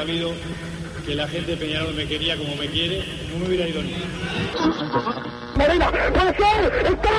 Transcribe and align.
sabido 0.00 0.32
que 1.04 1.14
la 1.14 1.28
gente 1.28 1.50
de 1.50 1.56
Peñarol 1.58 1.92
me 1.92 2.06
quería 2.06 2.34
como 2.34 2.56
me 2.56 2.66
quiere, 2.68 3.04
no 3.30 3.38
me 3.38 3.48
hubiera 3.48 3.68
ido 3.68 3.82
ni. 3.82 3.94
Marina, 5.56 5.90
puede 5.90 6.34
ser, 6.36 6.86
está. 6.86 7.10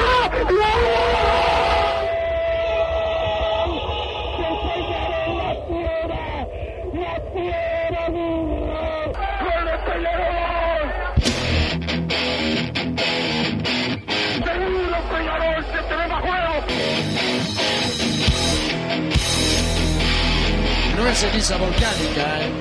No 20.97 21.07
es 21.07 21.17
ceniza 21.19 21.57
volcánica, 21.57 22.41
¿eh? 22.41 22.60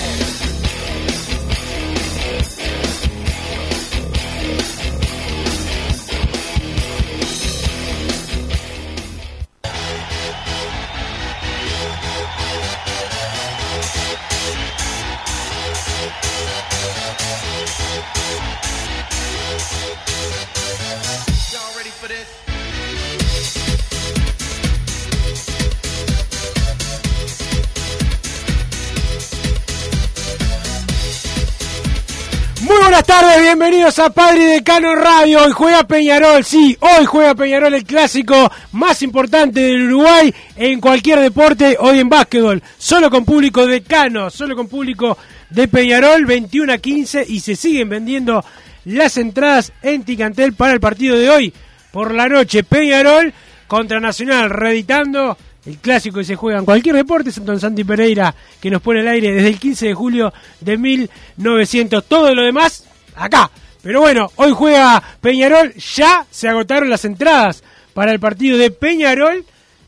Bienvenidos 33.51 33.99
a 33.99 34.09
Padre 34.09 34.43
y 34.43 34.45
Decano 34.45 34.95
Radio. 34.95 35.43
Hoy 35.43 35.51
juega 35.51 35.83
Peñarol, 35.83 36.45
sí, 36.45 36.77
hoy 36.79 37.03
juega 37.05 37.35
Peñarol 37.35 37.73
el 37.73 37.83
clásico 37.83 38.49
más 38.71 39.01
importante 39.01 39.59
del 39.59 39.87
Uruguay 39.87 40.33
en 40.55 40.79
cualquier 40.79 41.19
deporte, 41.19 41.75
hoy 41.77 41.99
en 41.99 42.07
básquetbol. 42.07 42.63
Solo 42.77 43.09
con 43.09 43.25
público 43.25 43.67
decano, 43.67 44.29
solo 44.29 44.55
con 44.55 44.69
público 44.69 45.17
de 45.49 45.67
Peñarol, 45.67 46.25
21 46.25 46.71
a 46.71 46.77
15 46.77 47.25
y 47.27 47.41
se 47.41 47.57
siguen 47.57 47.89
vendiendo 47.89 48.41
las 48.85 49.17
entradas 49.17 49.73
en 49.81 50.05
Ticantel 50.05 50.53
para 50.53 50.71
el 50.71 50.79
partido 50.79 51.17
de 51.17 51.29
hoy 51.29 51.53
por 51.91 52.13
la 52.13 52.29
noche. 52.29 52.63
Peñarol 52.63 53.33
contra 53.67 53.99
Nacional, 53.99 54.49
reeditando 54.49 55.37
el 55.65 55.77
clásico 55.79 56.19
que 56.19 56.25
se 56.25 56.37
juega 56.37 56.59
en 56.59 56.65
cualquier 56.65 56.95
deporte, 56.95 57.33
Santo 57.33 57.59
Santi 57.59 57.83
Pereira, 57.83 58.33
que 58.61 58.71
nos 58.71 58.81
pone 58.81 59.01
al 59.01 59.09
aire 59.09 59.33
desde 59.33 59.49
el 59.49 59.59
15 59.59 59.87
de 59.87 59.93
julio 59.93 60.33
de 60.61 60.77
1900. 60.77 62.05
Todo 62.05 62.33
lo 62.33 62.43
demás, 62.43 62.85
acá. 63.15 63.49
Pero 63.81 64.01
bueno, 64.01 64.31
hoy 64.35 64.51
juega 64.51 65.01
Peñarol, 65.21 65.73
ya 65.73 66.25
se 66.29 66.47
agotaron 66.47 66.89
las 66.89 67.05
entradas 67.05 67.63
para 67.93 68.11
el 68.11 68.19
partido 68.19 68.57
de 68.57 68.71
Peñarol 68.71 69.43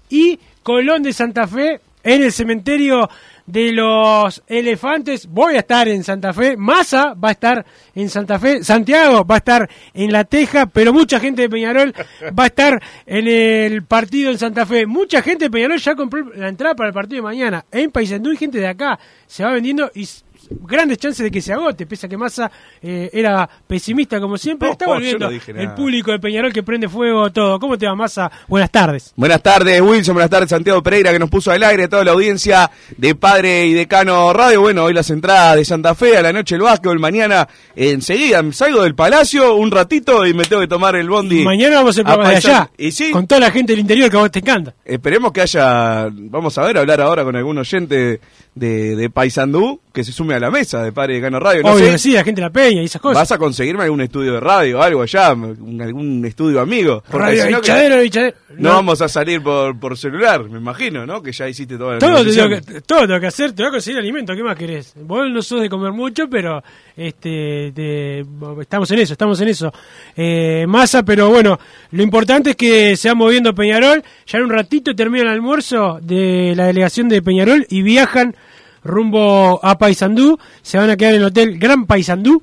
y 0.09 0.39
Colón 0.63 1.03
de 1.03 1.13
Santa 1.13 1.47
Fe 1.47 1.79
en 2.03 2.23
el 2.23 2.31
cementerio 2.31 3.09
de 3.45 3.71
los 3.71 4.41
elefantes. 4.47 5.27
Voy 5.27 5.55
a 5.55 5.59
estar 5.59 5.87
en 5.87 6.03
Santa 6.03 6.33
Fe, 6.33 6.55
Massa 6.57 7.13
va 7.13 7.29
a 7.29 7.31
estar 7.33 7.65
en 7.93 8.09
Santa 8.09 8.39
Fe, 8.39 8.63
Santiago 8.63 9.25
va 9.25 9.35
a 9.35 9.37
estar 9.39 9.69
en 9.93 10.11
La 10.11 10.23
Teja, 10.23 10.65
pero 10.65 10.93
mucha 10.93 11.19
gente 11.19 11.43
de 11.43 11.49
Peñarol 11.49 11.93
va 12.37 12.43
a 12.43 12.47
estar 12.47 12.81
en 13.05 13.27
el 13.27 13.83
partido 13.83 14.31
en 14.31 14.37
Santa 14.37 14.65
Fe. 14.65 14.85
Mucha 14.85 15.21
gente 15.21 15.45
de 15.45 15.51
Peñarol 15.51 15.79
ya 15.79 15.95
compró 15.95 16.31
la 16.35 16.49
entrada 16.49 16.75
para 16.75 16.89
el 16.89 16.93
partido 16.93 17.17
de 17.17 17.23
mañana. 17.23 17.65
En 17.71 17.91
Paysandú 17.91 18.31
y 18.31 18.37
gente 18.37 18.59
de 18.59 18.67
acá 18.67 18.99
se 19.27 19.43
va 19.43 19.51
vendiendo 19.51 19.91
y 19.93 20.07
grandes 20.49 20.97
chances 20.97 21.23
de 21.23 21.31
que 21.31 21.41
se 21.41 21.53
agote, 21.53 21.85
pese 21.85 22.05
a 22.05 22.09
que 22.09 22.17
Massa 22.17 22.51
eh, 22.81 23.09
era 23.13 23.49
pesimista 23.67 24.19
como 24.19 24.37
siempre. 24.37 24.69
Está 24.69 24.85
No, 24.85 24.91
yo 24.91 24.95
volviendo 24.95 25.29
no 25.31 25.59
el 25.61 25.73
público 25.73 26.11
de 26.11 26.19
Peñarol 26.19 26.53
que 26.53 26.63
prende 26.63 26.87
fuego 26.89 27.31
todo. 27.31 27.59
¿Cómo 27.59 27.77
te 27.77 27.85
va, 27.85 27.95
Massa? 27.95 28.31
Buenas 28.47 28.71
tardes. 28.71 29.13
Buenas 29.15 29.41
tardes, 29.41 29.81
Wilson. 29.81 30.13
Buenas 30.15 30.29
tardes, 30.29 30.49
Santiago 30.49 30.81
Pereira, 30.81 31.11
que 31.11 31.19
nos 31.19 31.29
puso 31.29 31.51
al 31.51 31.63
aire 31.63 31.83
a 31.85 31.89
toda 31.89 32.03
la 32.03 32.11
audiencia 32.11 32.69
de 32.97 33.15
Padre 33.15 33.65
y 33.65 33.73
Decano 33.73 34.31
Radio. 34.33 34.61
Bueno, 34.61 34.83
hoy 34.85 34.93
las 34.93 35.09
entradas 35.09 35.55
de 35.55 35.65
Santa 35.65 35.95
Fe, 35.95 36.17
a 36.17 36.21
la 36.21 36.33
noche 36.33 36.55
el 36.55 36.61
básquetbol, 36.61 36.99
mañana 36.99 37.47
enseguida 37.75 38.41
salgo 38.51 38.83
del 38.83 38.95
palacio 38.95 39.55
un 39.55 39.71
ratito 39.71 40.25
y 40.25 40.33
me 40.33 40.45
tengo 40.45 40.61
que 40.61 40.67
tomar 40.67 40.95
el 40.95 41.09
bondi. 41.09 41.43
Mañana 41.43 41.77
vamos 41.77 41.97
a 41.97 42.03
programa 42.03 42.29
de 42.29 42.35
allá. 42.37 42.69
Y 42.77 42.91
sí, 42.91 43.11
Con 43.11 43.27
toda 43.27 43.41
la 43.41 43.51
gente 43.51 43.73
del 43.73 43.79
interior 43.79 44.09
que 44.09 44.17
a 44.17 44.19
vos 44.21 44.31
te 44.31 44.39
encanta. 44.39 44.73
esperemos 44.85 45.31
que 45.31 45.41
haya, 45.41 46.07
vamos 46.11 46.57
a 46.57 46.63
ver, 46.63 46.77
hablar 46.77 47.01
ahora 47.01 47.23
con 47.23 47.35
algún 47.35 47.57
oyente 47.57 48.19
de, 48.55 48.95
de 48.95 49.09
Paysandú 49.09 49.79
que 49.93 50.03
se 50.03 50.11
sume 50.11 50.33
a 50.33 50.39
la 50.39 50.49
mesa 50.49 50.81
de 50.83 50.91
Padre 50.91 51.13
y 51.13 51.15
Decano 51.17 51.39
Radio. 51.39 51.61
No 51.61 51.73
Obvio 51.73 51.85
sé, 51.85 51.91
que 51.91 51.97
sí, 51.99 52.11
la 52.13 52.23
gente 52.23 52.41
de 52.41 52.47
la 52.47 52.51
peña 52.51 52.81
y 52.81 52.85
esas 52.85 52.99
cosas. 53.01 53.21
¿Vas 53.21 53.31
a 53.31 53.37
conseguirme 53.37 53.83
algún 53.83 54.01
estudio 54.01 54.33
de 54.33 54.39
radio 54.39 54.81
algo 54.81 55.03
allá? 55.03 55.33
un- 55.33 55.79
algún 55.81 56.25
estudio 56.25 56.59
amigo? 56.61 57.03
Radio 57.11 57.45
si 57.45 57.51
no 57.51 57.59
Bichadero, 57.61 58.01
Bichadero. 58.01 58.35
No, 58.57 58.69
vamos 58.71 59.01
a 59.01 59.07
salir 59.07 59.41
por, 59.43 59.79
por 59.79 59.95
celular, 59.97 60.43
me 60.49 60.57
imagino, 60.57 61.05
¿no? 61.05 61.21
Que 61.21 61.31
ya 61.31 61.47
hiciste 61.47 61.77
toda 61.77 61.93
la 61.93 61.99
Todo 61.99 62.23
te 62.23 62.31
tengo 62.33 62.49
que, 62.49 62.81
todo 62.81 63.07
tengo 63.07 63.19
que 63.19 63.27
hacer, 63.27 63.51
te 63.53 63.61
voy 63.63 63.69
a 63.69 63.71
conseguir 63.71 63.99
alimento, 63.99 64.35
¿qué 64.35 64.43
más 64.43 64.55
querés? 64.57 64.93
Vos 64.95 65.29
no 65.31 65.41
sos 65.43 65.61
de 65.61 65.69
comer 65.69 65.91
mucho, 65.91 66.27
pero 66.27 66.63
este 66.95 67.71
te- 67.75 68.25
estamos 68.61 68.89
en 68.91 68.99
eso, 68.99 69.13
estamos 69.13 69.39
en 69.41 69.47
eso. 69.47 69.71
Eh, 70.15 70.65
masa, 70.67 71.03
pero 71.03 71.29
bueno, 71.29 71.59
lo 71.91 72.03
importante 72.03 72.51
es 72.51 72.55
que 72.55 72.95
se 72.97 73.09
va 73.09 73.15
moviendo 73.15 73.53
Peñarol, 73.53 74.03
ya 74.25 74.37
en 74.39 74.43
un 74.45 74.49
ratito 74.51 74.95
termina 74.95 75.23
el 75.23 75.29
almuerzo 75.29 75.99
de 76.01 76.53
la 76.55 76.65
delegación 76.67 77.09
de 77.09 77.21
Peñarol 77.21 77.65
y 77.69 77.81
viajan 77.81 78.35
rumbo 78.83 79.59
a 79.63 79.77
Paysandú, 79.77 80.37
se 80.61 80.77
van 80.77 80.89
a 80.89 80.97
quedar 80.97 81.13
en 81.13 81.21
el 81.21 81.27
hotel 81.27 81.57
Gran 81.57 81.85
Paysandú 81.85 82.41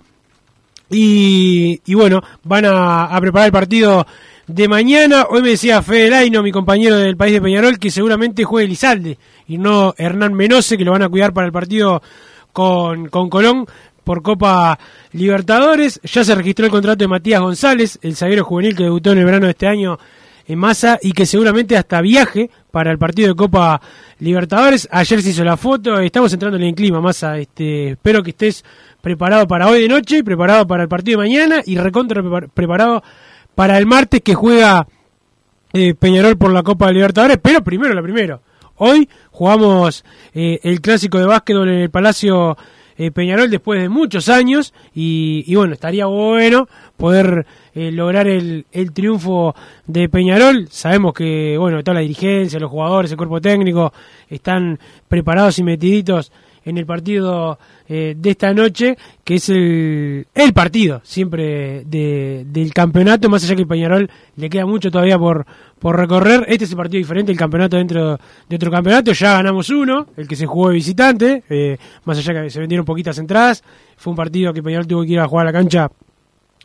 y, 0.91 1.81
y 1.87 1.95
bueno, 1.95 2.21
van 2.43 2.65
a, 2.67 3.17
preparar 3.21 3.47
el 3.47 3.53
partido 3.53 4.07
de 4.47 4.69
mañana. 4.69 5.27
Hoy 5.31 5.43
me 5.43 5.51
decía 5.51 5.83
Fede 5.83 6.11
Laino, 6.11 6.43
mi 6.43 6.51
compañero 6.51 6.97
del 6.97 7.17
país 7.17 7.35
de 7.35 7.41
Peñarol, 7.41 7.79
que 7.79 7.91
seguramente 7.91 8.45
juegue 8.45 8.69
Lizalde 8.69 9.17
y 9.47 9.59
no 9.59 9.95
Hernán 9.97 10.35
Menose, 10.35 10.77
que 10.77 10.85
lo 10.85 10.93
van 10.93 11.03
a 11.03 11.09
cuidar 11.09 11.33
para 11.33 11.47
el 11.47 11.53
partido 11.53 12.03
con, 12.53 13.09
con 13.09 13.31
Colón 13.31 13.67
por 14.03 14.23
Copa 14.23 14.79
Libertadores. 15.13 16.01
Ya 16.03 16.25
se 16.25 16.35
registró 16.35 16.65
el 16.65 16.73
contrato 16.73 16.99
de 16.99 17.09
Matías 17.09 17.41
González, 17.41 17.99
el 18.03 18.17
zaguero 18.17 18.45
juvenil 18.45 18.75
que 18.75 18.85
debutó 18.85 19.13
en 19.13 19.19
el 19.19 19.25
verano 19.25 19.47
de 19.47 19.53
este 19.53 19.69
año 19.69 19.99
en 20.49 20.59
masa 20.59 20.99
y 21.01 21.13
que 21.13 21.27
seguramente 21.27 21.77
hasta 21.77 22.01
viaje 22.01 22.51
para 22.71 22.91
el 22.91 22.99
partido 22.99 23.29
de 23.29 23.35
Copa 23.35 23.81
Libertadores. 24.19 24.89
Ayer 24.91 25.23
se 25.23 25.31
hizo 25.31 25.45
la 25.45 25.57
foto, 25.57 25.99
estamos 26.01 26.33
entrándole 26.33 26.69
en 26.69 26.75
clima, 26.75 27.01
masa. 27.01 27.39
Este, 27.39 27.91
espero 27.91 28.23
que 28.23 28.31
estés 28.31 28.65
preparado 29.01 29.47
para 29.49 29.69
hoy 29.69 29.83
de 29.83 29.89
noche, 29.89 30.19
y 30.19 30.23
preparado 30.23 30.67
para 30.67 30.83
el 30.83 30.89
partido 30.89 31.21
de 31.21 31.29
mañana 31.29 31.63
y 31.65 31.77
recontra 31.77 32.23
prepar- 32.23 32.49
preparado 32.53 33.03
para 33.55 33.79
el 33.79 33.87
martes 33.87 34.21
que 34.23 34.35
juega 34.35 34.87
eh, 35.73 35.95
Peñarol 35.95 36.37
por 36.37 36.53
la 36.53 36.63
Copa 36.63 36.91
Libertadores, 36.91 37.39
pero 37.43 37.63
primero 37.63 37.95
lo 37.95 38.03
primero. 38.03 38.43
Hoy 38.77 39.09
jugamos 39.31 40.05
eh, 40.33 40.59
el 40.63 40.81
clásico 40.81 41.19
de 41.19 41.27
básquetbol 41.27 41.69
en 41.69 41.81
el 41.81 41.91
Palacio 41.91 42.57
eh, 43.01 43.11
Peñarol 43.11 43.49
después 43.49 43.81
de 43.81 43.89
muchos 43.89 44.29
años 44.29 44.75
y, 44.95 45.43
y 45.47 45.55
bueno, 45.55 45.73
estaría 45.73 46.05
bueno 46.05 46.69
poder 46.99 47.47
eh, 47.75 47.91
lograr 47.91 48.29
el, 48.29 48.67
el 48.73 48.93
triunfo 48.93 49.55
de 49.87 50.11
Peñarol. 50.11 50.69
Sabemos 50.69 51.15
que, 51.15 51.57
bueno, 51.57 51.83
toda 51.83 51.95
la 51.95 52.01
dirigencia, 52.01 52.61
los 52.61 52.71
jugadores, 52.71 53.11
el 53.11 53.17
cuerpo 53.17 53.41
técnico 53.41 53.91
están 54.29 54.79
preparados 55.09 55.59
y 55.59 55.65
metiditos 55.65 56.31
en 56.71 56.79
el 56.79 56.87
partido 56.87 57.59
eh, 57.89 58.15
de 58.17 58.31
esta 58.31 58.53
noche, 58.55 58.97
que 59.23 59.35
es 59.35 59.49
el, 59.51 60.27
el 60.35 60.53
partido 60.53 61.01
siempre 61.05 61.85
de- 61.85 62.45
del 62.49 62.73
campeonato, 62.73 63.29
más 63.29 63.45
allá 63.45 63.55
que 63.57 63.67
Peñarol 63.67 64.09
le 64.37 64.49
queda 64.49 64.65
mucho 64.67 64.91
todavía 64.91 65.19
por, 65.19 65.45
por 65.79 65.97
recorrer. 65.97 66.45
Este 66.49 66.65
es 66.65 66.71
el 66.71 66.77
partido 66.77 66.99
diferente, 66.99 67.31
el 67.33 67.39
campeonato 67.39 67.77
dentro 67.77 68.19
de 68.49 68.57
otro 68.57 68.71
campeonato. 68.71 69.13
Ya 69.13 69.35
ganamos 69.35 69.69
uno, 69.71 70.07
el 70.17 70.27
que 70.27 70.37
se 70.37 70.47
jugó 70.47 70.69
de 70.69 70.75
visitante, 70.77 71.43
eh, 71.51 71.77
más 72.05 72.17
allá 72.19 72.43
que 72.43 72.51
se 72.51 72.61
vendieron 72.61 72.87
poquitas 72.87 73.19
entradas. 73.19 73.63
Fue 73.97 74.11
un 74.13 74.17
partido 74.17 74.53
que 74.53 74.63
Peñarol 74.63 74.87
tuvo 74.87 75.03
que 75.03 75.13
ir 75.13 75.21
a 75.21 75.29
jugar 75.29 75.47
a 75.47 75.53
la 75.53 75.59
cancha 75.59 75.91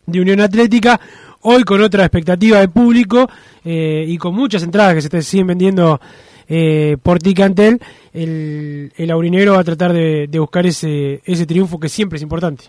de 0.06 0.22
Unión 0.22 0.40
Atlética, 0.40 1.00
hoy 1.42 1.64
con 1.64 1.82
otra 1.82 2.04
expectativa 2.06 2.60
de 2.60 2.68
público 2.70 3.28
eh, 3.64 4.06
y 4.08 4.18
con 4.18 4.36
muchas 4.36 4.62
entradas 4.64 4.94
que 4.94 5.02
se 5.02 5.22
siguen 5.24 5.48
vendiendo 5.48 6.00
por 7.02 7.18
Ticantel, 7.18 7.82
el, 8.16 9.12
aurinegro 9.12 9.54
va 9.54 9.60
a 9.60 9.64
tratar 9.64 9.94
de, 9.94 10.28
buscar 10.40 10.66
ese, 10.66 11.22
ese 11.26 11.46
triunfo 11.46 11.80
que 11.80 11.90
siempre 11.90 12.18
es 12.18 12.24
importante. 12.24 12.66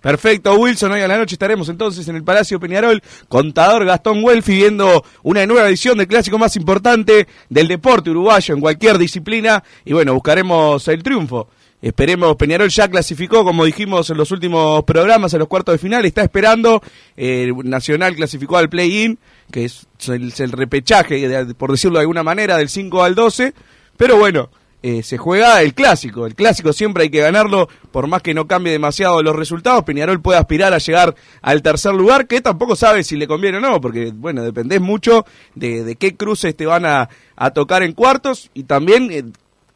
Perfecto, 0.00 0.54
Wilson. 0.54 0.92
Hoy 0.92 1.00
a 1.00 1.08
la 1.08 1.18
noche 1.18 1.34
estaremos 1.34 1.68
entonces 1.68 2.06
en 2.06 2.16
el 2.16 2.22
Palacio 2.22 2.60
Peñarol. 2.60 3.02
Contador 3.28 3.84
Gastón 3.84 4.22
Welfi 4.22 4.54
viendo 4.54 5.04
una 5.22 5.44
nueva 5.46 5.68
edición 5.68 5.98
del 5.98 6.06
clásico 6.06 6.38
más 6.38 6.54
importante 6.54 7.26
del 7.48 7.66
deporte 7.66 8.10
uruguayo 8.10 8.54
en 8.54 8.60
cualquier 8.60 8.98
disciplina. 8.98 9.64
Y 9.84 9.94
bueno, 9.94 10.14
buscaremos 10.14 10.86
el 10.88 11.02
triunfo. 11.02 11.48
Esperemos, 11.82 12.36
Peñarol 12.36 12.68
ya 12.68 12.88
clasificó, 12.88 13.44
como 13.44 13.64
dijimos 13.64 14.08
en 14.10 14.16
los 14.16 14.30
últimos 14.30 14.84
programas, 14.84 15.34
a 15.34 15.38
los 15.38 15.48
cuartos 15.48 15.74
de 15.74 15.78
final, 15.78 16.04
está 16.04 16.22
esperando, 16.22 16.82
eh, 17.16 17.52
Nacional 17.64 18.14
clasificó 18.14 18.56
al 18.56 18.68
play-in, 18.68 19.18
que 19.50 19.64
es 19.66 19.86
el, 20.08 20.32
el 20.38 20.52
repechaje, 20.52 21.46
por 21.54 21.70
decirlo 21.70 21.98
de 21.98 22.02
alguna 22.02 22.22
manera, 22.22 22.56
del 22.56 22.68
5 22.68 23.02
al 23.02 23.14
12, 23.14 23.52
pero 23.96 24.16
bueno, 24.16 24.50
eh, 24.88 25.02
se 25.02 25.18
juega 25.18 25.62
el 25.62 25.74
clásico, 25.74 26.26
el 26.26 26.36
clásico 26.36 26.72
siempre 26.72 27.02
hay 27.02 27.10
que 27.10 27.18
ganarlo, 27.18 27.68
por 27.90 28.06
más 28.06 28.22
que 28.22 28.34
no 28.34 28.46
cambie 28.46 28.72
demasiado 28.72 29.20
los 29.20 29.34
resultados, 29.34 29.82
Peñarol 29.82 30.22
puede 30.22 30.38
aspirar 30.38 30.72
a 30.72 30.78
llegar 30.78 31.16
al 31.42 31.60
tercer 31.60 31.92
lugar, 31.92 32.28
que 32.28 32.40
tampoco 32.40 32.76
sabe 32.76 33.02
si 33.02 33.16
le 33.16 33.26
conviene 33.26 33.58
o 33.58 33.60
no, 33.60 33.80
porque 33.80 34.12
bueno, 34.14 34.42
dependés 34.44 34.80
mucho 34.80 35.24
de, 35.56 35.82
de 35.82 35.96
qué 35.96 36.14
cruces 36.14 36.56
te 36.56 36.66
van 36.66 36.86
a, 36.86 37.08
a 37.34 37.50
tocar 37.50 37.82
en 37.82 37.94
cuartos 37.94 38.48
y 38.54 38.62
también... 38.62 39.10
eh, 39.10 39.24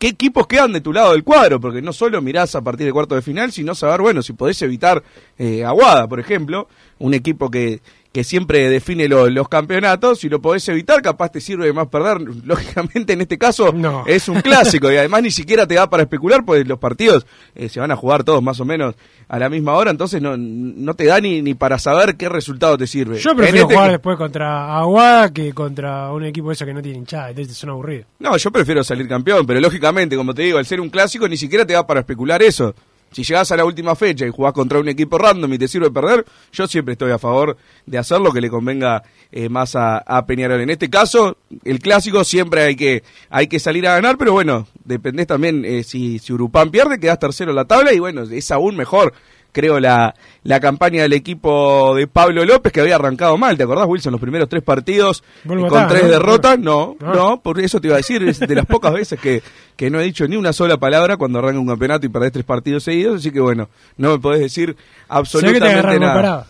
qué 0.00 0.08
equipos 0.08 0.46
quedan 0.46 0.72
de 0.72 0.80
tu 0.80 0.94
lado 0.94 1.12
del 1.12 1.24
cuadro, 1.24 1.60
porque 1.60 1.82
no 1.82 1.92
solo 1.92 2.22
mirás 2.22 2.54
a 2.54 2.62
partir 2.62 2.86
de 2.86 2.92
cuarto 2.92 3.16
de 3.16 3.20
final, 3.20 3.52
sino 3.52 3.74
saber, 3.74 4.00
bueno, 4.00 4.22
si 4.22 4.32
podés 4.32 4.62
evitar 4.62 5.02
eh, 5.36 5.62
Aguada, 5.62 6.08
por 6.08 6.18
ejemplo, 6.18 6.68
un 6.98 7.12
equipo 7.12 7.50
que, 7.50 7.82
que 8.12 8.24
siempre 8.24 8.68
define 8.68 9.06
lo- 9.06 9.30
los 9.30 9.48
campeonatos, 9.48 10.18
si 10.18 10.28
lo 10.28 10.42
podés 10.42 10.68
evitar, 10.68 11.00
capaz 11.00 11.28
te 11.30 11.40
sirve 11.40 11.72
más 11.72 11.86
perder. 11.88 12.20
Lógicamente, 12.44 13.12
en 13.12 13.20
este 13.20 13.38
caso, 13.38 13.72
No. 13.72 14.02
es 14.06 14.28
un 14.28 14.40
clásico 14.40 14.90
y 14.90 14.96
además 14.96 15.22
ni 15.22 15.30
siquiera 15.30 15.64
te 15.66 15.74
da 15.76 15.88
para 15.88 16.02
especular, 16.02 16.44
pues 16.44 16.66
los 16.66 16.78
partidos 16.80 17.24
eh, 17.54 17.68
se 17.68 17.78
van 17.78 17.92
a 17.92 17.96
jugar 17.96 18.24
todos 18.24 18.42
más 18.42 18.58
o 18.58 18.64
menos 18.64 18.96
a 19.28 19.38
la 19.38 19.48
misma 19.48 19.74
hora, 19.74 19.92
entonces 19.92 20.20
no, 20.20 20.36
no 20.36 20.94
te 20.94 21.04
da 21.04 21.20
ni, 21.20 21.40
ni 21.40 21.54
para 21.54 21.78
saber 21.78 22.16
qué 22.16 22.28
resultado 22.28 22.76
te 22.76 22.88
sirve. 22.88 23.18
Yo 23.18 23.36
prefiero 23.36 23.62
este- 23.66 23.74
jugar 23.76 23.90
después 23.92 24.16
contra 24.18 24.76
Aguada 24.76 25.32
que 25.32 25.52
contra 25.52 26.10
un 26.12 26.24
equipo 26.24 26.50
ese 26.50 26.66
que 26.66 26.74
no 26.74 26.82
tiene 26.82 26.98
hinchada, 26.98 27.30
entonces 27.30 27.56
son 27.56 27.70
aburridos. 27.70 28.06
No, 28.18 28.36
yo 28.36 28.50
prefiero 28.50 28.82
salir 28.82 29.06
campeón, 29.06 29.46
pero 29.46 29.60
lógicamente, 29.60 30.16
como 30.16 30.34
te 30.34 30.42
digo, 30.42 30.58
al 30.58 30.66
ser 30.66 30.80
un 30.80 30.90
clásico 30.90 31.28
ni 31.28 31.36
siquiera 31.36 31.64
te 31.64 31.74
da 31.74 31.86
para 31.86 32.00
especular 32.00 32.42
eso. 32.42 32.74
Si 33.12 33.24
llegás 33.24 33.50
a 33.50 33.56
la 33.56 33.64
última 33.64 33.96
fecha 33.96 34.26
y 34.26 34.30
jugás 34.30 34.52
contra 34.52 34.78
un 34.78 34.88
equipo 34.88 35.18
random 35.18 35.52
y 35.52 35.58
te 35.58 35.68
sirve 35.68 35.90
perder, 35.90 36.24
yo 36.52 36.66
siempre 36.66 36.92
estoy 36.92 37.10
a 37.10 37.18
favor 37.18 37.56
de 37.86 37.98
hacer 37.98 38.20
lo 38.20 38.32
que 38.32 38.40
le 38.40 38.48
convenga 38.48 39.02
eh, 39.32 39.48
más 39.48 39.74
a, 39.74 40.24
Peñarol. 40.26 40.60
En 40.60 40.70
este 40.70 40.88
caso, 40.88 41.36
el 41.64 41.80
clásico 41.80 42.22
siempre 42.24 42.62
hay 42.62 42.76
que 42.76 43.02
hay 43.28 43.48
que 43.48 43.58
salir 43.58 43.86
a 43.88 43.94
ganar, 43.94 44.16
pero 44.16 44.32
bueno, 44.32 44.68
dependés 44.84 45.26
también 45.26 45.64
eh, 45.64 45.82
si, 45.82 46.18
si 46.18 46.32
Urupán 46.32 46.70
pierde, 46.70 47.00
quedás 47.00 47.18
tercero 47.18 47.50
en 47.50 47.56
la 47.56 47.64
tabla 47.64 47.92
y 47.92 47.98
bueno, 47.98 48.22
es 48.22 48.50
aún 48.50 48.76
mejor 48.76 49.12
creo, 49.52 49.80
la, 49.80 50.14
la 50.44 50.60
campaña 50.60 51.02
del 51.02 51.12
equipo 51.12 51.94
de 51.94 52.06
Pablo 52.06 52.44
López, 52.44 52.72
que 52.72 52.80
había 52.80 52.96
arrancado 52.96 53.36
mal. 53.38 53.56
¿Te 53.56 53.64
acordás, 53.64 53.86
Wilson? 53.86 54.12
Los 54.12 54.20
primeros 54.20 54.48
tres 54.48 54.62
partidos 54.62 55.22
Vuelvo 55.44 55.68
con 55.68 55.86
tres 55.88 56.04
¿no? 56.04 56.08
derrotas. 56.08 56.58
No, 56.58 56.96
Ah. 57.02 57.12
no, 57.14 57.40
por 57.42 57.60
eso 57.60 57.80
te 57.80 57.88
iba 57.88 57.94
a 57.94 57.98
decir, 57.98 58.22
es 58.22 58.38
de 58.40 58.54
las 58.54 58.66
pocas 58.66 58.92
veces 58.92 59.18
que, 59.20 59.42
que 59.76 59.90
no 59.90 60.00
he 60.00 60.04
dicho 60.04 60.26
ni 60.28 60.36
una 60.36 60.52
sola 60.52 60.76
palabra 60.76 61.16
cuando 61.16 61.38
arranca 61.38 61.58
un 61.60 61.66
campeonato 61.68 62.06
y 62.06 62.08
perdés 62.08 62.32
tres 62.32 62.44
partidos 62.44 62.82
seguidos. 62.84 63.16
Así 63.20 63.30
que 63.30 63.40
bueno, 63.40 63.68
no 63.96 64.12
me 64.12 64.18
podés 64.18 64.40
decir 64.40 64.76
absolutamente 65.08 65.98
nada. 65.98 66.46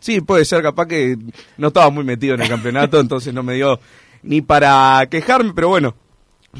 Sí, 0.00 0.20
puede 0.20 0.44
ser, 0.44 0.62
capaz 0.62 0.86
que 0.86 1.16
no 1.58 1.68
estaba 1.68 1.88
muy 1.90 2.02
metido 2.04 2.34
en 2.34 2.42
el 2.42 2.48
campeonato, 2.48 2.98
entonces 2.98 3.32
no 3.32 3.42
me 3.44 3.54
dio 3.54 3.78
ni 4.24 4.40
para 4.40 5.06
quejarme, 5.08 5.52
pero 5.54 5.68
bueno, 5.68 5.94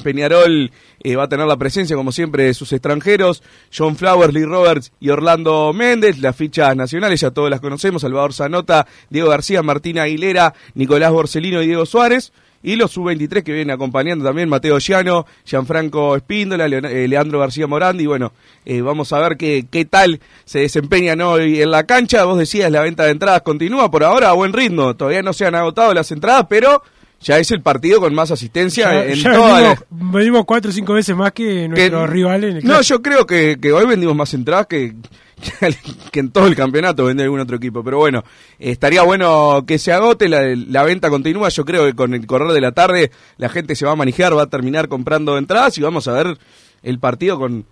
Peñarol 0.02 0.70
eh, 1.02 1.16
va 1.16 1.24
a 1.24 1.28
tener 1.28 1.46
la 1.46 1.56
presencia, 1.56 1.96
como 1.96 2.12
siempre, 2.12 2.44
de 2.44 2.54
sus 2.54 2.72
extranjeros, 2.72 3.42
John 3.76 3.96
Flowers, 3.96 4.32
Lee 4.32 4.44
Roberts 4.44 4.92
y 5.00 5.10
Orlando 5.10 5.72
Méndez, 5.74 6.18
las 6.18 6.34
fichas 6.34 6.74
nacionales, 6.74 7.20
ya 7.20 7.30
todas 7.30 7.50
las 7.50 7.60
conocemos, 7.60 8.02
Salvador 8.02 8.32
Zanota, 8.32 8.86
Diego 9.10 9.28
García, 9.28 9.62
Martina 9.62 10.04
Aguilera, 10.04 10.54
Nicolás 10.74 11.12
Borsellino 11.12 11.62
y 11.62 11.66
Diego 11.66 11.84
Suárez, 11.84 12.32
y 12.62 12.76
los 12.76 12.92
sub-23 12.92 13.42
que 13.42 13.52
vienen 13.52 13.72
acompañando 13.72 14.24
también, 14.24 14.48
Mateo 14.48 14.78
Llano, 14.78 15.26
Gianfranco 15.44 16.16
Espíndola, 16.16 16.66
eh, 16.66 17.08
Leandro 17.08 17.40
García 17.40 17.66
Morandi, 17.66 18.06
bueno, 18.06 18.32
eh, 18.64 18.80
vamos 18.80 19.12
a 19.12 19.18
ver 19.18 19.36
qué, 19.36 19.66
qué 19.70 19.84
tal 19.84 20.20
se 20.44 20.60
desempeñan 20.60 21.20
hoy 21.20 21.60
en 21.60 21.70
la 21.70 21.84
cancha, 21.84 22.24
vos 22.24 22.38
decías, 22.38 22.70
la 22.70 22.80
venta 22.80 23.04
de 23.04 23.10
entradas 23.10 23.42
continúa 23.42 23.90
por 23.90 24.04
ahora 24.04 24.30
a 24.30 24.32
buen 24.32 24.52
ritmo, 24.52 24.96
todavía 24.96 25.22
no 25.22 25.32
se 25.32 25.44
han 25.44 25.54
agotado 25.54 25.92
las 25.92 26.10
entradas, 26.12 26.46
pero 26.48 26.82
ya 27.22 27.38
es 27.38 27.50
el 27.52 27.60
partido 27.62 28.00
con 28.00 28.14
más 28.14 28.30
asistencia 28.30 28.92
Ya, 28.92 29.04
en 29.06 29.14
ya 29.14 29.32
toda 29.32 29.60
la- 29.60 29.68
venimos, 29.90 30.12
venimos 30.12 30.44
cuatro 30.44 30.70
o 30.70 30.74
cinco 30.74 30.92
veces 30.94 31.16
más 31.16 31.32
que 31.32 31.68
nuestros 31.68 32.10
rivales 32.10 32.50
en 32.52 32.56
el 32.58 32.64
no, 32.64 32.80
yo 32.82 33.00
creo 33.02 33.26
que, 33.26 33.58
que 33.60 33.72
hoy 33.72 33.86
vendimos 33.86 34.14
más 34.16 34.34
entradas 34.34 34.66
que, 34.66 34.94
que 36.12 36.20
en 36.20 36.30
todo 36.30 36.46
el 36.46 36.54
campeonato 36.56 37.04
vende 37.06 37.22
algún 37.24 37.40
otro 37.40 37.56
equipo. 37.56 37.82
Pero 37.82 37.98
bueno, 37.98 38.22
estaría 38.58 39.02
bueno 39.02 39.64
que 39.66 39.78
se 39.78 39.92
agote, 39.92 40.28
la, 40.28 40.42
la 40.54 40.82
venta 40.84 41.10
continúa. 41.10 41.48
Yo 41.48 41.64
creo 41.64 41.84
que 41.86 41.94
con 41.94 42.14
el 42.14 42.26
correr 42.26 42.52
de 42.52 42.60
la 42.60 42.72
tarde 42.72 43.10
la 43.38 43.48
gente 43.48 43.74
se 43.74 43.84
va 43.86 43.92
a 43.92 43.96
manejar, 43.96 44.36
va 44.36 44.42
a 44.42 44.46
terminar 44.50 44.88
comprando 44.88 45.36
entradas 45.38 45.76
y 45.78 45.82
vamos 45.82 46.06
a 46.08 46.12
ver 46.12 46.38
el 46.82 46.98
partido 46.98 47.38
con, 47.38 47.64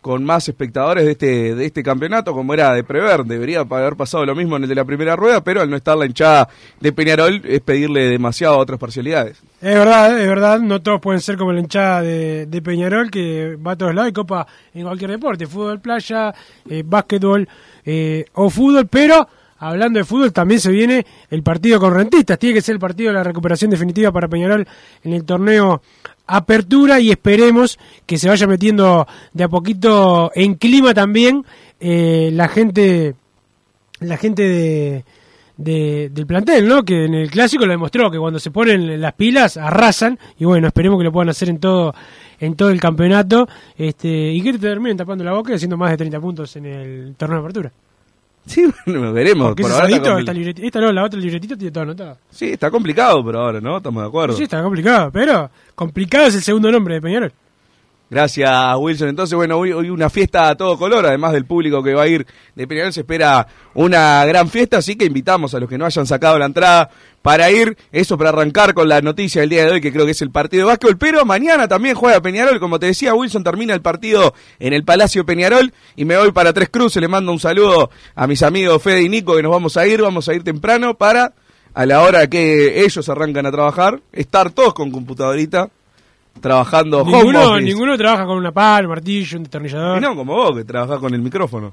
con 0.00 0.24
más 0.24 0.48
espectadores 0.48 1.04
de 1.04 1.12
este, 1.12 1.54
de 1.54 1.66
este 1.66 1.82
campeonato, 1.82 2.32
como 2.32 2.54
era 2.54 2.72
de 2.72 2.84
prever. 2.84 3.24
Debería 3.24 3.60
haber 3.60 3.96
pasado 3.96 4.24
lo 4.24 4.34
mismo 4.34 4.56
en 4.56 4.62
el 4.62 4.68
de 4.68 4.74
la 4.74 4.84
primera 4.84 5.16
rueda, 5.16 5.42
pero 5.42 5.60
al 5.60 5.68
no 5.68 5.76
estar 5.76 5.96
la 5.96 6.06
hinchada 6.06 6.48
de 6.80 6.92
Peñarol 6.92 7.42
es 7.44 7.60
pedirle 7.60 8.08
demasiado 8.08 8.54
a 8.54 8.58
otras 8.58 8.78
parcialidades. 8.78 9.38
Es 9.60 9.74
verdad, 9.74 10.20
es 10.20 10.28
verdad, 10.28 10.60
no 10.60 10.80
todos 10.80 11.00
pueden 11.00 11.20
ser 11.20 11.36
como 11.36 11.52
la 11.52 11.60
hinchada 11.60 12.02
de, 12.02 12.62
Peñarol 12.62 13.10
que 13.10 13.56
va 13.56 13.72
a 13.72 13.76
todos 13.76 13.94
lados 13.94 14.10
y 14.10 14.12
copa 14.12 14.46
en 14.74 14.84
cualquier 14.84 15.12
deporte, 15.12 15.46
fútbol, 15.46 15.80
playa, 15.80 16.34
eh, 16.68 16.82
básquetbol 16.84 17.48
eh, 17.84 18.24
o 18.34 18.50
fútbol, 18.50 18.86
pero 18.86 19.26
hablando 19.58 19.98
de 19.98 20.04
fútbol 20.04 20.32
también 20.32 20.60
se 20.60 20.70
viene 20.70 21.06
el 21.30 21.42
partido 21.42 21.80
con 21.80 21.94
Rentistas, 21.94 22.38
tiene 22.38 22.54
que 22.54 22.62
ser 22.62 22.74
el 22.74 22.80
partido 22.80 23.10
de 23.10 23.14
la 23.14 23.24
recuperación 23.24 23.70
definitiva 23.70 24.12
para 24.12 24.28
Peñarol 24.28 24.66
en 25.02 25.12
el 25.12 25.24
torneo 25.24 25.82
Apertura 26.28 27.00
y 27.00 27.10
esperemos 27.10 27.78
que 28.06 28.18
se 28.18 28.28
vaya 28.28 28.46
metiendo 28.46 29.06
de 29.32 29.44
a 29.44 29.48
poquito 29.48 30.30
en 30.34 30.54
clima 30.54 30.94
también 30.94 31.44
eh, 31.80 32.30
la 32.32 32.48
gente 32.48 33.14
la 34.00 34.16
gente 34.16 34.42
de, 34.42 35.04
de- 35.56 36.10
del 36.12 36.26
plantel, 36.26 36.68
¿no? 36.68 36.84
Que 36.84 37.06
en 37.06 37.14
el 37.14 37.30
clásico 37.30 37.66
lo 37.66 37.72
demostró, 37.72 38.10
que 38.10 38.18
cuando 38.18 38.38
se 38.38 38.50
ponen 38.52 39.00
las 39.00 39.14
pilas 39.14 39.56
arrasan 39.56 40.18
y 40.38 40.44
bueno, 40.44 40.68
esperemos 40.68 40.98
que 40.98 41.04
lo 41.04 41.12
puedan 41.12 41.30
hacer 41.30 41.48
en 41.48 41.58
todo 41.58 41.94
en 42.40 42.54
todo 42.54 42.70
el 42.70 42.80
campeonato 42.80 43.48
este 43.76 44.08
y 44.32 44.40
que 44.42 44.52
te 44.52 44.58
terminen 44.58 44.96
tapando 44.96 45.24
la 45.24 45.32
boca 45.32 45.50
y 45.50 45.56
haciendo 45.56 45.76
más 45.76 45.90
de 45.90 45.96
30 45.96 46.20
puntos 46.20 46.54
en 46.56 46.66
el 46.66 47.14
torneo 47.16 47.38
de 47.38 47.42
apertura. 47.42 47.72
Sí, 48.48 48.66
bueno, 48.86 49.12
veremos. 49.12 49.48
Porque 49.48 49.62
Por 49.62 49.72
ahora 49.72 49.88
está 49.88 50.18
esta, 50.18 50.32
libretita, 50.32 50.66
esta 50.66 50.80
no, 50.80 50.90
la 50.90 51.04
otra 51.04 51.20
libretita 51.20 51.56
tiene 51.56 51.70
todo 51.70 51.82
anotado. 51.82 52.18
Sí, 52.30 52.50
está 52.52 52.70
complicado 52.70 53.22
por 53.22 53.36
ahora, 53.36 53.60
¿no? 53.60 53.76
Estamos 53.76 54.02
de 54.02 54.08
acuerdo. 54.08 54.36
Sí, 54.36 54.44
está 54.44 54.62
complicado, 54.62 55.10
pero 55.12 55.50
complicado 55.74 56.26
es 56.26 56.34
el 56.34 56.42
segundo 56.42 56.72
nombre 56.72 56.94
de 56.94 57.00
Peñarol. 57.02 57.32
Gracias, 58.10 58.50
Wilson. 58.78 59.08
Entonces, 59.08 59.36
bueno, 59.36 59.58
hoy, 59.58 59.72
hoy 59.72 59.90
una 59.90 60.08
fiesta 60.08 60.48
a 60.48 60.56
todo 60.56 60.78
color, 60.78 61.04
además 61.04 61.32
del 61.32 61.44
público 61.44 61.82
que 61.82 61.92
va 61.92 62.04
a 62.04 62.08
ir 62.08 62.26
de 62.54 62.66
Peñarol, 62.66 62.92
se 62.92 63.00
espera 63.00 63.46
una 63.74 64.24
gran 64.24 64.48
fiesta, 64.48 64.78
así 64.78 64.96
que 64.96 65.04
invitamos 65.04 65.54
a 65.54 65.60
los 65.60 65.68
que 65.68 65.76
no 65.76 65.84
hayan 65.84 66.06
sacado 66.06 66.38
la 66.38 66.46
entrada 66.46 66.88
para 67.20 67.50
ir, 67.50 67.76
eso 67.92 68.16
para 68.16 68.30
arrancar 68.30 68.72
con 68.72 68.88
la 68.88 69.02
noticia 69.02 69.42
del 69.42 69.50
día 69.50 69.66
de 69.66 69.72
hoy, 69.72 69.80
que 69.82 69.92
creo 69.92 70.06
que 70.06 70.12
es 70.12 70.22
el 70.22 70.30
partido 70.30 70.62
de 70.62 70.68
básquetbol, 70.68 70.96
pero 70.96 71.24
mañana 71.26 71.68
también 71.68 71.94
juega 71.94 72.22
Peñarol, 72.22 72.58
como 72.60 72.78
te 72.78 72.86
decía, 72.86 73.14
Wilson 73.14 73.44
termina 73.44 73.74
el 73.74 73.82
partido 73.82 74.32
en 74.58 74.72
el 74.72 74.84
Palacio 74.84 75.26
Peñarol. 75.26 75.74
Y 75.94 76.06
me 76.06 76.16
voy 76.16 76.32
para 76.32 76.54
Tres 76.54 76.70
Cruces, 76.70 77.02
le 77.02 77.08
mando 77.08 77.30
un 77.30 77.40
saludo 77.40 77.90
a 78.14 78.26
mis 78.26 78.42
amigos 78.42 78.82
Fede 78.82 79.02
y 79.02 79.10
Nico, 79.10 79.36
que 79.36 79.42
nos 79.42 79.52
vamos 79.52 79.76
a 79.76 79.86
ir, 79.86 80.00
vamos 80.00 80.28
a 80.30 80.34
ir 80.34 80.42
temprano 80.42 80.94
para, 80.94 81.34
a 81.74 81.84
la 81.84 82.00
hora 82.00 82.26
que 82.28 82.82
ellos 82.84 83.06
arrancan 83.10 83.44
a 83.44 83.52
trabajar, 83.52 84.00
estar 84.12 84.50
todos 84.50 84.72
con 84.72 84.90
computadorita, 84.90 85.68
trabajando 86.40 87.02
home 87.02 87.12
Ninguno, 87.16 87.50
office. 87.52 87.64
ninguno 87.64 87.96
trabaja 87.98 88.24
con 88.26 88.36
una 88.38 88.52
pala, 88.52 88.86
un 88.88 88.94
martillo, 88.94 89.36
un 89.38 89.42
destornillador. 89.44 89.98
Y 89.98 90.00
no, 90.00 90.14
como 90.16 90.34
vos, 90.34 90.56
que 90.56 90.64
trabajás 90.64 90.98
con 90.98 91.12
el 91.14 91.20
micrófono. 91.22 91.72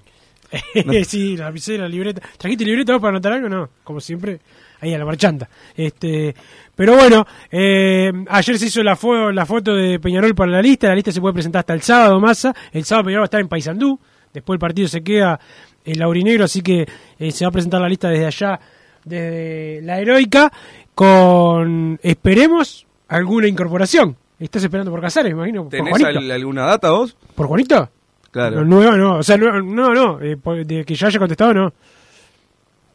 sí, 1.06 1.36
la 1.38 1.46
lapicera, 1.46 1.84
la 1.84 1.90
libreta. 1.90 2.22
¿Trajiste 2.38 2.64
libreta 2.66 2.94
vos 2.94 3.02
para 3.02 3.12
anotar 3.12 3.34
algo? 3.34 3.50
No, 3.50 3.70
como 3.84 4.00
siempre, 4.00 4.40
ahí 4.82 4.94
a 4.94 4.98
la 4.98 5.06
marchanta. 5.06 5.50
Este, 5.76 6.34
pero 6.76 6.96
bueno, 6.96 7.26
eh, 7.52 8.12
ayer 8.30 8.58
se 8.60 8.68
hizo 8.68 8.84
la, 8.84 8.96
fo- 8.96 9.34
la 9.34 9.46
foto 9.46 9.74
de 9.74 10.00
Peñarol 10.00 10.34
para 10.36 10.52
la 10.52 10.62
lista. 10.62 10.88
La 10.88 10.96
lista 10.96 11.12
se 11.12 11.20
puede 11.20 11.34
presentar 11.34 11.62
hasta 11.62 11.74
el 11.74 11.82
sábado, 11.82 12.20
Massa. 12.20 12.54
El 12.72 12.86
sábado 12.86 13.06
Peñarol 13.06 13.22
va 13.22 13.26
a 13.26 13.26
estar 13.26 13.42
en 13.42 13.48
Paysandú. 13.48 14.00
Después 14.34 14.56
el 14.56 14.60
partido 14.60 14.88
se 14.88 15.02
queda 15.02 15.40
en 15.84 16.00
Laurinegro, 16.00 16.46
así 16.46 16.62
que 16.62 16.86
eh, 17.20 17.32
se 17.32 17.46
va 17.46 17.50
a 17.50 17.52
presentar 17.52 17.82
la 17.82 17.90
lista 17.90 18.10
desde 18.10 18.26
allá, 18.26 18.60
desde 19.04 19.82
la 19.84 20.00
heroica, 20.00 20.52
con, 20.94 22.00
esperemos, 22.02 22.86
alguna 23.08 23.48
incorporación. 23.48 24.16
Estás 24.40 24.64
esperando 24.64 24.92
por 24.92 25.02
Casares, 25.02 25.32
me 25.34 25.38
imagino. 25.40 25.64
¿Por 25.64 25.72
¿Tenés 25.72 26.04
al- 26.04 26.32
alguna 26.32 26.66
data 26.66 26.92
vos? 26.92 27.16
¿Por 27.36 27.48
Juanito? 27.48 27.90
Claro. 28.32 28.58
No, 28.58 28.66
nueva 28.66 28.98
no, 28.98 29.18
o 29.20 29.24
sea, 29.24 29.38
no, 29.38 29.62
no, 29.62 30.22
eh, 30.22 30.36
de 30.66 30.84
que 30.84 30.94
ya 30.96 31.08
haya 31.08 31.20
contestado, 31.20 31.54
no. 31.54 31.74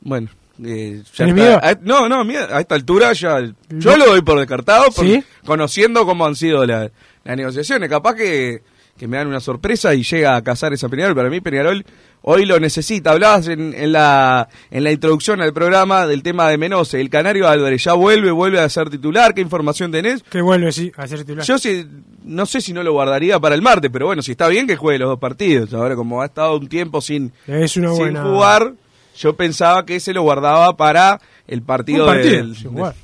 Bueno, 0.02 0.28
eh, 0.62 1.02
ya 1.14 1.24
¿Tenés 1.26 1.34
está. 1.34 1.34
miedo? 1.34 1.60
A- 1.62 1.78
no, 1.82 2.08
no, 2.10 2.24
miedo. 2.24 2.46
a 2.54 2.60
esta 2.60 2.74
altura 2.74 3.12
ya. 3.14 3.40
Yo 3.70 3.96
lo 3.96 4.06
doy 4.06 4.20
por 4.22 4.38
descartado, 4.38 4.90
por- 4.90 5.04
¿Sí? 5.06 5.22
conociendo 5.46 6.04
cómo 6.04 6.26
han 6.26 6.36
sido 6.36 6.66
la- 6.66 6.90
las 7.24 7.36
negociaciones. 7.36 7.88
Capaz 7.88 8.14
que, 8.16 8.62
que 9.00 9.08
me 9.08 9.16
dan 9.16 9.28
una 9.28 9.40
sorpresa 9.40 9.94
y 9.94 10.02
llega 10.02 10.36
a 10.36 10.42
cazar 10.44 10.74
esa 10.74 10.90
Peñarol. 10.90 11.16
Para 11.16 11.30
mí 11.30 11.40
Peñarol 11.40 11.82
hoy 12.20 12.44
lo 12.44 12.60
necesita. 12.60 13.12
Hablabas 13.12 13.48
en, 13.48 13.72
en, 13.72 13.92
la, 13.92 14.46
en 14.70 14.84
la 14.84 14.92
introducción 14.92 15.40
al 15.40 15.54
programa 15.54 16.06
del 16.06 16.22
tema 16.22 16.50
de 16.50 16.58
Menose. 16.58 17.00
El 17.00 17.08
Canario 17.08 17.48
Álvarez 17.48 17.82
ya 17.82 17.94
vuelve, 17.94 18.30
vuelve 18.30 18.60
a 18.60 18.68
ser 18.68 18.90
titular. 18.90 19.32
¿Qué 19.32 19.40
información 19.40 19.90
tenés? 19.90 20.22
Que 20.24 20.42
vuelve, 20.42 20.70
sí, 20.70 20.92
a 20.98 21.06
ser 21.06 21.20
titular. 21.20 21.46
Yo 21.46 21.56
sí, 21.58 21.86
no 22.24 22.44
sé 22.44 22.60
si 22.60 22.74
no 22.74 22.82
lo 22.82 22.92
guardaría 22.92 23.40
para 23.40 23.54
el 23.54 23.62
martes, 23.62 23.90
pero 23.90 24.04
bueno, 24.04 24.20
si 24.20 24.32
está 24.32 24.48
bien 24.48 24.66
que 24.66 24.76
juegue 24.76 24.98
los 24.98 25.08
dos 25.08 25.18
partidos. 25.18 25.72
Ahora 25.72 25.96
como 25.96 26.20
ha 26.20 26.26
estado 26.26 26.58
un 26.58 26.68
tiempo 26.68 27.00
sin, 27.00 27.32
Es 27.46 27.78
una 27.78 27.88
sin 27.88 27.96
buena- 27.98 28.22
jugar, 28.22 28.74
yo 29.16 29.34
pensaba 29.34 29.86
que 29.86 29.98
se 29.98 30.12
lo 30.12 30.20
guardaba 30.20 30.76
para 30.76 31.18
el 31.48 31.62
partido, 31.62 32.04
Un 32.04 32.10
partido, 32.12 32.36
del- 32.36 32.54
sin 32.54 32.64
de- 32.64 32.68
jugar. 32.80 32.94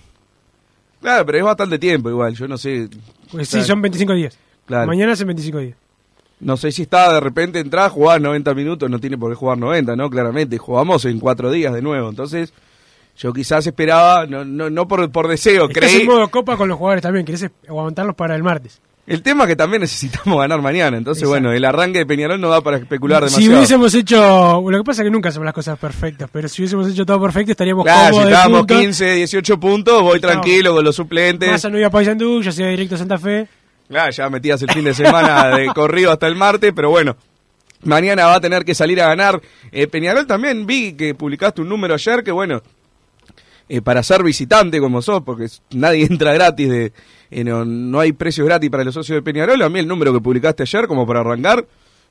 Claro, 1.01 1.25
pero 1.25 1.39
es 1.39 1.45
bastante 1.45 1.79
tiempo 1.79 2.11
igual, 2.11 2.35
yo 2.35 2.47
no 2.47 2.59
sé. 2.59 2.89
Pues 3.33 3.49
sí, 3.49 3.53
Claro. 3.53 3.67
son 3.67 3.81
25 3.83 4.13
días. 4.13 4.39
Claro. 4.67 4.87
Mañana 4.89 5.13
hacen 5.13 5.27
25 5.29 5.59
días. 5.61 5.77
No 6.41 6.57
sé 6.57 6.71
si 6.71 6.83
está 6.83 7.13
de 7.15 7.21
repente 7.21 7.59
entrar, 7.61 7.91
jugar 7.91 8.21
90 8.21 8.55
minutos, 8.55 8.91
no 8.91 8.99
tiene 8.99 9.17
por 9.17 9.31
qué 9.31 9.37
jugar 9.37 9.57
90, 9.59 9.97
¿no? 9.97 10.11
Claramente, 10.11 10.59
jugamos 10.59 11.05
en 11.07 11.19
cuatro 11.19 11.51
días 11.51 11.73
de 11.73 11.81
nuevo. 11.81 12.11
Entonces, 12.11 12.53
yo 13.17 13.33
quizás 13.33 13.67
esperaba, 13.67 14.27
no, 14.27 14.45
no, 14.45 14.69
no 14.69 14.87
por, 14.87 15.11
por 15.11 15.29
deseo, 15.29 15.69
Estás 15.69 15.85
creí. 15.91 16.03
en 16.03 16.07
modo 16.07 16.29
copa 16.29 16.57
con 16.59 16.69
los 16.69 16.77
jugadores 16.77 17.03
también. 17.03 17.25
Querés 17.25 17.47
aguantarlos 17.67 18.15
para 18.15 18.37
el 18.37 18.43
martes. 18.43 18.81
El 19.07 19.23
tema 19.23 19.45
es 19.45 19.49
que 19.51 19.57
también 19.57 19.81
necesitamos 19.81 20.39
ganar 20.41 20.61
mañana. 20.61 20.99
Entonces, 20.99 21.23
Exacto. 21.23 21.41
bueno, 21.45 21.57
el 21.57 21.65
arranque 21.65 22.01
de 22.01 22.07
Peñarol 22.07 22.39
no 22.41 22.51
da 22.51 22.61
para 22.61 22.77
especular 22.77 23.23
Si 23.31 23.37
demasiado. 23.37 23.57
hubiésemos 23.57 23.95
hecho. 23.95 24.71
Lo 24.71 24.79
que 24.79 24.85
pasa 24.85 25.03
es 25.03 25.07
que 25.07 25.11
nunca 25.13 25.29
hacemos 25.31 25.47
las 25.47 25.55
cosas 25.55 25.79
perfectas, 25.79 26.29
pero 26.31 26.49
si 26.49 26.61
hubiésemos 26.61 26.91
hecho 26.91 27.07
todo 27.07 27.19
perfecto 27.23 27.53
estaríamos 27.53 27.85
Claro, 27.85 28.01
si 28.09 28.11
cómodos 28.11 28.27
de 28.27 28.33
estábamos 28.33 28.59
puntos. 28.61 28.77
15, 28.79 29.15
18 29.15 29.61
puntos, 29.61 30.03
voy 30.03 30.21
tranquilo 30.21 30.75
con 30.75 30.85
los 30.85 30.95
suplentes. 30.97 31.49
Massa 31.51 31.71
no 31.71 31.79
iba 31.79 31.87
a 31.87 31.91
Paysandú, 31.91 32.43
ya 32.43 32.53
se 32.53 32.61
iba 32.63 32.71
directo 32.71 32.97
a 32.97 32.99
Santa 32.99 33.17
Fe. 33.17 33.49
Ya 33.89 34.31
metías 34.31 34.61
el 34.63 34.71
fin 34.71 34.85
de 34.85 34.95
semana 34.95 35.57
de 35.57 35.67
corrido 35.75 36.11
hasta 36.11 36.27
el 36.27 36.37
martes, 36.37 36.73
pero 36.75 36.91
bueno. 36.91 37.17
Mañana 37.83 38.27
va 38.27 38.37
a 38.37 38.41
tener 38.41 38.65
que 38.65 38.75
salir 38.75 39.01
a 39.01 39.09
ganar. 39.09 39.41
Eh, 39.71 39.87
Peñarol 39.87 40.27
también 40.27 40.67
vi 40.67 40.95
que 40.95 41.15
publicaste 41.15 41.61
un 41.61 41.69
número 41.69 41.95
ayer 41.95 42.25
que, 42.25 42.33
bueno, 42.33 42.63
eh, 43.69 43.83
para 43.83 44.03
ser 44.03 44.23
visitante 44.23 44.81
como 44.81 45.03
sos, 45.03 45.23
porque 45.23 45.47
nadie 45.71 46.07
entra 46.11 46.33
gratis, 46.33 46.69
de 46.69 46.93
eh, 47.31 47.45
no, 47.45 47.65
no 47.65 48.01
hay 48.01 48.13
precios 48.13 48.47
gratis 48.47 48.71
para 48.71 48.85
los 48.85 48.95
socios 48.95 49.17
de 49.17 49.23
Peñarol. 49.23 49.61
A 49.63 49.69
mí 49.69 49.79
el 49.79 49.89
número 49.89 50.13
que 50.13 50.21
publicaste 50.21 50.63
ayer, 50.63 50.87
como 50.87 51.07
para 51.07 51.21
arrancar, 51.21 51.67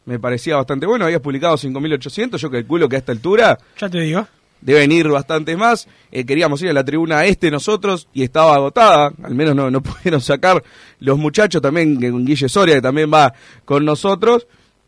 me 0.06 0.20
parecía 0.20 0.56
bastante 0.56 0.86
bueno. 0.86 1.06
Habías 1.06 1.22
publicado 1.22 1.56
5.800, 1.56 2.38
yo 2.38 2.52
calculo 2.52 2.88
que 2.88 2.96
a 2.96 3.00
esta 3.00 3.12
altura 3.12 3.58
Ya 3.78 3.90
te 3.90 4.00
digo. 4.00 4.28
Deben 4.66 4.92
ir 4.92 5.08
bastantes 5.08 5.58
más. 5.58 5.88
Eh, 6.12 6.26
queríamos 6.26 6.62
ir 6.64 6.70
a 6.70 6.74
la 6.74 6.84
tribuna 6.84 7.24
este 7.26 7.52
nosotros 7.52 8.08
y 8.14 8.24
estaba 8.24 8.56
agotada, 8.56 9.14
al 9.24 9.36
menos 9.36 9.56
no, 9.56 9.70
no 9.70 9.82
pudieron 9.84 10.20
sacar 10.20 10.64
los 11.00 11.18
muchachos 11.18 11.62
también, 11.62 11.96
con 12.12 12.26
Guille 12.26 12.50
Soria, 12.50 12.76
que 12.76 12.82
también 12.82 13.12
va 13.14 13.34
con 13.64 13.86
nosotros. 13.86 14.48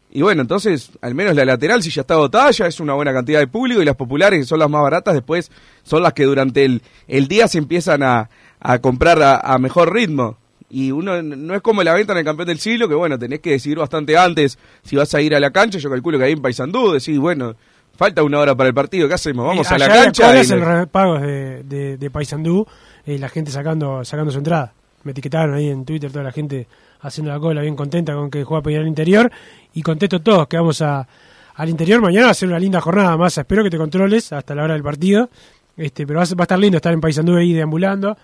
Y 0.09 0.21
bueno, 0.21 0.41
entonces, 0.41 0.91
al 1.01 1.13
menos 1.13 1.35
la 1.35 1.45
lateral, 1.45 1.83
si 1.83 1.91
ya 1.91 2.01
está 2.01 2.15
agotada, 2.15 2.49
ya 2.51 2.65
es 2.65 2.79
una 2.79 2.93
buena 2.93 3.13
cantidad 3.13 3.39
de 3.39 3.47
público 3.47 3.81
y 3.81 3.85
las 3.85 3.95
populares, 3.95 4.39
que 4.39 4.45
son 4.45 4.57
las 4.59 4.69
más 4.69 4.81
baratas, 4.81 5.13
después 5.13 5.51
son 5.83 6.01
las 6.01 6.13
que 6.13 6.23
durante 6.23 6.65
el, 6.65 6.81
el 7.07 7.27
día 7.27 7.47
se 7.47 7.59
empiezan 7.59 8.01
a, 8.01 8.29
a 8.59 8.79
comprar 8.79 9.21
a, 9.21 9.57
mejor 9.59 9.93
ritmo. 9.93 10.37
Y 10.69 10.91
uno 10.91 11.21
no 11.21 11.55
es 11.55 11.61
como 11.61 11.83
la 11.83 11.93
venta 11.93 12.13
en 12.13 12.19
el 12.19 12.25
campeón 12.25 12.47
del 12.47 12.59
siglo, 12.59 12.89
que 12.89 12.95
bueno, 12.95 13.17
tenés 13.19 13.39
que 13.39 13.51
decidir 13.51 13.77
bastante 13.77 14.17
antes 14.17 14.57
si 14.81 14.95
vas 14.95 15.13
a 15.13 15.21
ir 15.21 15.35
a 15.35 15.39
la 15.39 15.51
cancha. 15.51 15.77
Yo 15.77 15.89
calculo 15.89 16.17
que 16.17 16.25
ahí 16.25 16.33
en 16.33 16.41
Paysandú 16.41 16.91
decís, 16.93 17.17
bueno, 17.19 17.55
falta 17.97 18.23
una 18.23 18.39
hora 18.39 18.55
para 18.55 18.69
el 18.69 18.73
partido, 18.73 19.07
¿qué 19.07 19.15
hacemos? 19.15 19.45
Vamos 19.45 19.69
Eh, 19.71 19.75
a 19.75 19.77
la 19.77 19.87
cancha. 19.87 20.27
colas 20.27 20.49
y 20.49 20.53
en 20.53 20.61
repagos 20.63 21.21
de, 21.21 21.63
de, 21.63 21.97
de 21.97 22.09
Paysandú, 22.09 22.65
eh, 23.05 23.17
la 23.19 23.27
gente 23.29 23.51
sacando 23.51 24.05
sacando 24.05 24.31
su 24.31 24.37
entrada. 24.37 24.71
Me 25.03 25.11
etiquetaron 25.11 25.55
ahí 25.55 25.69
en 25.69 25.83
Twitter 25.85 26.11
toda 26.11 26.23
la 26.23 26.31
gente 26.31 26.67
haciendo 27.01 27.31
la 27.31 27.39
cola 27.39 27.61
bien 27.61 27.75
contenta 27.75 28.13
con 28.13 28.29
que 28.29 28.43
juega 28.43 28.61
Peñarol 28.63 28.87
interior 28.87 29.31
y 29.73 29.81
contesto 29.81 30.21
todos 30.21 30.47
que 30.47 30.57
vamos 30.57 30.81
a, 30.81 31.07
al 31.55 31.69
interior. 31.69 32.01
Mañana 32.01 32.25
va 32.27 32.31
a 32.31 32.35
ser 32.35 32.49
una 32.49 32.59
linda 32.59 32.81
jornada 32.81 33.15
más. 33.17 33.37
Espero 33.37 33.63
que 33.63 33.69
te 33.69 33.77
controles 33.77 34.31
hasta 34.33 34.53
la 34.55 34.63
hora 34.63 34.73
del 34.73 34.83
partido. 34.83 35.29
Este, 35.77 36.05
pero 36.07 36.19
va 36.19 36.23
a, 36.25 36.27
va 36.35 36.41
a 36.41 36.43
estar 36.43 36.59
lindo 36.59 36.77
estar 36.77 36.91
en 36.91 36.99
Paysandú 36.99 37.35
ahí 37.37 37.53
deambulando. 37.53 38.17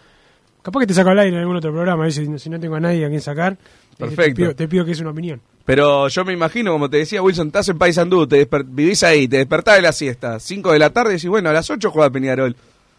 Capaz 0.61 0.79
que 0.81 0.87
te 0.87 0.93
saco 0.93 1.09
al 1.09 1.19
aire 1.19 1.35
en 1.35 1.41
algún 1.41 1.57
otro 1.57 1.71
programa, 1.71 2.09
si, 2.09 2.39
si 2.39 2.49
no 2.49 2.59
tengo 2.59 2.75
a 2.75 2.79
nadie 2.79 3.05
a 3.05 3.09
quien 3.09 3.21
sacar. 3.21 3.57
Eh, 3.93 3.95
Perfecto. 3.97 4.35
te, 4.35 4.41
pido, 4.41 4.55
te 4.55 4.67
pido 4.67 4.85
que 4.85 4.91
es 4.91 4.99
una 4.99 5.11
opinión. 5.11 5.41
Pero 5.65 6.09
yo 6.09 6.25
me 6.25 6.33
imagino, 6.33 6.73
como 6.73 6.89
te 6.89 6.97
decía 6.97 7.21
Wilson, 7.21 7.47
estás 7.47 7.69
en 7.69 7.77
Paysandú, 7.77 8.27
te 8.27 8.47
vivís 8.65 9.03
ahí, 9.03 9.27
te 9.27 9.37
despertás 9.37 9.77
de 9.77 9.81
la 9.81 9.93
siesta, 9.93 10.39
5 10.39 10.73
de 10.73 10.79
la 10.79 10.89
tarde 10.89 11.11
y 11.11 11.15
decís, 11.15 11.29
bueno, 11.29 11.49
a 11.49 11.53
las 11.53 11.69
8 11.69 11.89
juega 11.89 12.09
Peñarol. 12.09 12.55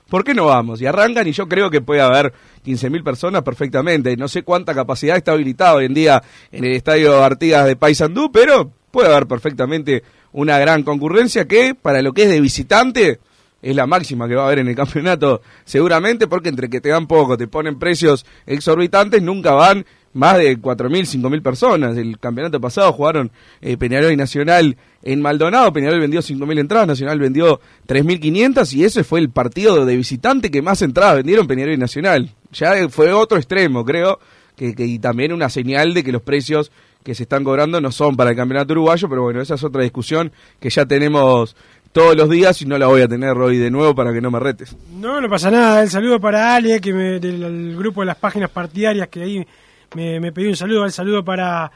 ¿Por 0.09 0.25
qué 0.25 0.35
no 0.35 0.47
vamos? 0.47 0.81
Y 0.81 0.87
arrancan 0.87 1.27
y 1.27 1.33
yo 1.33 1.49
creo 1.49 1.71
que 1.71 1.81
puede 1.81 2.01
haber 2.01 2.33
15.000 2.65 3.03
personas 3.03 3.43
perfectamente. 3.43 4.17
No 4.17 4.29
sé 4.29 4.43
cuánta 4.43 4.75
capacidad 4.75 5.17
está 5.17 5.33
habilitada 5.33 5.75
hoy 5.75 5.87
en 5.87 5.95
día 5.95 6.23
en 6.53 6.65
el 6.65 6.73
estadio 6.73 7.23
Artigas 7.23 7.67
de 7.67 7.77
Paysandú, 7.77 8.31
pero 8.31 8.71
puede 8.91 9.09
haber 9.09 9.27
perfectamente 9.27 10.03
una 10.33 10.59
gran 10.59 10.83
concurrencia 10.83 11.47
que 11.47 11.75
para 11.75 12.03
lo 12.03 12.13
que 12.13 12.25
es 12.25 12.29
de 12.29 12.41
visitante 12.41 13.21
es 13.63 13.75
la 13.75 13.87
máxima 13.87 14.29
que 14.29 14.35
va 14.35 14.43
a 14.43 14.47
haber 14.47 14.59
en 14.59 14.69
el 14.69 14.77
campeonato 14.77 15.41
seguramente 15.65 16.27
porque 16.27 16.51
entre 16.51 16.69
que 16.69 16.81
te 16.81 16.91
dan 16.91 17.07
poco, 17.07 17.37
te 17.37 17.49
ponen 17.49 17.79
precios 17.79 18.27
exorbitantes, 18.47 19.23
nunca 19.23 19.53
van 19.53 19.87
más 20.15 20.39
de 20.39 20.59
4.000, 20.59 21.21
5.000 21.21 21.43
personas. 21.43 21.97
El 21.97 22.19
campeonato 22.19 22.61
pasado 22.61 22.93
jugaron 22.93 23.31
eh, 23.61 23.77
Peñarol 23.77 24.13
y 24.13 24.17
Nacional 24.17 24.77
en 25.03 25.21
Maldonado, 25.21 25.73
Peñarol 25.73 26.01
vendió 26.01 26.21
5.000 26.23 26.59
entradas, 26.61 26.87
Nacional 26.89 27.19
vendió 27.19 27.61
3.500 27.89 28.73
y 28.75 28.85
ese 28.85 29.05
fue 29.05 29.21
el 29.21 29.31
partido 29.31 29.85
de 29.85 29.97
visitante 29.97 30.51
que 30.51 30.63
más 30.63 30.83
entradas 30.83 31.17
vendieron 31.17 31.47
Peñarol 31.47 31.75
y 31.75 31.79
Nacional. 31.79 32.31
Ya 32.53 32.89
fue 32.89 33.13
otro 33.13 33.37
extremo, 33.39 33.85
creo, 33.85 34.19
que, 34.57 34.75
que- 34.75 34.87
y 34.87 34.99
también 34.99 35.33
una 35.33 35.49
señal 35.51 35.95
de 35.95 36.03
que 36.05 36.13
los 36.13 36.23
precios 36.23 36.71
que 37.03 37.15
se 37.15 37.25
están 37.25 37.45
cobrando 37.45 37.81
no 37.81 37.93
son 37.93 38.17
para 38.17 38.31
el 38.31 38.37
campeonato 38.37 38.73
uruguayo, 38.73 39.09
pero 39.09 39.23
bueno, 39.23 39.41
esa 39.43 39.57
es 39.57 39.65
otra 39.65 39.83
discusión 39.83 40.33
que 40.59 40.71
ya 40.71 40.87
tenemos 40.87 41.55
todos 41.93 42.17
los 42.17 42.31
días 42.31 42.61
y 42.63 42.67
no 42.67 42.79
la 42.79 42.87
voy 42.87 43.03
a 43.03 43.09
tener 43.09 43.37
hoy 43.37 43.59
de 43.59 43.71
nuevo 43.71 43.95
para 43.95 44.13
que 44.13 44.21
no 44.23 44.31
me 44.31 44.41
retes. 44.41 44.75
No, 44.99 45.21
no 45.21 45.29
pasa 45.29 45.51
nada. 45.51 45.83
El 45.83 45.91
saludo 45.91 46.19
para 46.19 46.55
Ale, 46.57 46.81
que 46.81 46.93
me, 46.93 47.21
del, 47.21 47.41
del 47.41 47.77
grupo 47.77 48.01
de 48.01 48.07
las 48.07 48.17
páginas 48.17 48.49
partidarias, 48.51 49.07
que 49.09 49.23
ahí 49.23 49.47
me, 49.95 50.21
me 50.21 50.33
pidió 50.33 50.51
un 50.51 50.57
saludo. 50.57 50.85
El 50.85 50.93
saludo 50.93 51.25
para, 51.25 51.71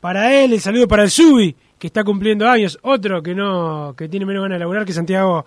para 0.00 0.34
él, 0.34 0.52
el 0.52 0.60
saludo 0.60 0.86
para 0.86 1.02
el 1.02 1.10
Subi, 1.10 1.54
que 1.78 1.86
está 1.86 2.04
cumpliendo 2.04 2.48
años. 2.48 2.78
Otro 2.82 3.22
que 3.22 3.34
no 3.34 3.94
que 3.96 4.08
tiene 4.08 4.26
menos 4.26 4.42
ganas 4.42 4.56
de 4.56 4.60
laburar 4.60 4.84
que 4.84 4.92
Santiago 4.92 5.44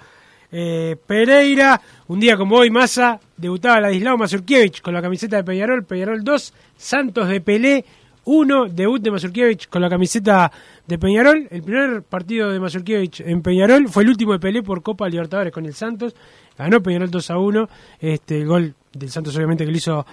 eh, 0.52 0.96
Pereira. 1.06 1.80
Un 2.08 2.20
día 2.20 2.38
como 2.38 2.58
hoy, 2.58 2.70
Massa 2.70 3.20
debutaba 3.36 3.82
Ladislao 3.82 4.18
Mazurkiewicz 4.18 4.82
con 4.82 4.94
la 4.94 5.02
camiseta 5.02 5.38
de 5.38 5.44
Peñarol. 5.44 5.84
Peñarol 5.86 6.24
2, 6.24 6.54
Santos 6.78 7.28
de 7.28 7.42
Pelé 7.42 7.86
1, 8.26 8.66
debut 8.70 9.02
de 9.02 9.12
Mazurkiewicz 9.12 9.68
con 9.68 9.82
la 9.82 9.90
camiseta 9.90 10.52
de 10.86 10.98
Peñarol. 10.98 11.48
El 11.50 11.64
primer 11.64 12.04
partido 12.04 12.52
de 12.52 12.60
Mazurkiewicz 12.60 13.22
en 13.22 13.42
Peñarol 13.42 13.90
fue 13.90 14.04
el 14.04 14.10
último 14.10 14.34
de 14.34 14.40
Pelé 14.40 14.64
por 14.64 14.82
Copa 14.82 15.10
Libertadores 15.10 15.54
con 15.54 15.66
el 15.66 15.74
Santos. 15.74 16.16
Ganó 16.58 16.82
Peñarol 16.82 17.12
2 17.12 17.32
a 17.32 17.38
1. 17.38 17.70
Este, 18.00 18.38
el 18.40 18.48
gol 18.48 18.74
del 18.94 19.10
Santos 19.10 19.36
obviamente 19.36 19.66
que 19.66 19.72
lo 19.72 19.78
hizo 19.78 20.06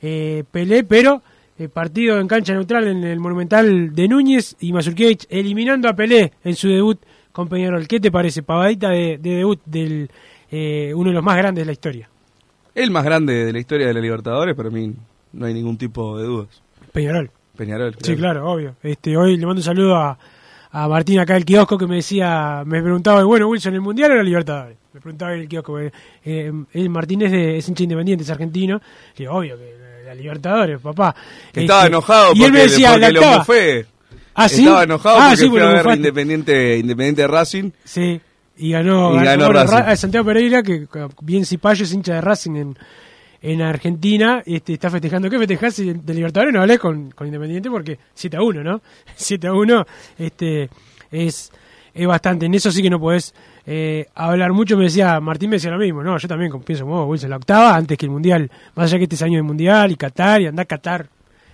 eh, 0.00 0.44
Pelé, 0.50 0.84
pero 0.84 1.22
eh, 1.58 1.68
partido 1.68 2.18
en 2.20 2.28
cancha 2.28 2.52
neutral 2.54 2.86
en 2.88 3.04
el 3.04 3.18
Monumental 3.20 3.94
de 3.94 4.08
Núñez 4.08 4.56
y 4.60 4.72
Mazurkiewicz 4.72 5.26
eliminando 5.28 5.88
a 5.88 5.94
Pelé 5.94 6.32
en 6.44 6.54
su 6.54 6.68
debut 6.68 7.00
con 7.32 7.48
Peñarol. 7.48 7.86
¿Qué 7.86 8.00
te 8.00 8.10
parece? 8.10 8.42
Pavadita 8.42 8.90
de, 8.90 9.18
de 9.18 9.30
debut 9.30 9.60
del 9.64 10.10
eh, 10.50 10.92
uno 10.94 11.10
de 11.10 11.14
los 11.14 11.24
más 11.24 11.36
grandes 11.36 11.62
de 11.62 11.66
la 11.66 11.72
historia. 11.72 12.08
El 12.74 12.90
más 12.90 13.04
grande 13.04 13.44
de 13.44 13.52
la 13.52 13.58
historia 13.58 13.88
de 13.88 13.94
la 13.94 14.00
Libertadores, 14.00 14.54
para 14.54 14.70
mí 14.70 14.94
no 15.32 15.46
hay 15.46 15.54
ningún 15.54 15.76
tipo 15.76 16.16
de 16.16 16.24
dudas. 16.24 16.62
Peñarol. 16.92 17.30
Peñarol. 17.56 17.96
Sí, 18.00 18.14
claro, 18.14 18.50
obvio. 18.50 18.76
Este, 18.82 19.16
hoy 19.16 19.36
le 19.36 19.44
mando 19.44 19.58
un 19.58 19.64
saludo 19.64 19.96
a, 19.96 20.16
a 20.70 20.88
Martín 20.88 21.18
acá 21.18 21.34
del 21.34 21.44
kiosco 21.44 21.76
que 21.76 21.88
me 21.88 21.96
decía, 21.96 22.62
me 22.64 22.80
preguntaba, 22.80 23.24
bueno, 23.24 23.48
Wilson, 23.48 23.74
¿el 23.74 23.80
Mundial 23.80 24.12
o 24.12 24.14
la 24.14 24.22
Libertadores? 24.22 24.76
Me 24.92 25.00
preguntaba 25.00 25.34
el 25.34 25.48
kiosco. 25.48 25.78
Eh, 25.80 25.90
él, 26.24 26.88
Martín 26.88 27.22
es, 27.22 27.32
de, 27.32 27.58
es 27.58 27.68
hincha 27.68 27.82
independiente, 27.82 28.22
es 28.22 28.30
argentino. 28.30 28.76
Le 29.16 29.24
digo, 29.24 29.34
obvio 29.34 29.56
que 29.58 29.77
la, 30.08 30.14
Libertadores, 30.14 30.80
papá. 30.80 31.14
Que 31.52 31.60
estaba 31.62 31.80
Este, 31.82 31.88
enojado 31.92 32.32
y 32.34 32.44
él 32.44 32.52
me 32.52 32.58
porque, 32.60 32.70
decía, 32.72 32.90
porque 32.92 33.12
lo 33.12 33.38
bufé. 33.38 33.86
Ah, 34.34 34.48
¿sí? 34.48 34.60
Estaba 34.62 34.82
enojado 34.84 35.16
Ah, 35.18 35.20
porque 35.30 35.36
sí, 35.36 35.48
fue 35.48 35.60
porque 35.60 35.78
a 35.78 35.82
ver. 35.82 35.96
Independiente, 35.96 36.78
Independiente 36.78 37.26
Racing. 37.26 37.70
Sí, 37.84 38.20
y 38.56 38.70
ganó, 38.70 39.12
Y 39.20 39.24
ganó 39.24 39.46
bueno, 39.46 39.52
Racing. 39.60 39.76
Ra- 39.76 39.96
Santiago 39.96 40.26
Pereira, 40.26 40.62
que 40.62 40.86
bien 41.22 41.44
Cipayo 41.44 41.84
es 41.84 41.92
hincha 41.92 42.14
de 42.14 42.20
Racing 42.20 42.54
en, 42.56 42.78
en 43.42 43.62
Argentina, 43.62 44.42
este, 44.46 44.74
está 44.74 44.90
festejando. 44.90 45.28
¿Qué 45.30 45.38
festejás 45.38 45.74
si 45.74 45.92
de 45.92 46.14
Libertadores? 46.14 46.52
No 46.54 46.60
hablé 46.60 46.78
con, 46.78 47.10
con 47.12 47.26
Independiente 47.26 47.68
porque 47.70 47.98
7 48.14 48.36
a 48.36 48.42
1, 48.42 48.62
¿no? 48.62 48.80
7 49.16 49.46
a 49.48 49.52
1 49.52 49.86
este, 50.18 50.68
es, 51.10 51.50
es 51.94 52.06
bastante. 52.06 52.46
En 52.46 52.54
eso 52.54 52.70
sí 52.70 52.80
que 52.82 52.90
no 52.90 53.00
podés 53.00 53.34
eh, 53.70 54.06
hablar 54.14 54.52
mucho. 54.54 54.76
Me 54.78 54.84
decía, 54.84 55.20
Martín 55.20 55.50
me 55.50 55.56
decía 55.56 55.70
lo 55.70 55.78
mismo, 55.78 56.02
¿no? 56.02 56.16
Yo 56.16 56.26
también 56.26 56.50
pienso 56.62 56.84
como 56.86 57.04
Wilson, 57.04 57.28
la 57.30 57.36
octava 57.36 57.76
antes 57.76 57.98
que 57.98 58.06
el 58.06 58.10
Mundial. 58.10 58.50
Más 58.74 58.86
allá 58.86 58.96
que 58.96 59.04
este 59.04 59.16
es 59.16 59.22
año 59.22 59.34
del 59.34 59.44
Mundial 59.44 59.92
y 59.92 59.96
Qatar 59.96 60.40
y 60.40 60.46
anda 60.46 60.62
a 60.62 60.66
Qatar. 60.66 61.08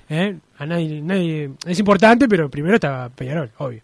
¿eh? 0.09 0.37
Nadie, 0.61 1.51
es 1.67 1.79
importante, 1.81 2.29
pero 2.29 2.49
primero 2.49 2.77
está 2.77 3.09
Peñarol, 3.15 3.51
obvio. 3.59 3.81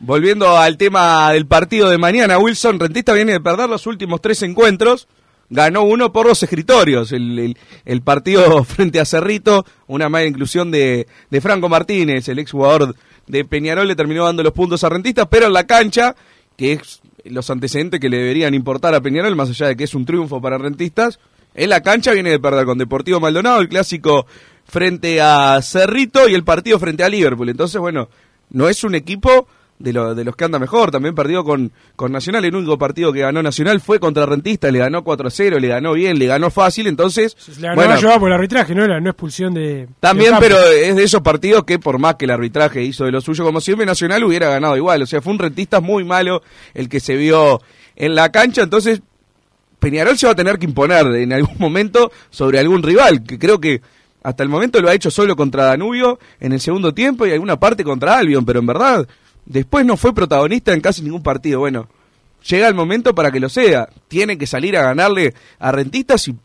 Volviendo 0.00 0.56
al 0.56 0.76
tema 0.76 1.32
del 1.32 1.46
partido 1.46 1.90
de 1.90 1.98
mañana, 1.98 2.38
Wilson 2.38 2.78
Rentista 2.78 3.12
viene 3.12 3.32
de 3.32 3.40
perder 3.40 3.68
los 3.68 3.86
últimos 3.88 4.20
tres 4.20 4.42
encuentros. 4.44 5.08
Ganó 5.50 5.82
uno 5.82 6.12
por 6.12 6.26
los 6.28 6.40
escritorios. 6.42 7.10
El, 7.10 7.56
el- 7.84 8.02
partido 8.02 8.62
frente 8.64 9.00
a 9.00 9.04
Cerrito, 9.04 9.64
una 9.88 10.08
mala 10.08 10.26
inclusión 10.26 10.70
de, 10.70 11.08
de 11.30 11.40
Franco 11.40 11.68
Martínez, 11.68 12.28
el 12.28 12.38
exjugador 12.38 12.94
de 13.26 13.44
Peñarol 13.44 13.88
le 13.88 13.96
terminó 13.96 14.24
dando 14.24 14.42
los 14.42 14.52
puntos 14.52 14.84
a 14.84 14.88
Rentistas, 14.88 15.26
pero 15.30 15.46
en 15.46 15.52
la 15.52 15.66
cancha, 15.66 16.14
que 16.58 16.72
es 16.72 17.00
los 17.24 17.48
antecedentes 17.50 18.00
que 18.00 18.08
le 18.08 18.18
deberían 18.18 18.52
importar 18.52 18.92
a 18.92 19.00
Peñarol, 19.00 19.36
más 19.36 19.48
allá 19.48 19.68
de 19.68 19.76
que 19.76 19.84
es 19.84 19.94
un 19.94 20.04
triunfo 20.04 20.42
para 20.42 20.58
Rentistas, 20.58 21.20
en 21.54 21.70
la 21.70 21.82
cancha 21.82 22.12
viene 22.12 22.30
de 22.30 22.40
perder 22.40 22.66
con 22.66 22.78
Deportivo 22.78 23.20
Maldonado, 23.20 23.60
el 23.60 23.68
clásico 23.68 24.26
frente 24.64 25.20
a 25.20 25.62
Cerrito 25.62 26.28
y 26.28 26.34
el 26.34 26.42
partido 26.42 26.80
frente 26.80 27.04
a 27.04 27.08
Liverpool. 27.08 27.48
Entonces, 27.48 27.80
bueno, 27.80 28.08
no 28.50 28.68
es 28.68 28.82
un 28.82 28.96
equipo 28.96 29.46
de, 29.78 29.92
lo- 29.92 30.14
de 30.14 30.24
los 30.24 30.34
que 30.36 30.44
anda 30.44 30.58
mejor. 30.58 30.90
También 30.90 31.14
perdió 31.14 31.44
con, 31.44 31.72
con 31.96 32.10
Nacional. 32.12 32.44
El 32.44 32.54
único 32.56 32.78
partido 32.78 33.12
que 33.12 33.20
ganó 33.20 33.42
Nacional 33.42 33.80
fue 33.80 34.00
contra 34.00 34.26
Rentista. 34.26 34.70
Le 34.70 34.78
ganó 34.80 35.04
4 35.04 35.28
a 35.28 35.30
0, 35.30 35.58
le 35.58 35.68
ganó 35.68 35.92
bien, 35.92 36.18
le 36.18 36.26
ganó 36.26 36.50
fácil. 36.50 36.86
Entonces, 36.86 37.36
Le 37.58 37.68
ganó 37.68 37.76
bueno, 37.76 38.18
por 38.18 38.28
el 38.28 38.34
arbitraje, 38.34 38.74
¿no? 38.74 38.86
La 38.86 39.00
no 39.00 39.10
expulsión 39.10 39.54
de. 39.54 39.88
también, 40.00 40.34
de 40.34 40.40
pero 40.40 40.56
es 40.62 40.96
de 40.96 41.04
esos 41.04 41.22
partidos 41.22 41.64
que 41.64 41.78
por 41.78 41.98
más 41.98 42.16
que 42.16 42.24
el 42.24 42.30
arbitraje 42.32 42.82
hizo 42.82 43.04
de 43.04 43.12
lo 43.12 43.20
suyo, 43.20 43.44
como 43.44 43.60
siempre, 43.60 43.86
Nacional 43.86 44.24
hubiera 44.24 44.48
ganado 44.48 44.76
igual. 44.76 45.02
O 45.02 45.06
sea, 45.06 45.20
fue 45.22 45.32
un 45.32 45.38
Rentista 45.38 45.80
muy 45.80 46.04
malo 46.04 46.42
el 46.74 46.88
que 46.88 47.00
se 47.00 47.16
vio 47.16 47.60
en 47.96 48.14
la 48.14 48.30
cancha. 48.32 48.62
Entonces, 48.62 49.00
Peñarol 49.78 50.18
se 50.18 50.26
va 50.26 50.32
a 50.32 50.36
tener 50.36 50.58
que 50.58 50.66
imponer 50.66 51.06
en 51.06 51.32
algún 51.32 51.54
momento 51.58 52.10
sobre 52.30 52.58
algún 52.58 52.82
rival, 52.82 53.22
que 53.22 53.38
creo 53.38 53.60
que 53.60 53.80
hasta 54.22 54.42
el 54.42 54.48
momento 54.48 54.80
lo 54.82 54.88
ha 54.88 54.94
hecho 54.94 55.10
solo 55.10 55.36
contra 55.36 55.64
Danubio 55.64 56.18
en 56.40 56.52
el 56.52 56.60
segundo 56.60 56.92
tiempo 56.92 57.24
y 57.26 57.32
alguna 57.32 57.58
parte 57.60 57.84
contra 57.84 58.18
Albion, 58.18 58.44
pero 58.44 58.58
en 58.58 58.66
verdad 58.66 59.08
después 59.48 59.84
no 59.84 59.96
fue 59.96 60.14
protagonista 60.14 60.72
en 60.72 60.80
casi 60.80 61.02
ningún 61.02 61.22
partido. 61.22 61.60
Bueno, 61.60 61.88
llega 62.46 62.68
el 62.68 62.74
momento 62.74 63.14
para 63.14 63.30
que 63.30 63.40
lo 63.40 63.48
sea. 63.48 63.88
Tiene 64.06 64.38
que 64.38 64.46
salir 64.46 64.76
a 64.76 64.82
ganarle 64.82 65.34
a 65.58 65.72
Rentistas 65.72 66.28
y 66.28 66.36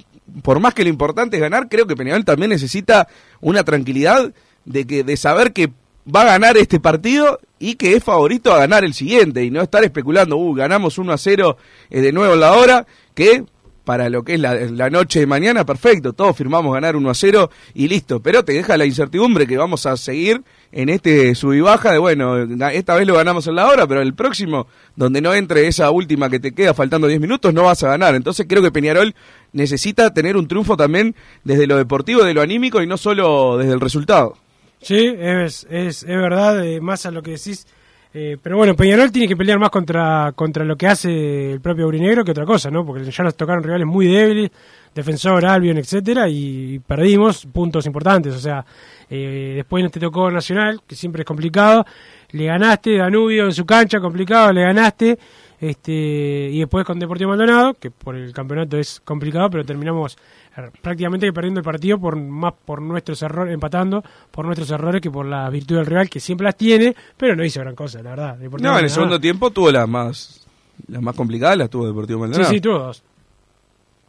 por 0.42 0.60
más 0.60 0.74
que 0.74 0.84
lo 0.84 0.90
importante 0.90 1.38
es 1.38 1.42
ganar, 1.42 1.68
creo 1.70 1.86
que 1.86 1.96
Peñarol 1.96 2.26
también 2.26 2.50
necesita 2.50 3.08
una 3.42 3.64
tranquilidad 3.64 4.34
de 4.66 4.88
que 4.88 5.04
de 5.04 5.18
saber 5.18 5.52
que 5.52 5.70
va 6.14 6.22
a 6.22 6.26
ganar 6.26 6.58
este 6.58 6.80
partido 6.80 7.40
y 7.60 7.76
que 7.76 7.96
es 7.96 8.04
favorito 8.04 8.54
a 8.54 8.58
ganar 8.58 8.84
el 8.84 8.94
siguiente 8.94 9.44
y 9.44 9.52
no 9.52 9.62
estar 9.62 9.84
especulando, 9.84 10.38
uh, 10.38 10.54
ganamos 10.54 10.98
1 10.98 11.12
a 11.12 11.18
0 11.18 11.58
eh, 11.90 12.02
de 12.02 12.12
nuevo 12.12 12.34
en 12.34 12.40
la 12.40 12.54
hora, 12.54 12.88
que 13.14 13.44
para 13.84 14.10
lo 14.10 14.24
que 14.24 14.36
es 14.36 14.40
la, 14.40 14.56
la 14.56 14.90
noche 14.90 15.20
de 15.20 15.28
mañana, 15.28 15.66
perfecto, 15.66 16.14
todos 16.14 16.36
firmamos 16.36 16.74
ganar 16.74 16.96
1 16.96 17.10
a 17.10 17.14
0 17.14 17.50
y 17.74 17.88
listo, 17.88 18.22
pero 18.22 18.44
te 18.44 18.54
deja 18.54 18.78
la 18.78 18.86
incertidumbre 18.86 19.46
que 19.46 19.58
vamos 19.58 19.86
a 19.86 19.98
seguir 19.98 20.42
en 20.74 20.90
este 20.90 21.36
sub 21.36 21.54
y 21.54 21.62
baja 21.62 21.92
de, 21.92 22.00
bueno, 22.00 22.36
esta 22.72 22.96
vez 22.96 23.06
lo 23.06 23.16
ganamos 23.16 23.46
en 23.48 23.56
la 23.56 23.68
hora, 23.68 23.86
pero 23.86 24.02
el 24.02 24.16
próximo, 24.16 24.68
donde 24.96 25.22
no 25.22 25.34
entre 25.34 25.68
esa 25.68 25.92
última 25.92 26.30
que 26.30 26.40
te 26.40 26.52
queda 26.52 26.74
faltando 26.74 27.08
10 27.08 27.22
minutos, 27.22 27.54
no 27.54 27.64
vas 27.64 27.84
a 27.84 27.90
ganar. 27.90 28.16
Entonces 28.16 28.48
creo 28.50 28.64
que 28.64 28.72
Peñarol 28.72 29.14
necesita 29.52 30.14
tener 30.14 30.36
un 30.36 30.48
triunfo 30.48 30.76
también 30.76 31.16
desde 31.44 31.68
lo 31.68 31.78
deportivo, 31.78 32.24
de 32.24 32.34
lo 32.34 32.42
anímico 32.42 32.82
y 32.82 32.88
no 32.88 32.98
solo 32.98 33.58
desde 33.58 33.74
el 33.74 33.80
resultado. 33.80 34.36
Sí, 34.82 35.16
es, 35.18 35.66
es, 35.70 36.04
es 36.04 36.08
verdad, 36.08 36.66
eh, 36.66 36.82
más 36.82 37.06
a 37.06 37.12
lo 37.12 37.22
que 37.22 37.32
decís. 37.32 37.68
Eh, 38.16 38.38
pero 38.42 38.58
bueno, 38.58 38.76
Peñarol 38.76 39.12
tiene 39.12 39.28
que 39.28 39.36
pelear 39.36 39.58
más 39.58 39.70
contra, 39.70 40.34
contra 40.36 40.66
lo 40.66 40.76
que 40.76 40.88
hace 40.88 41.54
el 41.54 41.62
propio 41.62 41.86
Aurinegro 41.86 42.24
que 42.24 42.32
otra 42.32 42.46
cosa, 42.46 42.70
¿no? 42.70 42.86
Porque 42.86 43.10
ya 43.10 43.24
nos 43.24 43.36
tocaron 43.36 43.64
rivales 43.64 43.88
muy 43.88 44.08
débiles, 44.08 44.52
Defensor, 44.94 45.46
Albion, 45.46 45.78
etcétera, 45.78 46.28
y 46.30 46.80
perdimos 46.80 47.46
puntos 47.46 47.86
importantes. 47.86 48.36
O 48.36 48.40
sea, 48.40 48.66
eh, 49.10 49.54
después 49.56 49.90
te 49.92 50.00
tocó 50.00 50.30
Nacional, 50.30 50.82
que 50.88 50.96
siempre 50.96 51.22
es 51.22 51.26
complicado. 51.26 51.86
Le 52.32 52.46
ganaste, 52.46 52.98
Danubio 52.98 53.46
en 53.46 53.54
su 53.54 53.66
cancha, 53.66 54.00
complicado, 54.00 54.52
le 54.54 54.62
ganaste. 54.62 55.18
Este, 55.60 56.50
y 56.52 56.60
después 56.60 56.86
con 56.86 57.00
Deportivo 57.00 57.30
Maldonado, 57.30 57.74
que 57.76 57.90
por 57.90 58.16
el 58.18 58.34
campeonato 58.34 58.78
es 58.78 59.00
complicado, 59.00 59.50
pero 59.50 59.64
terminamos 59.64 60.18
eh, 60.58 60.70
prácticamente 60.82 61.32
perdiendo 61.32 61.62
el 61.62 61.64
partido 61.64 61.98
por 61.98 62.18
más 62.18 62.54
por 62.66 62.82
nuestros 62.82 63.22
errores, 63.22 63.54
empatando 63.54 64.04
por 64.30 64.46
nuestros 64.46 64.70
errores 64.72 65.02
que 65.02 65.10
por 65.10 65.26
la 65.26 65.50
virtud 65.50 65.78
del 65.78 65.86
rival, 65.86 66.10
que 66.10 66.20
siempre 66.20 66.44
las 66.44 66.58
tiene, 66.58 66.94
pero 67.16 67.34
no 67.38 67.46
hizo 67.46 67.62
gran 67.62 67.76
cosa, 67.76 68.02
la 68.04 68.10
verdad. 68.10 68.36
Deportivo 68.38 68.72
No, 68.74 68.78
en 68.78 68.84
el 68.84 68.90
segundo 68.92 69.22
tiempo 69.22 69.52
tuvo 69.52 69.72
las 69.72 69.88
más 69.88 70.46
las 70.88 71.02
más 71.02 71.16
complicadas, 71.16 71.58
las 71.58 71.70
tuvo 71.70 71.88
Deportivo 71.88 72.18
Sí, 72.20 72.22
Maldonado. 72.22 72.50
sí, 72.54 72.60
tuvo 72.60 72.80
dos. 72.80 73.04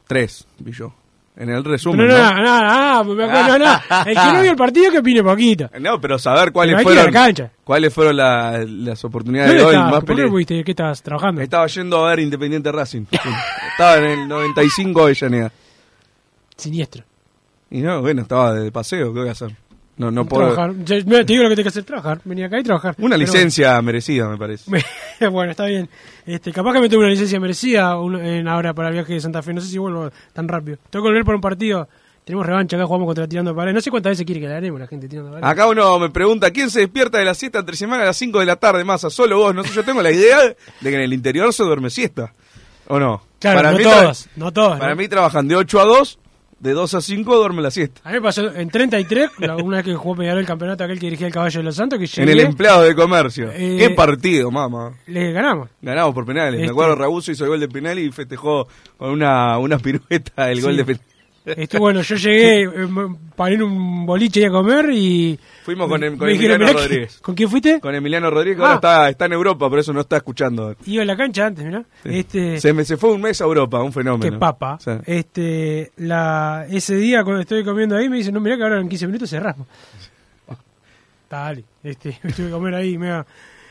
Tres, 0.07 0.47
vi 0.59 0.73
yo. 0.73 0.93
En 1.37 1.51
el 1.51 1.65
resumen, 1.65 2.07
no, 2.07 2.17
¿no? 2.17 2.33
no, 2.35 2.61
no, 2.61 3.05
no, 3.05 3.15
me 3.15 3.25
acuerdo, 3.25 3.59
no, 3.59 3.65
no. 3.65 3.81
El 4.07 4.15
que 4.15 4.33
no 4.33 4.41
vio 4.43 4.51
el 4.53 4.57
partido 4.57 4.93
que 4.93 4.99
opine 4.99 5.21
poquito. 5.21 5.69
No, 5.81 6.01
pero 6.01 6.17
saber 6.17 6.53
cuáles 6.53 6.77
Pero 6.77 6.85
fueron 6.85 7.07
la 7.07 7.11
cancha. 7.11 7.51
cuáles 7.65 7.93
fueron 7.93 8.17
la- 8.19 8.65
las 8.65 9.05
oportunidades 9.05 9.51
¿Dónde 9.51 9.65
de 9.65 9.71
estabas? 9.73 9.91
más 9.93 10.05
¿Por 10.05 10.15
qué 10.17 10.29
pudiste? 10.29 10.63
¿Qué 10.63 10.71
estabas 10.71 11.03
trabajando? 11.03 11.41
Estaba 11.41 11.67
yendo 11.67 12.07
a 12.07 12.11
ver 12.11 12.21
Independiente 12.21 12.71
Racing. 12.71 13.07
estaba 13.73 13.97
en 13.97 14.05
el 14.05 14.29
95 14.29 15.03
Avellaneda. 15.03 15.51
Siniestro. 16.57 17.03
Y 17.71 17.81
no, 17.81 18.01
bueno, 18.01 18.23
estaba 18.23 18.55
de 18.55 18.71
paseo, 18.71 19.13
¿qué 19.13 19.19
voy 19.21 19.29
a 19.29 19.33
hacer? 19.33 19.57
No, 19.97 20.11
no 20.11 20.27
puedo. 20.27 20.53
Trabajar. 20.53 20.75
Yo- 20.85 21.05
te 21.05 21.25
digo 21.33 21.43
lo 21.45 21.49
que 21.51 21.55
tengo 21.57 21.65
que 21.65 21.69
hacer, 21.69 21.85
trabajar. 21.85 22.21
Venir 22.25 22.47
acá 22.47 22.59
y 22.59 22.63
trabajar. 22.65 22.95
Una 22.99 23.17
Pero 23.17 23.19
licencia 23.27 23.81
merecida, 23.81 24.29
me 24.29 24.37
parece. 24.37 24.71
bueno. 25.31 25.51
está 25.53 25.67
bien. 25.67 25.89
Este, 26.27 26.53
capaz 26.53 26.73
que 26.73 26.81
me 26.81 26.89
tomo 26.89 27.01
una 27.03 27.11
licencia 27.11 27.39
merecida 27.39 27.97
un- 27.99 28.17
en 28.21 28.49
ahora 28.49 28.75
para 28.75 28.89
el 28.89 28.95
viaje 28.95 29.13
de 29.15 29.21
Santa 29.21 29.41
Fe. 29.43 29.55
No 29.55 29.61
sé 29.61 29.69
si 29.69 29.79
vuelvo 29.79 30.11
tan 30.33 30.49
rápido. 30.49 30.79
Tengo 30.91 31.05
que 31.05 31.09
volver 31.11 31.25
por 31.25 31.35
un 31.37 31.41
partido. 31.41 31.89
Tenemos 32.25 32.47
revancha 32.47 32.77
acá, 32.77 32.87
jugamos 32.87 33.07
contra 33.07 33.29
Tirando 33.29 33.55
Pared. 33.55 33.75
No 33.75 33.81
sé 33.83 33.91
cuántas 33.91 34.13
veces 34.13 34.25
quiere 34.25 34.41
que 34.41 34.49
la 34.49 34.57
haremos 34.57 34.81
la 34.81 34.87
gente 34.87 35.07
Tirando 35.09 35.31
Pared. 35.31 35.45
Acá 35.45 35.67
uno 35.69 35.99
me 35.99 36.09
pregunta, 36.11 36.51
¿quién 36.51 36.71
se 36.71 36.81
despierta 36.81 37.19
de 37.19 37.27
la 37.27 37.35
siesta 37.35 37.59
entre 37.59 37.77
semana 37.77 38.03
a 38.03 38.07
las 38.07 38.17
5 38.17 38.41
de 38.41 38.47
la 38.47 38.57
tarde, 38.57 38.83
masa? 38.83 39.11
Solo 39.11 39.37
vos, 39.37 39.55
no 39.55 39.63
sé, 39.63 39.73
yo 39.75 39.85
tengo 39.85 40.01
la 40.03 40.11
idea 40.11 40.41
de 40.43 40.57
que 40.81 40.95
en 40.95 41.03
el 41.03 41.13
interior 41.13 41.53
se 41.53 41.63
duerme 41.65 41.91
siesta. 41.91 42.33
¿O 42.89 42.99
no? 42.99 43.23
Claro, 43.39 43.71
no 43.73 43.77
mí 43.79 43.85
todos, 43.85 44.29
no 44.37 44.53
todos, 44.53 44.79
Para 44.79 44.91
¿no? 44.95 44.97
mí 44.97 45.07
trabajan 45.09 45.47
de 45.47 45.55
8 45.57 45.81
a 45.81 45.85
2, 45.85 46.19
de 46.61 46.73
2 46.73 46.95
a 46.95 47.01
5 47.01 47.37
duerme 47.37 47.61
la 47.63 47.71
siesta. 47.71 48.01
A 48.05 48.09
mí 48.09 48.15
me 48.15 48.23
pasó 48.23 48.51
en 48.55 48.71
33, 48.71 49.31
la- 49.39 49.57
una 49.57 49.77
vez 49.79 49.87
que 49.87 49.95
jugó 49.95 50.17
Peñarol 50.17 50.41
el 50.41 50.47
campeonato 50.47 50.85
aquel 50.85 50.99
que 50.99 51.07
dirigía 51.07 51.27
el 51.27 51.33
Caballo 51.33 51.61
de 51.61 51.65
los 51.65 51.77
Santos, 51.77 51.99
que 51.99 52.23
En 52.23 52.29
el 52.29 52.37
llegué, 52.37 52.49
empleado 52.49 52.83
de 52.83 52.95
comercio. 52.95 53.51
Eh, 53.53 53.77
¿Qué 53.79 53.91
partido, 53.91 54.51
mamá? 54.51 54.93
le 55.07 55.33
ganamos. 55.33 55.69
Ganamos 55.83 56.15
por 56.15 56.25
penales. 56.25 56.55
Este- 56.55 56.67
Me 56.67 56.71
acuerdo, 56.73 56.95
Rabuso 56.97 57.33
hizo 57.33 57.45
el 57.45 57.51
gol 57.51 57.61
de 57.61 57.69
penal 57.69 57.99
y 57.99 58.11
festejó 58.13 58.67
con 58.97 59.11
una, 59.11 59.59
una 59.59 59.79
pirueta 59.79 60.51
el 60.51 60.59
Sí. 60.59 60.63
gol 60.63 60.77
de 60.77 60.85
penal. 60.85 61.03
Este, 61.45 61.79
bueno, 61.79 62.01
yo 62.01 62.17
llegué, 62.17 62.63
eh, 62.63 62.71
paré 63.37 63.57
en 63.57 63.63
un 63.65 64.07
boliche 64.07 64.41
ahí 64.41 64.47
a 64.47 64.51
comer 64.51 64.89
y... 64.91 65.39
Fuimos 65.63 65.89
con, 65.89 66.03
em- 66.03 66.17
con 66.17 66.27
me 66.27 66.33
dijeron, 66.33 66.55
Emiliano 66.63 66.73
"Mirá 66.73 66.73
que- 66.73 66.89
Rodríguez. 66.89 67.19
¿Con 67.21 67.35
quién 67.35 67.51
fuiste? 67.51 67.81
Con 67.81 67.95
Emiliano 67.95 68.31
Rodríguez, 68.31 68.61
Ah. 68.61 68.65
ahora 68.65 68.75
está, 68.77 69.11
está 69.11 69.25
en 69.27 69.33
Europa, 69.35 69.69
por 69.69 69.79
eso 69.79 69.93
no 69.93 70.01
está 70.01 70.17
escuchando. 70.17 70.75
Iba 70.87 71.03
a 71.03 71.07
la 71.07 71.17
cancha 71.17 71.47
antes, 71.47 71.63
mirá. 71.65 71.85
Este, 72.05 72.59
Se, 72.61 72.73
me, 72.73 72.83
se 72.87 72.97
fue 72.97 73.13
un 73.13 73.21
mes 73.21 73.41
a 73.43 73.45
Europa, 73.45 73.83
un 73.83 73.93
fenómeno. 73.93 74.33
que 74.33 74.39
papa. 74.39 74.79
Sí. 74.81 74.91
Este, 75.05 75.93
la, 75.99 76.67
ese 76.71 76.97
día 76.97 77.23
cuando 77.25 77.43
estoy 77.43 77.63
comiendo 77.63 77.95
ahí 77.97 78.09
me 78.09 78.17
dicen, 78.17 78.33
no, 78.33 78.41
mirá 78.41 78.57
que 78.57 78.63
ahora 78.63 78.81
en 78.81 78.89
15 78.89 79.07
minutos 79.07 79.29
cerramos. 79.29 79.67
Dale, 81.29 81.65
este, 81.83 82.19
me 82.23 82.33
tuve 82.33 82.47
que 82.47 82.53
comer 82.53 82.75
ahí, 82.75 82.97
mega... 82.97 83.27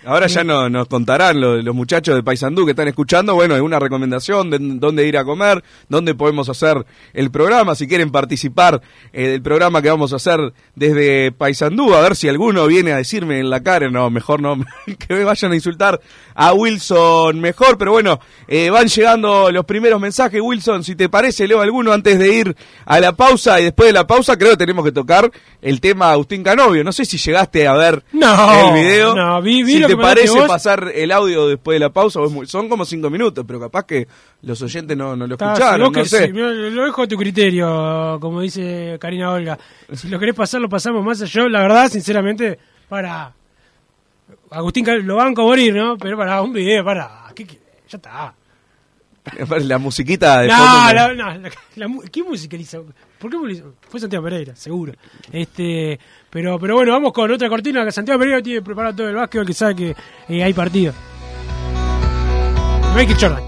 Ahora 0.05 0.27
ya 0.27 0.43
no, 0.43 0.69
nos 0.69 0.87
contarán 0.87 1.39
los, 1.39 1.63
los 1.63 1.73
muchachos 1.73 2.15
de 2.15 2.23
Paysandú 2.23 2.65
que 2.65 2.71
están 2.71 2.87
escuchando, 2.87 3.35
bueno, 3.35 3.55
alguna 3.55 3.79
recomendación 3.79 4.49
de 4.49 4.57
dónde 4.59 5.07
ir 5.07 5.17
a 5.17 5.23
comer, 5.23 5.63
dónde 5.89 6.13
podemos 6.15 6.49
hacer 6.49 6.85
el 7.13 7.31
programa, 7.31 7.73
si 7.75 7.87
quieren 7.87 8.11
participar 8.11 8.81
eh, 9.13 9.27
del 9.29 9.41
programa 9.41 9.81
que 9.81 9.89
vamos 9.89 10.11
a 10.13 10.17
hacer 10.17 10.39
desde 10.75 11.31
Paysandú, 11.31 11.93
a 11.93 12.01
ver 12.01 12.15
si 12.15 12.27
alguno 12.27 12.67
viene 12.67 12.91
a 12.91 12.97
decirme 12.97 13.39
en 13.39 13.49
la 13.49 13.63
cara, 13.63 13.89
no, 13.89 14.09
mejor 14.09 14.41
no, 14.41 14.57
que 15.07 15.13
me 15.15 15.23
vayan 15.23 15.51
a 15.51 15.55
insultar 15.55 15.99
a 16.35 16.53
Wilson 16.53 17.39
mejor, 17.39 17.77
pero 17.77 17.91
bueno, 17.91 18.19
eh, 18.47 18.69
van 18.69 18.87
llegando 18.87 19.51
los 19.51 19.65
primeros 19.65 20.01
mensajes, 20.01 20.41
Wilson, 20.41 20.83
si 20.83 20.95
te 20.95 21.07
parece, 21.09 21.47
leo 21.47 21.61
alguno 21.61 21.93
antes 21.93 22.19
de 22.19 22.33
ir 22.35 22.55
a 22.85 22.99
la 22.99 23.13
pausa 23.13 23.59
y 23.61 23.65
después 23.65 23.87
de 23.87 23.93
la 23.93 24.05
pausa 24.07 24.37
creo 24.37 24.51
que 24.51 24.57
tenemos 24.57 24.83
que 24.83 24.91
tocar 24.91 25.31
el 25.61 25.79
tema 25.79 26.11
Agustín 26.11 26.43
Canovio, 26.43 26.83
no 26.83 26.91
sé 26.91 27.05
si 27.05 27.17
llegaste 27.17 27.67
a 27.67 27.73
ver 27.73 28.03
No, 28.11 28.69
el 28.69 28.73
video. 28.83 29.15
no, 29.15 29.41
vi- 29.41 29.63
vi 29.63 29.73
si 29.73 29.79
lo 29.79 29.87
te 29.87 29.92
que 29.97 30.03
parece 30.03 30.39
vos. 30.39 30.47
pasar 30.47 30.91
el 30.93 31.11
audio 31.11 31.47
después 31.47 31.75
de 31.75 31.79
la 31.79 31.89
pausa, 31.91 32.19
muy- 32.21 32.45
son 32.45 32.69
como 32.69 32.85
cinco 32.85 33.09
minutos, 33.09 33.43
pero 33.47 33.59
capaz 33.59 33.85
que 33.85 34.07
los 34.41 34.61
oyentes 34.61 34.95
no, 34.97 35.15
no 35.15 35.27
lo 35.27 35.35
Está, 35.35 35.53
escucharon, 35.53 35.93
si 35.93 35.99
no 35.99 36.05
sé. 36.05 36.25
si- 36.27 36.31
lo 36.33 36.83
dejo 36.85 37.01
a 37.03 37.07
tu 37.07 37.17
criterio, 37.17 38.17
como 38.21 38.41
dice 38.41 38.97
Karina 38.99 39.31
Olga. 39.31 39.57
Si 39.93 40.07
lo 40.09 40.19
querés 40.19 40.35
pasar, 40.35 40.61
lo 40.61 40.69
pasamos 40.69 41.03
más. 41.03 41.19
Yo, 41.19 41.47
la 41.49 41.61
verdad, 41.61 41.89
sinceramente, 41.89 42.57
para. 42.89 43.33
Agustín 44.51 44.85
lo 45.05 45.15
banco 45.15 45.41
a 45.41 45.45
morir, 45.45 45.73
¿no? 45.73 45.97
Pero 45.97 46.17
para 46.17 46.41
un 46.41 46.53
video, 46.53 46.83
para. 46.85 47.09
ya 47.35 47.97
está. 47.97 48.33
La 49.63 49.77
musiquita 49.77 50.41
de 50.41 50.49
No, 50.49 50.53
fondo. 50.57 50.93
la, 50.93 51.13
no, 51.13 51.37
la- 51.37 51.49
la 51.77 51.87
mu- 51.87 52.01
¿qué 52.11 52.21
musicaliza? 52.23 52.79
¿Por 53.17 53.31
qué 53.31 53.37
musicaliza? 53.37 53.63
Fue 53.89 53.99
Santiago 53.99 54.25
Pereira, 54.25 54.53
seguro. 54.53 54.91
Este, 55.31 55.97
pero, 56.33 56.57
pero 56.59 56.75
bueno, 56.75 56.91
vamos 56.93 57.13
con 57.13 57.31
otra 57.31 57.47
cortina 57.47 57.85
que 57.85 57.91
Santiago 57.91 58.19
Pereira 58.19 58.41
tiene 58.41 58.61
preparado 58.61 58.95
todo 58.95 59.09
el 59.09 59.15
básquetbol 59.15 59.45
que 59.47 59.53
sabe 59.53 59.75
que 59.75 59.95
eh, 60.29 60.43
hay 60.43 60.53
partido. 60.53 60.91
Michael 62.95 63.17
Jordan. 63.19 63.43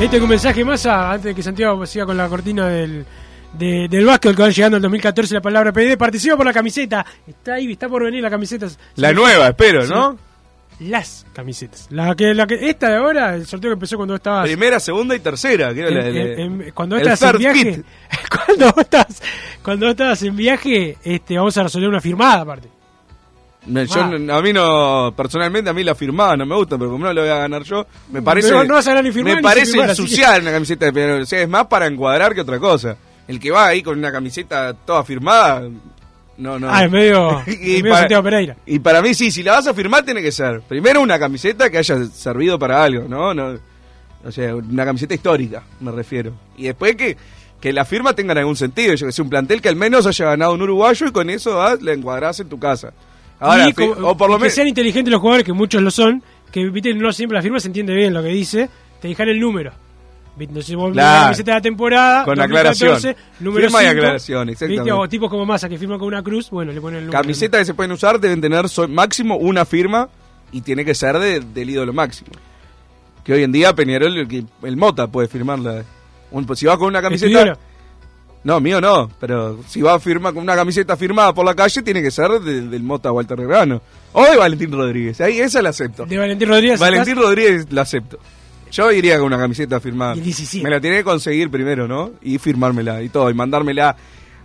Este 0.00 0.18
un 0.18 0.28
mensaje 0.30 0.64
más 0.64 0.86
antes 0.86 1.24
de 1.24 1.34
que 1.34 1.42
Santiago 1.42 1.84
siga 1.84 2.06
con 2.06 2.16
la 2.16 2.26
cortina 2.26 2.68
del, 2.68 3.04
de- 3.52 3.86
del 3.88 4.06
básquetbol 4.06 4.34
que 4.36 4.42
van 4.42 4.50
llegando 4.52 4.76
al 4.76 4.82
2014 4.82 5.34
la 5.34 5.42
palabra 5.42 5.72
PD. 5.72 5.98
Participa 5.98 6.36
por 6.38 6.46
la 6.46 6.54
camiseta. 6.54 7.04
Está 7.26 7.54
ahí, 7.54 7.70
está 7.72 7.86
por 7.86 8.02
venir 8.04 8.22
la 8.22 8.30
camiseta. 8.30 8.66
La 8.96 9.12
nueva, 9.12 9.48
espero, 9.48 9.82
Sí. 9.84 9.92
Las 10.80 11.24
camisetas. 11.32 11.86
La 11.90 12.14
que, 12.16 12.34
la 12.34 12.46
que, 12.46 12.68
esta 12.68 12.88
de 12.88 12.96
ahora, 12.96 13.34
el 13.34 13.46
sorteo 13.46 13.70
que 13.70 13.74
empezó 13.74 13.96
cuando 13.96 14.14
estabas. 14.16 14.46
Primera, 14.46 14.80
segunda 14.80 15.14
y 15.14 15.20
tercera. 15.20 15.72
Que 15.74 15.80
era 15.80 15.88
en- 15.90 15.94
la- 15.94 16.02
la- 16.02 16.10
en- 16.42 16.62
en- 16.62 16.70
cuando 16.72 16.96
estás 16.96 17.22
en 17.22 17.38
viaje. 17.38 17.82
Cuando 18.46 18.74
estás, 18.80 19.22
cuando 19.62 19.88
estabas 19.90 20.22
en 20.22 20.36
viaje, 20.36 20.96
este, 21.02 21.36
vamos 21.36 21.56
a 21.56 21.64
resolver 21.64 21.88
una 21.88 22.00
firmada 22.00 22.40
aparte. 22.42 22.68
Yo 23.66 24.00
Ah. 24.00 24.38
a 24.38 24.42
mí 24.42 24.52
no, 24.52 25.12
personalmente 25.16 25.68
a 25.68 25.72
mí 25.72 25.84
la 25.84 25.94
firmada 25.94 26.36
no 26.36 26.46
me 26.46 26.54
gusta, 26.56 26.78
pero 26.78 26.90
como 26.90 27.04
no 27.04 27.12
lo 27.12 27.20
voy 27.20 27.30
a 27.30 27.36
ganar 27.36 27.62
yo, 27.62 27.86
me 28.10 28.22
parece, 28.22 28.50
no 28.50 28.74
vas 28.74 28.86
a 28.86 28.90
ganar 28.94 29.04
ni 29.04 29.22
me 29.22 29.42
parece 29.42 29.66
firmar, 29.72 29.86
que- 29.86 29.90
ensuciar 29.92 30.40
una 30.40 30.50
camiseta 30.52 30.86
de 30.86 30.92
Peñarol. 30.92 31.22
O 31.22 31.26
sea, 31.26 31.42
es 31.42 31.48
más 31.48 31.66
para 31.66 31.86
encuadrar 31.86 32.34
que 32.34 32.40
otra 32.40 32.58
cosa. 32.58 32.96
El 33.28 33.38
que 33.38 33.50
va 33.50 33.66
ahí 33.66 33.82
con 33.82 33.98
una 33.98 34.10
camiseta 34.10 34.72
toda 34.74 35.04
firmada, 35.04 35.68
no, 36.40 36.58
no. 36.58 36.68
Ah, 36.70 36.84
es 36.84 36.90
medio, 36.90 37.42
Y 37.46 37.50
es 37.50 37.58
medio 37.82 37.82
para- 37.90 37.98
Santiago 38.00 38.22
Pereira. 38.24 38.56
Y 38.66 38.78
para 38.80 39.00
mí 39.02 39.14
sí, 39.14 39.30
si 39.30 39.42
la 39.42 39.52
vas 39.52 39.66
a 39.66 39.74
firmar 39.74 40.04
tiene 40.04 40.22
que 40.22 40.32
ser 40.32 40.60
primero 40.62 41.00
una 41.00 41.18
camiseta 41.18 41.70
que 41.70 41.78
haya 41.78 42.04
servido 42.06 42.58
para 42.58 42.82
algo, 42.82 43.06
¿no? 43.08 43.32
no 43.34 43.58
o 44.24 44.30
sea, 44.32 44.54
una 44.54 44.84
camiseta 44.84 45.14
histórica, 45.14 45.62
me 45.80 45.90
refiero. 45.92 46.32
Y 46.56 46.64
después 46.64 46.94
que, 46.96 47.16
que 47.60 47.72
la 47.72 47.84
firma 47.86 48.12
tenga 48.14 48.34
algún 48.34 48.56
sentido, 48.56 48.94
yo 48.94 49.06
que 49.06 49.12
sé, 49.12 49.22
un 49.22 49.30
plantel 49.30 49.62
que 49.62 49.68
al 49.70 49.76
menos 49.76 50.06
haya 50.06 50.24
ganado 50.26 50.52
un 50.54 50.60
uruguayo 50.62 51.06
y 51.06 51.12
con 51.12 51.30
eso 51.30 51.60
ah, 51.62 51.76
la 51.80 51.92
encuadrás 51.92 52.40
en 52.40 52.48
tu 52.48 52.58
casa. 52.58 52.92
Ahora, 53.38 53.68
Y 53.68 53.72
fi- 53.72 53.88
como- 53.88 54.08
o 54.08 54.16
por 54.16 54.28
lo 54.28 54.36
que 54.36 54.42
menos... 54.42 54.54
sean 54.54 54.68
inteligentes 54.68 55.10
los 55.10 55.20
jugadores, 55.20 55.46
que 55.46 55.54
muchos 55.54 55.80
lo 55.80 55.90
son, 55.90 56.22
que 56.52 56.62
no 56.94 57.12
siempre 57.12 57.36
la 57.36 57.42
firma 57.42 57.60
se 57.60 57.68
entiende 57.68 57.94
bien 57.94 58.12
lo 58.12 58.22
que 58.22 58.28
dice, 58.28 58.68
te 59.00 59.08
dejan 59.08 59.28
el 59.30 59.40
número. 59.40 59.72
¿Viste? 60.40 60.52
Entonces 60.52 60.74
vos 60.74 60.92
Claro. 60.92 61.18
la 61.18 61.22
camiseta 61.24 61.50
de 61.50 61.56
la 61.58 61.60
temporada, 61.62 62.24
Con 62.24 62.34
2014, 62.36 62.84
aclaración. 62.86 63.16
número 63.40 63.66
Firma 63.66 63.82
y 63.82 63.86
aclaración, 63.86 64.48
exactamente. 64.48 64.92
O 64.92 65.06
tipos 65.08 65.28
como 65.28 65.44
Massa 65.44 65.68
que 65.68 65.76
firman 65.76 65.98
con 65.98 66.08
una 66.08 66.22
cruz, 66.22 66.48
bueno, 66.48 66.72
le 66.72 66.80
ponen 66.80 67.00
el 67.00 67.06
número. 67.06 67.22
Camisetas 67.22 67.58
que 67.60 67.64
se 67.66 67.74
pueden 67.74 67.92
usar 67.92 68.18
deben 68.18 68.40
tener 68.40 68.66
so- 68.70 68.88
máximo 68.88 69.36
una 69.36 69.66
firma 69.66 70.08
y 70.50 70.62
tiene 70.62 70.82
que 70.84 70.94
ser 70.94 71.18
de- 71.18 71.40
del 71.40 71.68
ídolo 71.70 71.92
máximo. 71.92 72.30
Que 73.22 73.34
hoy 73.34 73.42
en 73.42 73.52
día 73.52 73.74
Peñarol, 73.74 74.16
el, 74.16 74.46
el 74.62 74.76
Mota 74.78 75.06
puede 75.08 75.28
firmarla. 75.28 75.84
Un- 76.30 76.56
si 76.56 76.64
va 76.64 76.78
con 76.78 76.86
una 76.88 77.00
¿Es 77.00 77.20
tu 77.20 77.26
camiseta... 77.30 77.58
No, 78.42 78.58
mío 78.58 78.80
no, 78.80 79.10
pero 79.20 79.58
si 79.68 79.82
va 79.82 79.92
a 79.96 80.00
firmar 80.00 80.32
con 80.32 80.42
una 80.42 80.56
camiseta 80.56 80.96
firmada 80.96 81.34
por 81.34 81.44
la 81.44 81.54
calle, 81.54 81.82
tiene 81.82 82.00
que 82.02 82.10
ser 82.10 82.30
de- 82.40 82.62
del 82.62 82.82
Mota 82.82 83.12
Walter 83.12 83.36
Regrano. 83.36 83.82
O 84.14 84.24
de 84.24 84.38
Valentín 84.38 84.72
Rodríguez, 84.72 85.20
ahí 85.20 85.38
esa 85.38 85.60
la 85.60 85.68
acepto. 85.68 86.06
De 86.06 86.16
Valentín 86.16 86.48
Rodríguez. 86.48 86.80
Valentín 86.80 87.16
Rodríguez 87.16 87.66
la 87.70 87.82
acepto. 87.82 88.18
Yo 88.70 88.92
iría 88.92 89.16
con 89.18 89.26
una 89.26 89.38
camiseta 89.38 89.80
firmada. 89.80 90.14
Y 90.14 90.18
el 90.18 90.24
17. 90.24 90.64
Me 90.64 90.70
la 90.70 90.80
tiene 90.80 90.98
que 90.98 91.04
conseguir 91.04 91.50
primero, 91.50 91.88
¿no? 91.88 92.12
Y 92.22 92.38
firmármela 92.38 93.02
y 93.02 93.08
todo, 93.08 93.28
y 93.30 93.34
mandármela 93.34 93.96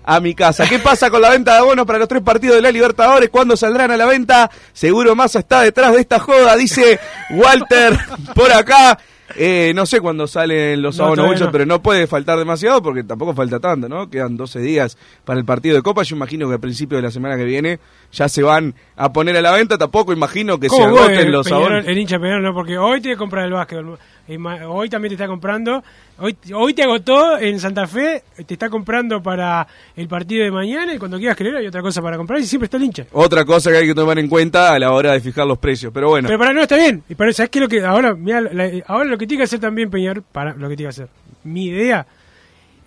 a 0.04 0.20
mi 0.20 0.36
casa. 0.36 0.68
¿Qué 0.70 0.80
pasa 0.80 1.10
con 1.10 1.22
la 1.22 1.32
venta 1.32 1.54
de 1.54 1.58
abonos 1.60 1.86
para 1.86 2.00
los 2.00 2.08
tres 2.08 2.22
partidos 2.22 2.56
de 2.58 2.62
la 2.62 2.72
Libertadores? 2.72 3.30
¿Cuándo 3.30 3.58
saldrán 3.58 3.92
a 3.92 3.98
la 3.98 4.06
venta? 4.06 4.50
Seguro 4.72 5.16
Massa 5.16 5.40
está 5.40 5.62
detrás 5.62 5.94
de 5.94 6.02
esta 6.02 6.20
joda, 6.20 6.56
dice 6.56 7.00
Walter 7.32 7.98
por 8.36 8.52
acá. 8.52 8.98
Eh, 9.38 9.74
no 9.76 9.88
sé 9.88 10.00
cuándo 10.02 10.28
salen 10.28 10.82
los 10.84 10.98
No, 11.00 11.06
abonos, 11.06 11.42
no. 11.42 11.52
pero 11.52 11.66
no 11.66 11.82
puede 11.82 12.06
faltar 12.06 12.38
demasiado 12.38 12.82
porque 12.84 13.04
tampoco 13.04 13.34
falta 13.34 13.60
tanto, 13.60 13.90
¿no? 13.90 14.08
Quedan 14.08 14.38
12 14.38 14.60
días 14.60 14.98
para 15.26 15.40
el 15.40 15.46
partido 15.46 15.76
de 15.76 15.82
Copa. 15.82 16.04
Yo 16.04 16.16
imagino 16.16 16.48
que 16.48 16.54
a 16.56 16.58
principios 16.60 17.00
de 17.02 17.08
la 17.08 17.12
semana 17.12 17.36
que 17.36 17.44
viene 17.44 17.80
ya 18.12 18.30
se 18.30 18.44
van 18.44 18.76
a 18.96 19.12
poner 19.12 19.36
a 19.36 19.42
la 19.42 19.52
venta. 19.52 19.80
Tampoco 19.80 20.14
imagino 20.14 20.60
que 20.60 20.70
se 20.70 20.76
¿Cómo 20.76 20.92
vos, 20.92 21.00
agoten 21.02 21.32
los 21.32 21.52
abonos. 21.52 21.86
El 21.88 21.98
hincha 21.98 22.20
Peñarol, 22.20 22.44
no, 22.44 22.54
porque 22.54 22.78
hoy 22.78 23.02
te 23.02 23.18
comprar 23.18 23.46
el 23.46 23.54
básquetbol. 23.54 23.98
Hoy 24.28 24.90
también 24.90 25.10
te 25.10 25.16
está 25.16 25.28
comprando. 25.28 25.84
Hoy, 26.18 26.36
hoy 26.54 26.74
te 26.74 26.82
agotó 26.84 27.38
en 27.38 27.60
Santa 27.60 27.86
Fe. 27.86 28.24
Te 28.46 28.56
está 28.56 28.70
comprando 28.70 29.22
para 29.22 29.68
el 29.96 30.08
partido 30.08 30.44
de 30.44 30.52
mañana. 30.52 30.94
Y 30.96 30.98
cuando 30.98 31.18
quieras 31.20 31.38
creer, 31.38 31.58
hay 31.58 31.68
otra 31.68 31.82
cosa 31.84 32.02
para 32.02 32.18
comprar. 32.18 32.40
Y 32.40 32.46
siempre 32.46 32.66
está 32.66 32.78
el 32.78 32.84
hincha. 32.86 33.06
Otra 33.12 33.46
cosa 33.46 33.70
que 33.72 33.78
hay 33.78 33.88
que 33.88 33.94
tomar 33.94 34.18
en 34.18 34.28
cuenta 34.28 34.74
a 34.74 34.80
la 34.80 34.92
hora 34.92 35.12
de 35.14 35.20
fijar 35.22 35.46
los 35.46 35.60
precios. 35.60 35.92
Pero 35.94 36.10
bueno, 36.10 36.28
Pero 36.28 36.40
para 36.40 36.54
no 36.54 36.62
está 36.62 36.76
bien. 36.76 37.04
Y 37.08 37.14
para 37.16 37.32
¿sabes 37.34 37.50
qué 37.52 37.60
es 37.60 37.64
lo 37.64 37.70
que 37.70 37.86
ahora, 37.86 38.16
mirá, 38.16 38.42
la- 38.42 38.72
ahora 38.88 39.06
lo 39.06 39.18
que 39.18 39.28
tiene 39.28 39.42
que 39.42 39.46
hacer 39.46 39.60
también 39.60 39.92
Peñarol, 39.92 40.24
para 40.32 40.54
lo 40.56 40.68
que 40.70 40.76
tiene 40.76 40.88
que 40.88 41.02
hacer. 41.02 41.10
Mi 41.44 41.66
idea 41.66 42.08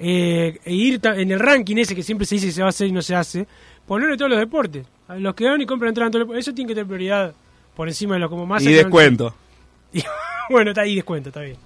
eh, 0.00 0.58
e 0.64 0.74
ir 0.74 1.00
en 1.04 1.30
el 1.30 1.38
ranking 1.40 1.76
ese 1.76 1.94
que 1.94 2.02
siempre 2.02 2.26
se 2.26 2.36
dice 2.36 2.46
que 2.48 2.52
se 2.52 2.60
va 2.62 2.66
a 2.66 2.70
hacer 2.70 2.86
y 2.88 2.92
no 2.92 3.02
se 3.02 3.14
hace, 3.14 3.46
ponerle 3.86 4.16
todos 4.16 4.30
los 4.30 4.38
deportes. 4.40 4.86
Los 5.18 5.34
que 5.34 5.44
van 5.48 5.60
y 5.60 5.66
compran 5.66 5.90
entradas 5.90 6.08
en 6.08 6.12
todos 6.12 6.28
los- 6.28 6.38
Eso 6.38 6.52
tiene 6.52 6.68
que 6.68 6.74
tener 6.74 6.86
prioridad 6.86 7.32
por 7.76 7.86
encima 7.88 8.14
de 8.14 8.20
lo 8.20 8.28
como 8.30 8.44
más 8.46 8.62
y 8.62 8.72
descuento. 8.72 9.34
bueno, 10.50 10.70
está 10.70 10.82
ahí 10.82 10.96
descuento, 10.96 11.30
está 11.30 11.40
bien. 11.40 11.56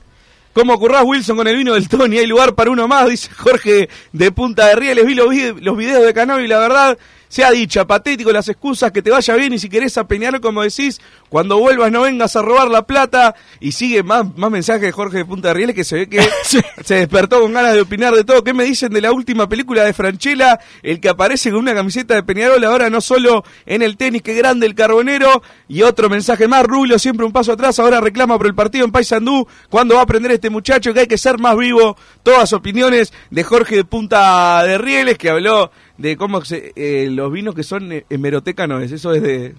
¿Cómo 0.52 0.78
currás, 0.78 1.02
Wilson, 1.04 1.36
con 1.36 1.48
el 1.48 1.56
vino 1.56 1.72
del 1.72 1.88
Tony? 1.88 2.18
Hay 2.18 2.26
lugar 2.26 2.54
para 2.54 2.70
uno 2.70 2.86
más, 2.86 3.08
dice 3.08 3.30
Jorge 3.32 3.88
de 4.12 4.32
Punta 4.32 4.66
de 4.66 4.76
Rieles. 4.76 5.06
Vi 5.06 5.14
los, 5.14 5.34
los 5.62 5.76
videos 5.76 6.04
de 6.04 6.12
Canovi 6.12 6.46
la 6.46 6.58
verdad, 6.58 6.98
sea 7.32 7.50
dicha, 7.50 7.86
patético 7.86 8.30
las 8.30 8.46
excusas, 8.50 8.92
que 8.92 9.00
te 9.00 9.10
vaya 9.10 9.34
bien 9.36 9.54
y 9.54 9.58
si 9.58 9.70
querés 9.70 9.96
a 9.96 10.06
Peñarol, 10.06 10.42
como 10.42 10.62
decís, 10.62 11.00
cuando 11.30 11.58
vuelvas 11.58 11.90
no 11.90 12.02
vengas 12.02 12.36
a 12.36 12.42
robar 12.42 12.68
la 12.68 12.86
plata. 12.86 13.34
Y 13.58 13.72
sigue 13.72 14.02
más, 14.02 14.36
más 14.36 14.50
mensajes 14.50 14.82
de 14.82 14.92
Jorge 14.92 15.16
de 15.16 15.24
Punta 15.24 15.48
de 15.48 15.54
Rieles 15.54 15.74
que 15.74 15.82
se 15.82 15.94
ve 15.94 16.08
que 16.10 16.20
se 16.84 16.94
despertó 16.94 17.40
con 17.40 17.54
ganas 17.54 17.72
de 17.72 17.80
opinar 17.80 18.12
de 18.14 18.24
todo. 18.24 18.44
¿Qué 18.44 18.52
me 18.52 18.64
dicen 18.64 18.92
de 18.92 19.00
la 19.00 19.12
última 19.12 19.48
película 19.48 19.82
de 19.82 19.94
Franchella? 19.94 20.60
El 20.82 21.00
que 21.00 21.08
aparece 21.08 21.50
con 21.50 21.60
una 21.60 21.74
camiseta 21.74 22.14
de 22.14 22.22
Peñarol 22.22 22.62
ahora 22.64 22.90
no 22.90 23.00
solo 23.00 23.44
en 23.64 23.80
el 23.80 23.96
tenis, 23.96 24.20
que 24.20 24.34
grande 24.34 24.66
el 24.66 24.74
carbonero. 24.74 25.42
Y 25.68 25.80
otro 25.84 26.10
mensaje 26.10 26.48
más, 26.48 26.64
Rubio 26.66 26.98
siempre 26.98 27.24
un 27.24 27.32
paso 27.32 27.52
atrás, 27.52 27.78
ahora 27.78 28.02
reclama 28.02 28.36
por 28.36 28.46
el 28.46 28.54
partido 28.54 28.84
en 28.84 28.92
Paysandú. 28.92 29.48
¿Cuándo 29.70 29.94
va 29.94 30.00
a 30.00 30.04
aprender 30.04 30.32
este 30.32 30.50
muchacho 30.50 30.92
que 30.92 31.00
hay 31.00 31.06
que 31.06 31.16
ser 31.16 31.38
más 31.38 31.56
vivo? 31.56 31.96
Todas 32.22 32.52
opiniones 32.52 33.10
de 33.30 33.42
Jorge 33.42 33.76
de 33.76 33.84
Punta 33.86 34.62
de 34.64 34.76
Rieles, 34.76 35.16
que 35.16 35.30
habló 35.30 35.70
de 36.02 36.16
cómo 36.16 36.44
se, 36.44 36.72
eh, 36.74 37.08
los 37.10 37.30
vinos 37.32 37.54
que 37.54 37.62
son 37.62 37.92
eh, 37.92 38.04
hemeroteca 38.10 38.66
no 38.66 38.80
es, 38.80 38.90
eso 38.90 39.14
es 39.14 39.22
de, 39.22 39.54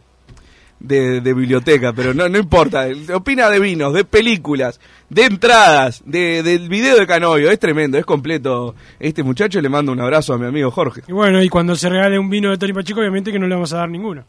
de, 0.79 1.21
de 1.21 1.34
biblioteca, 1.34 1.93
pero 1.93 2.13
no, 2.13 2.27
no 2.27 2.38
importa. 2.38 2.86
Opina 3.13 3.49
de 3.49 3.60
vinos, 3.60 3.93
de 3.93 4.03
películas, 4.03 4.79
de 5.10 5.23
entradas, 5.23 6.03
de, 6.06 6.43
del 6.43 6.67
video 6.67 6.97
de 6.97 7.08
Canovio. 7.08 7.49
Es 7.49 7.60
tremendo, 7.60 7.97
es 7.97 8.06
completo. 8.06 8.75
Este 8.99 9.23
muchacho 9.23 9.62
le 9.62 9.69
mando 9.69 9.93
un 9.93 10.01
abrazo 10.01 10.34
a 10.34 10.38
mi 10.38 10.45
amigo 10.45 10.69
Jorge. 10.69 11.01
Y 11.08 11.13
bueno, 11.13 11.41
y 11.41 11.47
cuando 11.47 11.75
se 11.77 11.88
regale 11.88 12.19
un 12.19 12.29
vino 12.29 12.51
de 12.51 12.58
Tony 12.58 12.73
Pacheco, 12.73 12.99
obviamente 12.99 13.32
que 13.32 13.39
no 13.39 13.47
le 13.47 13.56
vamos 13.56 13.71
a 13.71 13.77
dar 13.77 13.89
ninguno. 13.89 14.25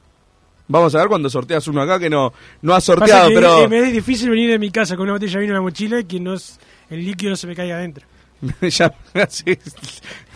Vamos 0.69 0.95
a 0.95 0.99
ver 1.01 1.09
cuando 1.09 1.29
sorteas 1.29 1.67
uno 1.67 1.83
acá 1.83 1.99
que 1.99 2.09
no, 2.09 2.33
no 2.63 2.73
ha 2.73 2.77
Pasa 2.77 2.95
sorteado, 2.95 3.29
que 3.29 3.35
pero... 3.35 3.65
eh, 3.65 3.69
me 3.69 3.81
es 3.81 3.93
difícil 3.93 4.31
venir 4.31 4.49
de 4.51 4.59
mi 4.59 4.71
casa 4.71 4.97
con 4.97 5.03
una 5.03 5.13
botella 5.15 5.35
de 5.35 5.41
vino 5.41 5.51
en 5.53 5.57
la 5.57 5.61
mochila 5.63 6.01
y 6.01 6.05
que 6.05 6.21
no, 6.21 6.35
el 6.91 7.05
líquido 7.05 7.31
no 7.31 7.37
se 7.37 7.47
me 7.47 7.55
caiga 7.55 7.75
adentro. 7.77 8.07
ya, 8.63 8.93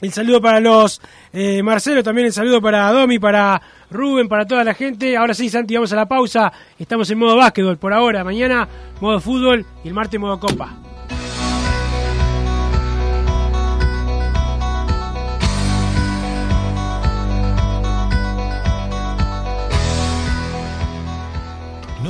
El 0.00 0.12
saludo 0.12 0.40
para 0.40 0.60
los 0.60 1.00
eh, 1.32 1.62
Marcelo, 1.62 2.02
también 2.02 2.26
el 2.26 2.32
saludo 2.32 2.60
para 2.60 2.90
Domi, 2.90 3.18
para 3.18 3.60
Rubén, 3.90 4.28
para 4.28 4.46
toda 4.46 4.64
la 4.64 4.74
gente. 4.74 5.16
Ahora 5.16 5.34
sí, 5.34 5.50
Santi, 5.50 5.74
vamos 5.74 5.92
a 5.92 5.96
la 5.96 6.06
pausa. 6.06 6.52
Estamos 6.78 7.10
en 7.10 7.18
modo 7.18 7.36
básquetbol 7.36 7.76
por 7.76 7.92
ahora. 7.92 8.24
Mañana 8.24 8.66
modo 9.00 9.20
fútbol 9.20 9.66
y 9.84 9.88
el 9.88 9.94
martes 9.94 10.18
modo 10.18 10.40
copa. 10.40 10.89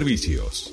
servicios. 0.00 0.72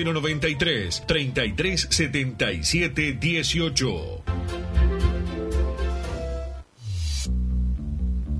093 0.03 1.01
33 1.07 1.87
77 1.89 3.17
18. 3.19 4.60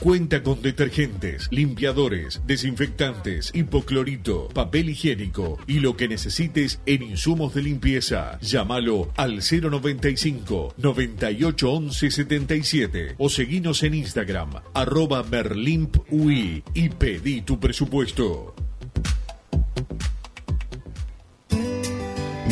Cuenta 0.00 0.42
con 0.42 0.60
detergentes, 0.60 1.48
limpiadores, 1.50 2.42
desinfectantes, 2.46 3.50
hipoclorito, 3.54 4.48
papel 4.48 4.90
higiénico 4.90 5.58
y 5.66 5.80
lo 5.80 5.96
que 5.96 6.06
necesites 6.06 6.80
en 6.84 7.02
insumos 7.02 7.54
de 7.54 7.62
limpieza. 7.62 8.38
Llámalo 8.40 9.10
al 9.16 9.40
095 9.40 10.74
98 10.76 11.72
11 11.72 12.10
77 12.10 13.14
o 13.16 13.28
seguinos 13.30 13.82
en 13.82 13.94
Instagram 13.94 14.50
arroba 14.74 15.22
merlimpui 15.22 16.62
y 16.74 16.88
pedí 16.90 17.40
tu 17.40 17.58
presupuesto. 17.58 18.54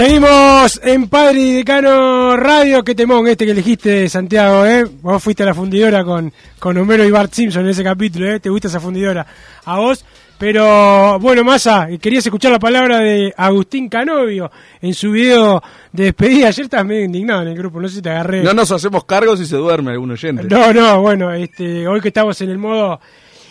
Seguimos 0.00 0.80
en 0.82 1.08
Padre 1.08 1.40
y 1.40 1.52
Decano 1.56 2.34
Radio. 2.34 2.82
Qué 2.82 2.94
temón 2.94 3.28
este 3.28 3.44
que 3.44 3.50
elegiste, 3.50 4.08
Santiago, 4.08 4.64
¿eh? 4.64 4.86
Vos 5.02 5.22
fuiste 5.22 5.42
a 5.42 5.46
la 5.46 5.52
fundidora 5.52 6.02
con, 6.04 6.32
con 6.58 6.78
Homero 6.78 7.04
y 7.04 7.10
Bart 7.10 7.34
Simpson 7.34 7.64
en 7.64 7.68
ese 7.68 7.84
capítulo, 7.84 8.26
¿eh? 8.30 8.40
Te 8.40 8.48
gusta 8.48 8.68
esa 8.68 8.80
fundidora. 8.80 9.26
A 9.66 9.78
vos. 9.78 10.02
Pero, 10.38 11.18
bueno, 11.18 11.44
Massa, 11.44 11.86
querías 12.00 12.24
escuchar 12.24 12.50
la 12.50 12.58
palabra 12.58 13.00
de 13.00 13.34
Agustín 13.36 13.90
Canovio 13.90 14.50
en 14.80 14.94
su 14.94 15.10
video 15.10 15.62
de 15.92 16.04
despedida. 16.04 16.48
Ayer 16.48 16.64
estás 16.64 16.86
medio 16.86 17.04
indignado 17.04 17.42
en 17.42 17.48
el 17.48 17.58
grupo, 17.58 17.78
no 17.78 17.86
sé 17.86 17.96
si 17.96 18.00
te 18.00 18.08
agarré. 18.08 18.42
No 18.42 18.54
nos 18.54 18.72
hacemos 18.72 19.04
cargos 19.04 19.38
si 19.38 19.44
se 19.44 19.56
duerme 19.56 19.90
algún 19.90 20.12
oyente. 20.12 20.44
No, 20.44 20.72
no, 20.72 21.02
bueno, 21.02 21.30
este, 21.30 21.86
hoy 21.86 22.00
que 22.00 22.08
estamos 22.08 22.40
en 22.40 22.48
el 22.48 22.56
modo, 22.56 22.98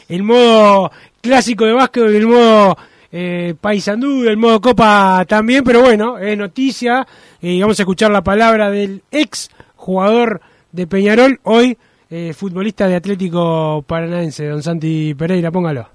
el 0.07 0.23
modo 0.23 0.91
clásico 1.21 1.65
de 1.65 1.73
básquet, 1.73 2.05
el 2.05 2.25
modo 2.25 2.75
eh, 3.11 3.55
Paisandú, 3.59 4.27
el 4.27 4.37
modo 4.37 4.61
Copa 4.61 5.25
también, 5.27 5.63
pero 5.63 5.81
bueno, 5.81 6.17
es 6.17 6.37
noticia. 6.37 7.05
y 7.41 7.59
vamos 7.61 7.79
a 7.79 7.83
escuchar 7.83 8.11
la 8.11 8.23
palabra 8.23 8.69
del 8.69 9.03
ex 9.11 9.49
jugador 9.75 10.41
de 10.71 10.87
Peñarol, 10.87 11.39
hoy 11.43 11.77
eh, 12.09 12.33
futbolista 12.33 12.87
de 12.87 12.95
Atlético 12.95 13.83
Paranaense, 13.85 14.47
don 14.47 14.63
Santi 14.63 15.13
Pereira, 15.13 15.51
póngalo. 15.51 15.87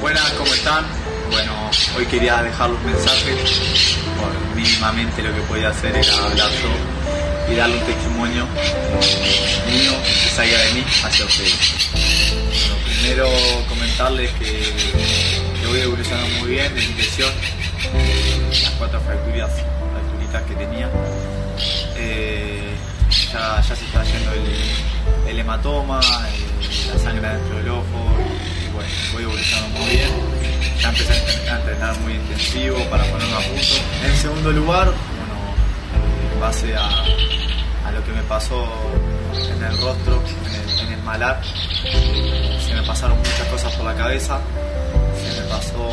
Buenas, 0.00 0.30
¿cómo 0.32 0.52
están? 0.52 0.84
Bueno, 1.30 1.52
hoy 1.96 2.06
quería 2.06 2.42
dejar 2.42 2.70
los 2.70 2.82
mensajes, 2.82 3.98
por 4.20 4.56
mínimamente 4.56 5.22
lo 5.22 5.34
que 5.34 5.40
podía 5.42 5.70
hacer 5.70 5.96
era 5.96 6.16
hablar 6.26 6.50
yo 6.62 7.52
y 7.52 7.56
darle 7.56 7.78
un 7.78 7.84
testimonio 7.84 8.44
eh, 8.44 9.70
mío 9.70 9.92
que 10.02 10.28
salga 10.30 10.58
de 10.58 10.72
mí 10.74 10.84
hacia 11.04 11.24
ustedes. 11.26 11.90
Bueno, 11.92 12.74
primero 12.84 13.28
comentarles 13.68 14.30
que, 14.32 15.33
que 15.64 15.70
voy 15.70 15.80
evolucionando 15.80 16.28
muy 16.40 16.50
bien 16.50 16.74
de 16.74 16.80
mi 16.80 16.94
lesión, 16.94 17.32
las 18.50 18.70
cuatro 18.72 19.00
fracturas, 19.00 19.50
fracturitas 19.92 20.42
que 20.42 20.54
tenía. 20.56 20.90
Eh, 21.96 22.74
ya, 23.32 23.62
se 23.62 23.72
está 23.72 24.04
yendo 24.04 24.32
el, 25.26 25.38
hematoma, 25.38 26.00
eh, 26.00 26.92
la 26.92 26.98
sangre 26.98 27.28
dentro 27.28 27.56
del 27.56 27.68
ojo 27.70 27.82
y, 27.82 28.66
y 28.66 28.70
bueno, 28.72 28.88
voy 29.14 29.22
evolucionando 29.22 29.78
muy 29.78 29.90
bien. 29.90 30.10
Ya 30.80 30.88
empecé 30.90 31.12
a 31.50 31.56
entrenar, 31.56 31.98
muy 32.00 32.12
intensivo 32.12 32.78
para 32.90 33.04
ponerme 33.04 33.34
a 33.34 33.38
punto. 33.38 33.74
En 34.04 34.16
segundo 34.16 34.52
lugar, 34.52 34.86
bueno, 34.86 35.34
eh, 35.94 36.34
en 36.34 36.40
base 36.40 36.76
a, 36.76 37.90
lo 37.90 38.04
que 38.04 38.12
me 38.12 38.22
pasó 38.24 38.68
en 39.34 39.62
el 39.62 39.78
rostro, 39.78 40.22
en 40.46 40.92
el, 40.92 41.02
malar, 41.04 41.40
eh, 41.84 42.58
se 42.66 42.74
me 42.74 42.82
pasaron 42.82 43.16
muchas 43.16 43.46
cosas 43.48 43.72
por 43.74 43.86
la 43.86 43.94
cabeza. 43.94 44.40
Pasó 45.54 45.88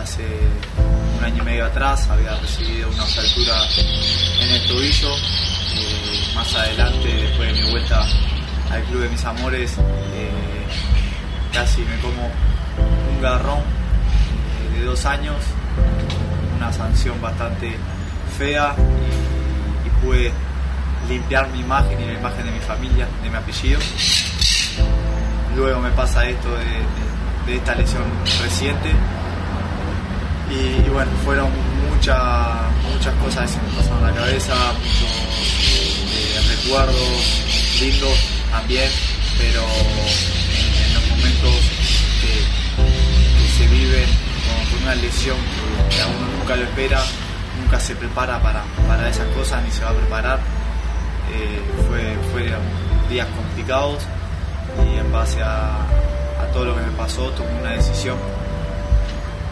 hace 0.00 0.22
un 1.18 1.24
año 1.24 1.42
y 1.42 1.44
medio 1.44 1.66
atrás, 1.66 2.06
había 2.08 2.36
recibido 2.38 2.88
una 2.88 3.02
fractura 3.04 3.54
en 4.40 4.50
el 4.50 4.68
tobillo. 4.68 5.12
Eh, 5.74 6.22
más 6.36 6.54
adelante, 6.54 7.08
después 7.14 7.52
de 7.52 7.60
mi 7.64 7.70
vuelta 7.72 8.06
al 8.70 8.82
club 8.84 9.02
de 9.02 9.08
mis 9.08 9.24
amores, 9.24 9.72
eh, 9.78 10.30
casi 11.52 11.80
me 11.82 11.98
como 11.98 12.30
un 13.10 13.20
garrón 13.20 13.58
eh, 13.58 14.78
de 14.78 14.84
dos 14.84 15.04
años, 15.04 15.34
una 16.56 16.72
sanción 16.72 17.20
bastante 17.20 17.76
fea 18.38 18.72
y, 19.84 19.86
y 19.88 19.90
pude 20.00 20.32
limpiar 21.08 21.48
mi 21.48 21.58
imagen 21.58 22.00
y 22.00 22.06
la 22.06 22.12
imagen 22.12 22.44
de 22.46 22.52
mi 22.52 22.60
familia, 22.60 23.08
de 23.20 23.30
mi 23.30 23.36
apellido. 23.36 23.80
Luego 25.56 25.80
me 25.80 25.90
pasa 25.90 26.24
esto 26.28 26.48
de- 26.54 27.08
de 27.48 27.56
esta 27.56 27.74
lesión 27.74 28.02
reciente 28.42 28.90
y, 30.50 30.88
bueno, 30.90 31.10
fueron 31.24 31.50
muchas 31.90 32.16
muchas 32.92 33.14
cosas 33.14 33.50
que 33.50 33.56
se 33.56 33.62
me 33.62 33.68
pasaron 33.76 34.04
a 34.04 34.10
la 34.10 34.16
cabeza, 34.16 34.54
muchos 34.78 35.12
eh, 36.12 36.40
recuerdos 36.56 37.42
lindos 37.80 38.18
también, 38.50 38.90
pero 39.38 39.62
en 39.62 40.94
los 40.94 41.08
momentos 41.08 41.54
que, 42.20 42.58
se 43.56 43.66
viven 43.66 44.08
con, 44.46 44.70
con 44.70 44.82
una 44.82 44.94
lesión 44.96 45.36
que, 45.90 46.02
a 46.02 46.06
uno 46.06 46.38
nunca 46.38 46.54
lo 46.54 46.64
espera, 46.64 47.02
nunca 47.62 47.80
se 47.80 47.96
prepara 47.96 48.42
para, 48.42 48.62
para 48.86 49.08
esas 49.08 49.26
cosas 49.28 49.62
ni 49.64 49.70
se 49.70 49.82
va 49.84 49.90
a 49.90 49.94
preparar. 49.94 50.38
Eh, 51.32 51.60
fue, 51.88 52.16
fueron 52.30 52.60
días 53.10 53.26
complicados 53.34 54.02
y 54.86 54.98
en 54.98 55.12
base 55.12 55.42
a 55.42 56.07
todo 56.52 56.64
lo 56.66 56.74
que 56.76 56.82
me 56.82 56.90
pasó 56.92 57.30
tomé 57.30 57.60
una 57.60 57.70
decisión 57.72 58.16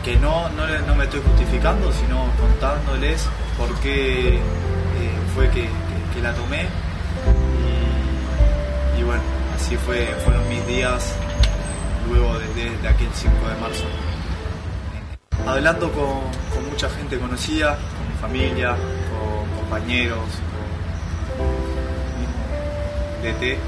que 0.04 0.16
no, 0.16 0.48
no, 0.50 0.66
no 0.86 0.94
me 0.94 1.04
estoy 1.04 1.20
justificando, 1.20 1.92
sino 1.92 2.26
contándoles 2.40 3.26
por 3.58 3.74
qué 3.80 4.36
eh, 4.36 4.40
fue 5.34 5.48
que, 5.50 5.62
que- 5.62 6.22
la 6.22 6.32
tomé. 6.32 6.62
Y, 8.98 9.02
bueno, 9.02 9.20
así 9.54 9.76
fue, 9.76 10.06
fueron 10.24 10.48
mis 10.48 10.66
días 10.66 11.12
luego 12.08 12.38
de, 12.38 12.46
de- 12.80 12.88
aquel 12.88 13.08
5 13.12 13.34
de 13.48 13.54
marzo. 13.60 13.84
Hablando 15.46 15.90
con, 15.92 16.64
mucha 16.70 16.88
gente 16.90 17.18
conocida, 17.18 17.76
con 17.96 18.08
mi 18.08 18.14
familia, 18.20 18.70
con 18.70 19.60
compañeros, 19.60 20.24
con 21.36 23.22
DT, 23.22 23.42
eh, 23.42 23.58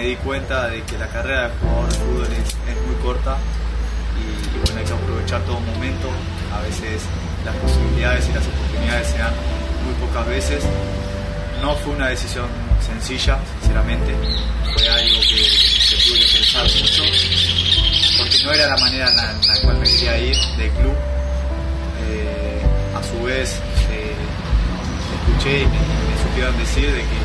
me 0.00 0.06
di 0.06 0.16
cuenta 0.16 0.68
de 0.68 0.82
que 0.84 0.96
la 0.96 1.08
carrera 1.08 1.48
de 1.48 1.54
jugador 1.58 1.92
de 1.92 1.98
fútbol 1.98 2.28
es, 2.32 2.86
muy 2.86 2.96
corta 3.02 3.36
y, 4.16 4.58
bueno, 4.64 4.80
hay 4.80 4.86
que 4.86 4.92
aprovechar 4.94 5.42
todo 5.42 5.60
momento. 5.60 6.08
A 6.56 6.60
veces 6.62 7.02
las 7.44 7.54
posibilidades 7.56 8.26
y 8.30 8.32
las 8.32 8.46
oportunidades 8.46 9.08
se 9.08 9.18
dan 9.18 9.34
muy 9.84 9.94
pocas 10.06 10.26
veces. 10.26 10.64
No 11.60 11.74
fue 11.74 11.92
una 11.92 12.08
decisión 12.08 12.48
sencilla, 12.80 13.38
sinceramente. 13.60 14.16
Fue 14.72 14.88
algo 14.88 15.20
que, 15.20 15.36
que 15.36 15.96
tuve 16.02 16.18
que 16.18 16.32
pensar 16.32 16.64
mucho, 16.64 17.02
porque 18.16 18.38
no 18.44 18.52
era 18.52 18.68
la 18.68 18.76
manera 18.78 19.06
en 19.10 19.16
la, 19.16 19.60
cual 19.62 19.78
me 19.80 19.84
quería 19.84 20.16
ir 20.16 20.36
del 20.56 20.70
club. 20.80 20.96
Eh, 22.08 22.62
a 22.96 23.02
su 23.02 23.22
vez, 23.22 23.60
eh, 23.90 24.14
escuché 25.28 25.60
y 25.60 25.66
me, 25.66 25.72
me 25.72 26.22
supieron 26.24 26.56
decir 26.56 26.86
de 26.90 27.00
que 27.00 27.20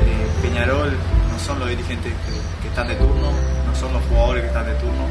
eh, 0.00 0.26
Peñarol 0.40 0.96
son 1.46 1.60
los 1.60 1.68
dirigentes 1.68 2.12
que, 2.60 2.68
están 2.68 2.88
de 2.88 2.96
turno, 2.96 3.30
no 3.64 3.74
son 3.78 3.92
los 3.92 4.02
jugadores 4.06 4.42
que 4.42 4.48
están 4.48 4.66
de 4.66 4.74
turno. 4.74 5.06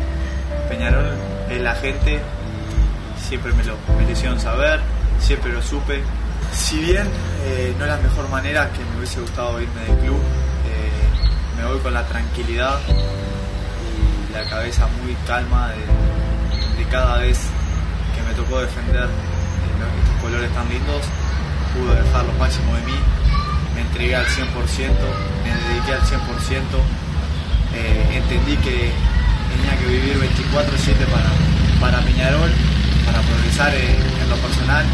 Peñarol 0.68 1.14
es 1.50 1.62
la 1.62 1.74
gente 1.76 2.16
y, 2.16 3.22
siempre 3.22 3.54
me 3.54 3.64
lo, 3.64 3.78
me 3.98 4.12
hicieron 4.12 4.38
saber, 4.38 4.82
siempre 5.20 5.54
lo 5.54 5.62
supe. 5.62 6.04
Si 6.52 6.78
bien 6.80 7.08
eh, 7.46 7.74
no 7.80 7.86
es 7.86 7.92
la 7.92 7.98
mejor 7.98 8.28
manera 8.30 8.70
que 8.72 8.84
me 8.84 8.98
hubiese 8.98 9.22
gustado 9.22 9.62
irme 9.62 9.82
del 9.82 9.98
club, 10.00 10.20
eh, 10.20 11.58
me 11.58 11.66
voy 11.68 11.80
con 11.80 11.94
la 11.94 12.06
tranquilidad 12.06 12.80
y 12.90 14.34
la 14.34 14.44
cabeza 14.50 14.88
muy 15.02 15.16
calma 15.26 15.70
de, 15.70 16.86
cada 16.92 17.18
vez 17.18 17.40
que 18.14 18.22
me 18.24 18.34
tocó 18.34 18.60
defender 18.60 19.06
eh, 19.06 20.04
estos 20.04 20.22
colores 20.22 20.52
tan 20.54 20.68
lindos, 20.68 21.02
pude 21.74 21.96
dejar 22.04 22.26
lo 22.26 22.34
máximo 22.34 22.76
de 22.76 22.82
mí, 22.82 23.00
me 23.76 23.82
entregué 23.82 24.16
al 24.16 24.26
100%, 24.26 24.48
me 25.44 25.52
dediqué 25.70 25.94
al 25.94 26.02
100%, 26.02 26.80
eh, 27.74 28.18
entendí 28.18 28.58
que 28.58 28.92
tenía 29.52 29.78
que 29.80 29.86
vivir 29.86 30.18
24/7 30.20 31.06
para, 31.06 31.30
para 31.80 32.06
Peñarol, 32.06 32.50
para 33.06 33.22
progresar 33.22 33.74
en, 33.76 34.22
en 34.22 34.30
lo 34.30 34.36
personal 34.38 34.86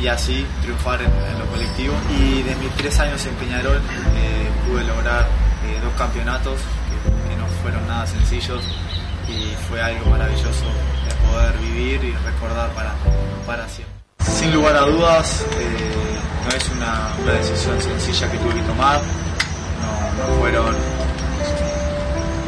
y 0.00 0.08
así 0.08 0.44
triunfar 0.62 1.00
en, 1.02 1.38
lo 1.38 1.46
colectivo. 1.46 1.94
Y 2.18 2.42
de 2.42 2.56
mis 2.56 2.70
tres 2.76 2.98
años 2.98 3.24
en 3.26 3.34
Peñarol 3.34 3.76
eh, 3.76 4.48
pude 4.66 4.84
lograr 4.84 5.28
eh, 5.66 5.78
dos 5.82 5.92
campeonatos 5.96 6.58
que, 6.58 7.30
que 7.30 7.36
no 7.36 7.46
fueron 7.62 7.86
nada 7.86 8.06
sencillos 8.06 8.64
y 9.28 9.54
fue 9.68 9.80
algo 9.80 10.10
maravilloso 10.10 10.66
de 11.06 11.14
poder 11.28 11.56
vivir 11.58 12.04
y 12.04 12.12
recordar 12.24 12.70
para, 12.70 12.94
para 13.46 13.68
siempre. 13.68 13.91
Sin 14.32 14.52
lugar 14.52 14.76
a 14.76 14.80
dudas, 14.80 15.44
eh, 15.58 16.18
no 16.44 16.56
es 16.56 16.68
una, 16.70 17.32
decisión 17.38 17.80
sencilla 17.80 18.30
que 18.30 18.38
tuve 18.38 18.54
que 18.54 18.62
tomar. 18.62 19.00
no 20.18 20.34
fueron 20.40 20.74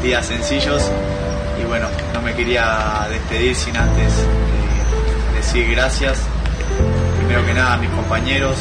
días 0.02 0.26
sencillos 0.26 0.90
y 1.60 1.64
bueno, 1.64 1.88
no 2.12 2.20
me 2.20 2.34
quería 2.34 3.06
despedir 3.08 3.54
sin 3.54 3.76
antes 3.76 4.12
eh, 4.18 5.36
decir 5.36 5.70
gracias. 5.70 6.18
Primero 7.18 7.46
que 7.46 7.54
nada 7.54 7.74
a 7.74 7.76
mis 7.78 7.90
compañeros 7.90 8.56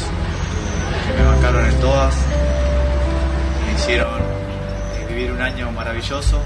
que 1.08 1.22
me 1.22 1.28
bancaron 1.28 1.66
en 1.66 1.80
todas, 1.80 2.16
me 3.66 3.74
hicieron 3.74 4.22
eh, 4.22 5.06
vivir 5.10 5.32
un 5.32 5.42
año 5.42 5.72
maravilloso. 5.72 6.40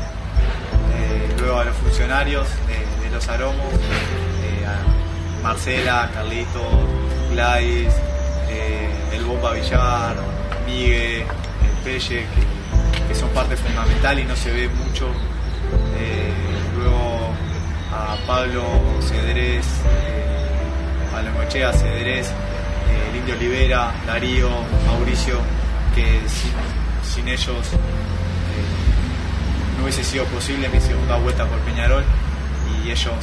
Luego 1.39 1.59
a 1.59 1.65
los 1.65 1.75
funcionarios 1.77 2.47
de, 2.67 3.09
los 3.11 3.27
aromos, 3.29 3.71
Marcela, 5.47 6.09
Carlito, 6.13 6.61
Gladys, 7.31 7.93
eh, 8.49 8.89
el 9.13 9.23
Bomba 9.23 9.53
Villar, 9.53 10.17
Migue, 10.65 11.21
el 11.21 11.83
Pelle, 11.85 12.25
que, 12.25 13.07
que 13.07 13.15
son 13.15 13.29
parte 13.29 13.55
fundamental 13.55 14.19
y 14.19 14.25
no 14.25 14.35
se 14.35 14.51
ve 14.51 14.67
mucho. 14.67 15.07
Eh, 15.95 16.33
luego 16.75 17.29
a 17.93 18.17
Pablo 18.27 18.61
Cedrés, 18.99 19.65
eh, 19.85 21.15
a 21.15 21.21
Lemochea 21.21 21.71
Cedrés, 21.71 22.29
el 23.13 23.31
Olivera, 23.31 23.93
Darío, 24.05 24.49
Mauricio, 24.85 25.39
que 25.95 26.27
sin, 26.27 26.51
sin 27.09 27.25
ellos 27.29 27.55
no 29.77 29.83
hubiese 29.83 30.03
sido 30.03 30.25
posible 30.25 30.67
mi 30.67 30.81
segunda 30.81 31.15
vuelta 31.15 31.45
por 31.45 31.57
Peñarol 31.59 32.03
y 32.83 32.91
ellos 32.91 33.15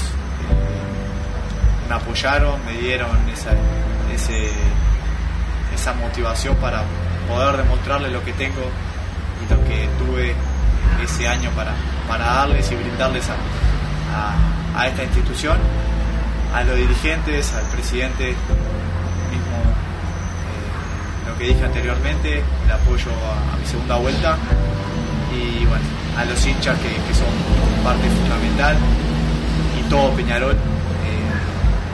apoyaron, 1.97 2.65
me 2.67 2.73
dieron 2.73 3.09
esa, 3.33 3.51
esa 5.75 5.93
motivación 5.95 6.57
para 6.57 6.83
poder 7.29 7.57
demostrarles 7.59 8.13
lo 8.13 8.25
que 8.25 8.33
tengo 8.35 8.63
y 9.45 9.53
lo 9.53 9.65
que 9.65 9.89
tuve 9.99 10.35
ese 11.03 11.27
año 11.29 11.51
para, 11.51 11.73
para 12.09 12.25
darles 12.25 12.71
y 12.71 12.75
brindarles 12.77 13.25
a, 13.31 14.35
a- 14.79 14.87
esta 14.87 15.05
institución, 15.05 15.57
a 16.55 16.63
los 16.65 16.77
dirigentes, 16.77 17.53
al 17.55 17.65
presidente, 17.67 18.27
mismo 19.31 19.57
eh, 20.51 21.29
lo 21.31 21.39
que 21.39 21.45
dije 21.49 21.65
anteriormente, 21.65 22.43
el 22.67 22.71
apoyo 22.73 23.11
a, 23.11 23.57
mi 23.57 23.67
segunda 23.67 23.97
vuelta 23.97 24.37
y 25.33 25.65
a 26.19 26.25
los 26.25 26.45
hinchas 26.47 26.77
que, 26.79 26.89
que 26.89 27.15
son 27.15 27.27
parte 27.85 28.09
fundamental 28.09 28.77
y 29.81 29.83
todo 29.91 30.11
Peñarol, 30.13 30.57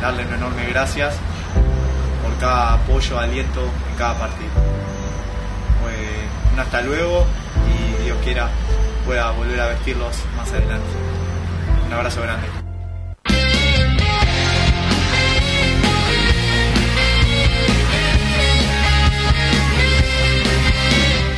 darle 0.00 0.24
un 0.24 0.34
enorme 0.34 0.66
gracias 0.68 1.14
por 2.22 2.36
cada 2.38 2.74
apoyo, 2.74 3.18
aliento 3.18 3.60
en 3.90 3.98
cada 3.98 4.18
partido. 4.18 4.50
Pues, 5.82 6.52
un 6.52 6.58
hasta 6.58 6.82
luego 6.82 7.26
y 7.68 8.04
Dios 8.04 8.18
quiera 8.24 8.48
pueda 9.06 9.30
volver 9.32 9.60
a 9.60 9.68
vestirlos 9.68 10.16
más 10.36 10.50
adelante. 10.50 10.88
Un 11.86 11.92
abrazo 11.92 12.22
grande. 12.22 12.46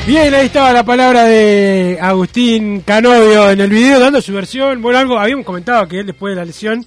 Bien, 0.04 0.34
ahí 0.34 0.46
estaba 0.46 0.72
la 0.72 0.84
palabra 0.84 1.22
de 1.24 1.96
Agustín 2.00 2.80
Canovio 2.80 3.50
en 3.50 3.60
el 3.60 3.70
video 3.70 4.00
dando 4.00 4.20
su 4.20 4.32
versión. 4.32 4.82
Bueno, 4.82 4.98
algo 4.98 5.16
habíamos 5.16 5.46
comentado 5.46 5.86
que 5.86 6.00
él 6.00 6.06
después 6.06 6.32
de 6.32 6.40
la 6.40 6.44
lesión, 6.44 6.84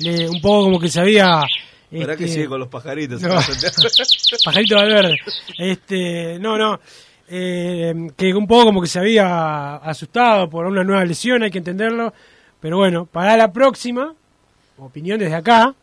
le- 0.00 0.28
un 0.28 0.40
poco 0.40 0.64
como 0.64 0.80
que 0.80 0.88
se 0.88 1.00
había. 1.00 1.42
¿Verdad 1.90 2.16
que 2.16 2.24
este, 2.24 2.34
sigue 2.36 2.48
con 2.48 2.58
los 2.60 2.68
pajaritos? 2.68 3.22
No. 3.22 3.28
Pajarito 4.44 4.76
Valverde. 4.76 5.18
Este, 5.58 6.38
no, 6.38 6.58
no. 6.58 6.80
Eh, 7.28 7.94
que 8.16 8.32
un 8.34 8.46
poco 8.46 8.66
como 8.66 8.80
que 8.80 8.86
se 8.88 8.98
había 8.98 9.76
asustado 9.76 10.48
por 10.48 10.66
una 10.66 10.84
nueva 10.84 11.04
lesión, 11.04 11.42
hay 11.42 11.50
que 11.50 11.58
entenderlo. 11.58 12.12
Pero 12.60 12.78
bueno, 12.78 13.06
para 13.06 13.36
la 13.36 13.52
próxima, 13.52 14.14
opinión 14.78 15.18
desde 15.18 15.34
acá, 15.34 15.74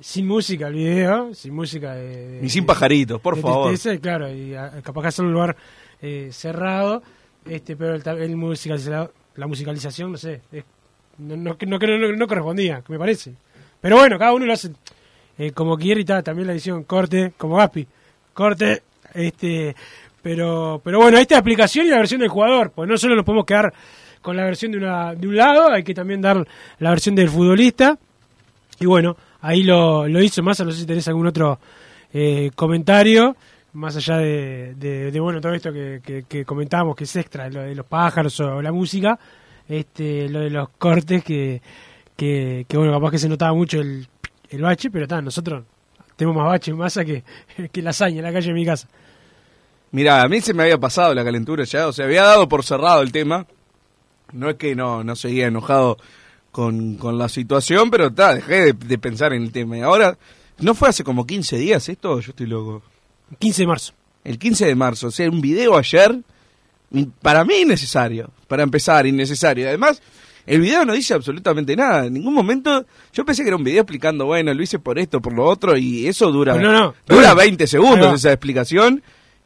sin 0.00 0.26
música 0.26 0.68
el 0.68 0.74
video, 0.74 1.34
sin 1.34 1.54
música 1.54 1.94
de. 1.94 2.40
de- 2.40 2.46
Y 2.46 2.50
sin 2.50 2.64
pajaritos, 2.66 3.20
por 3.20 3.36
de 3.36 3.42
favor. 3.42 3.68
tristeza, 3.68 4.00
claro, 4.00 4.32
y 4.32 4.54
a- 4.54 4.80
capaz 4.82 5.02
que 5.02 5.08
hacer 5.08 5.24
un 5.24 5.32
lugar 5.32 5.56
eh, 6.00 6.30
cerrado, 6.32 7.02
este, 7.46 7.76
pero 7.76 7.94
el, 7.94 8.02
el 8.20 9.08
la 9.36 9.46
musicalización, 9.46 10.12
no 10.12 10.18
sé, 10.18 10.40
es- 10.52 10.64
no, 11.18 11.36
no, 11.36 11.56
no, 11.60 12.12
no- 12.16 12.26
correspondía, 12.26 12.82
me 12.88 12.98
parece. 12.98 13.32
Pero 13.80 13.96
bueno, 13.96 14.18
cada 14.18 14.32
uno 14.32 14.46
lo 14.46 14.52
hace 14.52 14.70
eh, 15.38 15.52
como 15.52 15.76
quiere 15.76 16.00
y 16.02 16.04
tal, 16.04 16.22
también 16.22 16.46
la 16.46 16.52
edición. 16.52 16.84
Corte, 16.84 17.32
como 17.36 17.56
Gaspi, 17.56 17.86
corte, 18.32 18.82
este, 19.14 19.74
pero, 20.22 20.80
pero 20.84 20.98
bueno, 21.00 21.18
esta 21.18 21.36
explicación 21.36 21.86
y 21.86 21.90
la 21.90 21.98
versión 21.98 22.20
del 22.20 22.28
jugador, 22.30 22.70
pues 22.70 22.88
no 22.88 22.96
solo 22.96 23.16
nos 23.16 23.24
podemos 23.24 23.44
quedar 23.46 23.72
con 24.20 24.36
la 24.36 24.44
versión 24.44 24.70
de, 24.72 24.78
una, 24.78 25.14
de 25.14 25.26
un 25.26 25.36
lado, 25.36 25.70
hay 25.72 25.82
que 25.82 25.94
también 25.94 26.20
dar 26.20 26.46
la 26.78 26.90
versión 26.90 27.14
del 27.16 27.28
futbolista, 27.28 27.98
y 28.78 28.86
bueno, 28.86 29.16
ahí 29.40 29.64
lo, 29.64 30.06
lo 30.06 30.22
hizo 30.22 30.42
más, 30.44 30.60
no 30.60 30.70
sé 30.70 30.80
si 30.80 30.86
tenés 30.86 31.08
algún 31.08 31.26
otro 31.26 31.58
eh, 32.12 32.50
comentario, 32.54 33.36
más 33.72 33.96
allá 33.96 34.18
de, 34.18 35.16
bueno 35.20 35.40
todo 35.40 35.54
esto 35.54 35.72
que, 35.72 36.00
que, 36.04 36.22
que 36.28 36.44
comentábamos, 36.44 36.94
que 36.94 37.02
es 37.04 37.16
extra, 37.16 37.50
de 37.50 37.74
los 37.74 37.86
pájaros 37.86 38.38
o 38.40 38.62
la 38.62 38.70
música, 38.70 39.18
este 39.68 40.28
lo 40.28 40.40
de 40.40 40.50
los 40.50 40.68
cortes 40.70 41.24
que, 41.24 41.62
que, 42.16 42.66
que, 42.68 42.76
bueno, 42.76 42.92
capaz 42.92 43.10
que 43.10 43.18
se 43.18 43.28
notaba 43.28 43.54
mucho 43.54 43.80
el, 43.80 44.06
el 44.50 44.62
bache, 44.62 44.90
pero 44.90 45.04
está, 45.04 45.20
nosotros 45.22 45.64
tenemos 46.16 46.36
más 46.36 46.46
bache 46.50 46.70
en 46.70 46.76
masa 46.76 47.04
que, 47.04 47.24
que 47.72 47.82
lasaña 47.82 48.18
en 48.18 48.24
la 48.24 48.32
calle 48.32 48.48
de 48.48 48.54
mi 48.54 48.64
casa. 48.64 48.88
Mira, 49.90 50.22
a 50.22 50.28
mí 50.28 50.40
se 50.40 50.54
me 50.54 50.62
había 50.62 50.78
pasado 50.78 51.14
la 51.14 51.24
calentura 51.24 51.64
ya, 51.64 51.86
o 51.86 51.92
sea, 51.92 52.06
había 52.06 52.22
dado 52.22 52.48
por 52.48 52.64
cerrado 52.64 53.02
el 53.02 53.12
tema. 53.12 53.46
No 54.32 54.48
es 54.48 54.56
que 54.56 54.74
no, 54.74 55.04
no 55.04 55.14
seguía 55.16 55.48
enojado 55.48 55.98
con, 56.50 56.96
con 56.96 57.18
la 57.18 57.28
situación, 57.28 57.90
pero 57.90 58.06
está, 58.06 58.34
dejé 58.34 58.60
de, 58.60 58.72
de 58.72 58.98
pensar 58.98 59.34
en 59.34 59.42
el 59.42 59.52
tema. 59.52 59.76
Y 59.76 59.80
ahora, 59.82 60.16
¿no 60.60 60.74
fue 60.74 60.88
hace 60.88 61.04
como 61.04 61.26
15 61.26 61.58
días 61.58 61.88
esto? 61.88 62.20
Yo 62.20 62.30
estoy 62.30 62.46
loco. 62.46 62.82
15 63.38 63.62
de 63.62 63.66
marzo. 63.66 63.92
El 64.24 64.38
15 64.38 64.66
de 64.66 64.74
marzo, 64.74 65.08
o 65.08 65.10
sea, 65.10 65.28
un 65.28 65.40
video 65.40 65.76
ayer, 65.76 66.20
para 67.20 67.44
mí 67.44 67.60
innecesario, 67.60 68.30
para 68.48 68.62
empezar, 68.62 69.06
innecesario. 69.06 69.68
Además, 69.68 70.02
el 70.46 70.60
video 70.60 70.84
no 70.84 70.92
dice 70.92 71.14
absolutamente 71.14 71.76
nada. 71.76 72.06
En 72.06 72.14
ningún 72.14 72.34
momento, 72.34 72.84
yo 73.12 73.24
pensé 73.24 73.42
que 73.42 73.48
era 73.48 73.56
un 73.56 73.64
video 73.64 73.82
explicando, 73.82 74.26
bueno, 74.26 74.52
lo 74.52 74.62
hice 74.62 74.78
por 74.78 74.98
esto, 74.98 75.20
por 75.20 75.32
lo 75.32 75.44
otro, 75.44 75.76
y 75.76 76.06
eso 76.06 76.30
dura, 76.30 76.56
no, 76.56 76.72
no. 76.72 76.94
dura 77.06 77.34
20 77.34 77.64
Ahí 77.64 77.68
segundos 77.68 78.14
esa 78.14 78.32
explicación, 78.32 79.02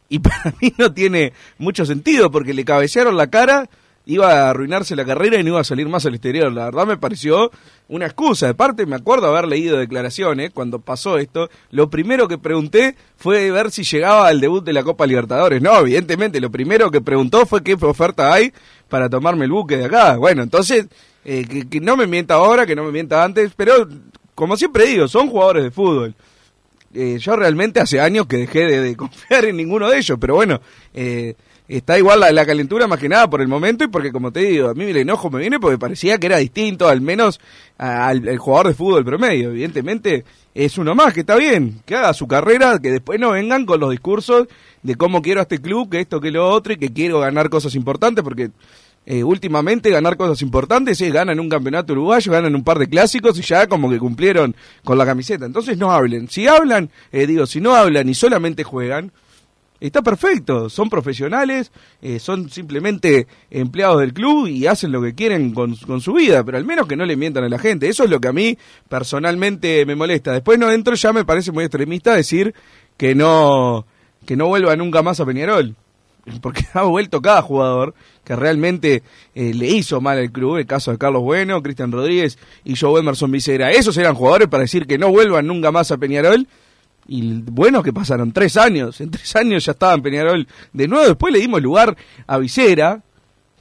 y 0.09 0.18
para 0.20 0.55
mí 0.61 0.72
no 0.78 0.92
tiene 0.92 1.32
mucho 1.59 1.84
sentido, 1.84 2.30
porque 2.30 2.55
le 2.55 2.64
cabecearon 2.64 3.16
la 3.16 3.28
cara, 3.28 3.68
iba 4.07 4.32
a 4.32 4.50
arruinarse 4.50 4.94
la 4.94 5.04
carrera 5.04 5.38
y 5.38 5.42
no 5.42 5.50
iba 5.50 5.61
a 5.61 5.64
salir 5.64 5.88
más 5.88 6.07
al 6.07 6.14
exterior. 6.14 6.52
La 6.52 6.66
verdad 6.66 6.86
me 6.86 6.96
pareció 6.96 7.50
una 7.88 8.07
excusa. 8.07 8.46
De 8.46 8.54
parte, 8.54 8.86
me 8.86 8.94
acuerdo 8.96 9.26
haber 9.26 9.48
leído 9.48 9.76
declaraciones 9.76 10.52
cuando 10.52 10.78
pasó 10.78 11.18
esto. 11.18 11.50
Lo 11.70 11.90
primero 11.90 12.28
que 12.28 12.38
pregunté 12.38 12.96
fue 13.16 13.50
ver 13.50 13.72
si 13.72 13.82
llegaba 13.82 14.28
al 14.28 14.40
debut 14.40 14.64
de 14.64 14.72
la 14.72 14.84
Copa 14.84 15.07
Libertadores. 15.07 15.61
No, 15.61 15.80
evidentemente, 15.80 16.40
lo 16.40 16.50
primero 16.50 16.90
que 16.90 17.00
preguntó 17.00 17.46
fue 17.46 17.64
qué 17.64 17.74
oferta 17.74 18.32
hay 18.32 18.52
para 18.88 19.11
tomarme 19.11 19.44
el 19.44 19.50
buque 19.50 19.76
de 19.76 19.86
acá. 19.86 20.16
Bueno, 20.16 20.42
entonces, 20.42 20.86
eh, 21.24 21.44
que, 21.44 21.68
que 21.68 21.80
no 21.80 21.96
me 21.96 22.07
mienta 22.07 22.34
ahora, 22.34 22.64
que 22.64 22.76
no 22.76 22.84
me 22.84 22.92
mienta 22.92 23.24
antes, 23.24 23.52
pero 23.57 23.88
como 24.36 24.57
siempre 24.57 24.86
digo, 24.86 25.09
son 25.09 25.28
jugadores 25.28 25.64
de 25.64 25.70
fútbol. 25.72 26.14
Eh, 26.94 27.18
yo 27.18 27.36
realmente 27.36 27.80
hace 27.80 28.00
años 28.00 28.26
que 28.26 28.36
dejé 28.36 28.61
de, 28.66 28.80
de 28.80 28.96
confiar 28.96 29.44
en 29.46 29.57
ninguno 29.57 29.90
de 29.90 29.98
ellos, 29.98 30.16
pero 30.20 30.36
bueno, 30.36 30.61
eh, 30.94 31.34
está 31.68 31.98
igual 31.98 32.20
la, 32.20 32.30
la, 32.32 32.46
calentura 32.46 32.86
más 32.86 32.98
que 32.98 33.08
nada 33.08 33.28
por 33.28 33.40
el 33.40 33.48
momento 33.48 33.84
y 33.84 33.88
porque 33.88 34.12
como 34.12 34.32
te 34.32 34.40
digo, 34.40 34.68
a 34.68 34.74
mí 34.74 34.84
el 34.84 34.96
enojo 34.96 35.30
me 35.30 35.40
viene 35.40 35.58
porque 35.58 35.78
parecía 35.78 36.18
que 36.18 36.26
era 36.26 36.36
distinto 36.36 36.88
al 36.88 37.00
menos 37.00 37.40
al, 37.78 38.28
al, 38.28 38.38
jugador 38.38 38.68
de 38.68 38.74
fútbol 38.74 39.04
promedio. 39.04 39.50
Evidentemente 39.50 40.24
es 40.54 40.78
uno 40.78 40.94
más, 40.94 41.12
que 41.12 41.20
está 41.20 41.36
bien, 41.36 41.80
que 41.84 41.96
haga 41.96 42.14
su 42.14 42.26
carrera, 42.26 42.78
que 42.78 42.90
después 42.90 43.18
no 43.18 43.32
vengan 43.32 43.66
con 43.66 43.80
los 43.80 43.90
discursos 43.90 44.46
de 44.82 44.94
cómo 44.94 45.22
quiero 45.22 45.40
a 45.40 45.42
este 45.42 45.60
club, 45.60 45.90
que 45.90 46.00
esto, 46.00 46.20
que 46.20 46.30
lo 46.30 46.48
otro 46.48 46.72
y 46.72 46.76
que 46.76 46.92
quiero 46.92 47.20
ganar 47.20 47.50
cosas 47.50 47.74
importantes 47.74 48.22
porque... 48.22 48.50
Eh, 49.08 49.22
últimamente 49.22 49.88
ganar 49.88 50.16
cosas 50.16 50.42
importantes 50.42 51.00
es 51.00 51.12
ganan 51.12 51.38
un 51.38 51.48
campeonato 51.48 51.92
uruguayo, 51.92 52.32
ganan 52.32 52.56
un 52.56 52.64
par 52.64 52.76
de 52.80 52.88
clásicos 52.88 53.38
y 53.38 53.42
ya 53.42 53.68
como 53.68 53.88
que 53.88 54.00
cumplieron 54.00 54.56
con 54.82 54.98
la 54.98 55.06
camiseta. 55.06 55.46
Entonces 55.46 55.78
no 55.78 55.92
hablen. 55.92 56.28
Si 56.28 56.48
hablan, 56.48 56.90
eh, 57.12 57.24
digo, 57.28 57.46
si 57.46 57.60
no 57.60 57.76
hablan 57.76 58.08
y 58.08 58.14
solamente 58.14 58.64
juegan, 58.64 59.12
está 59.81 60.03
perfecto. 60.03 60.68
Son 60.70 60.89
profesionales, 60.89 61.72
eh, 62.03 62.18
son 62.18 62.51
simplemente 62.51 63.27
empleados 63.51 64.01
del 64.01 64.12
club 64.12 64.47
y 64.47 64.66
hacen 64.66 64.93
lo 64.93 65.03
que 65.03 65.14
quieren 65.14 65.53
con, 65.53 65.77
con, 65.77 66.01
su 66.01 66.14
vida, 66.14 66.45
pero 66.45 66.59
al 66.59 66.64
menos 66.64 66.87
que 66.87 66.97
no 66.97 67.05
le 67.05 67.16
mientan 67.16 67.45
a 67.45 67.49
la 67.49 67.59
gente. 67.59 67.89
Eso 67.89 68.05
es 68.05 68.11
lo 68.11 68.20
que 68.20 68.29
a 68.29 68.33
mí 68.33 68.57
personalmente 68.89 69.85
me 69.87 69.95
molesta. 69.95 70.33
Después 70.33 70.59
no 70.59 70.70
entro, 70.70 70.95
ya 70.95 71.12
me 71.12 71.24
parece 71.24 71.53
muy 71.53 71.64
extremista 71.64 72.14
decir 72.14 72.55
que 72.97 73.14
no, 73.14 73.87
que 74.24 74.37
no 74.37 74.49
vuelva 74.49 74.77
nunca 74.77 75.03
más 75.03 75.20
a 75.20 75.27
Peñarol 75.27 75.74
porque 76.41 76.64
ha 76.72 76.83
vuelto 76.83 77.22
cada 77.22 77.43
jugador 77.43 77.95
que 78.24 78.35
realmente 78.35 79.03
eh, 79.35 79.55
le 79.55 79.68
hizo 79.68 80.01
mal 80.01 80.18
al 80.18 80.33
club, 80.33 80.57
el 80.57 80.66
caso 80.66 80.91
de 80.91 80.99
Carlos 80.99 81.22
Bueno, 81.22 81.62
Cristian 81.62 81.93
Rodríguez 81.93 82.39
y 82.64 82.77
Joe 82.77 83.01
Emerson 83.01 83.31
Vicera. 83.31 83.70
Esos 83.70 83.97
eran 83.97 84.14
jugadores 84.14 84.49
para 84.49 84.62
decir 84.62 84.87
que 84.87 84.99
no 84.99 85.11
vuelvan 85.11 85.47
nunca 85.47 85.70
más 85.70 85.91
a 85.91 85.99
Peñarol 85.99 86.49
Y 87.09 87.40
bueno, 87.42 87.82
que 87.82 87.92
pasaron 87.92 88.32
tres 88.32 88.57
años. 88.57 89.00
En 89.00 89.11
tres 89.11 89.34
años 89.36 89.64
ya 89.64 89.72
estaba 89.72 89.94
en 89.94 90.02
Peñarol 90.02 90.46
de 90.72 90.88
nuevo. 90.88 91.07
Después 91.07 91.32
le 91.32 91.40
dimos 91.40 91.62
lugar 91.62 91.96
a 92.26 92.38
Visera, 92.38 93.02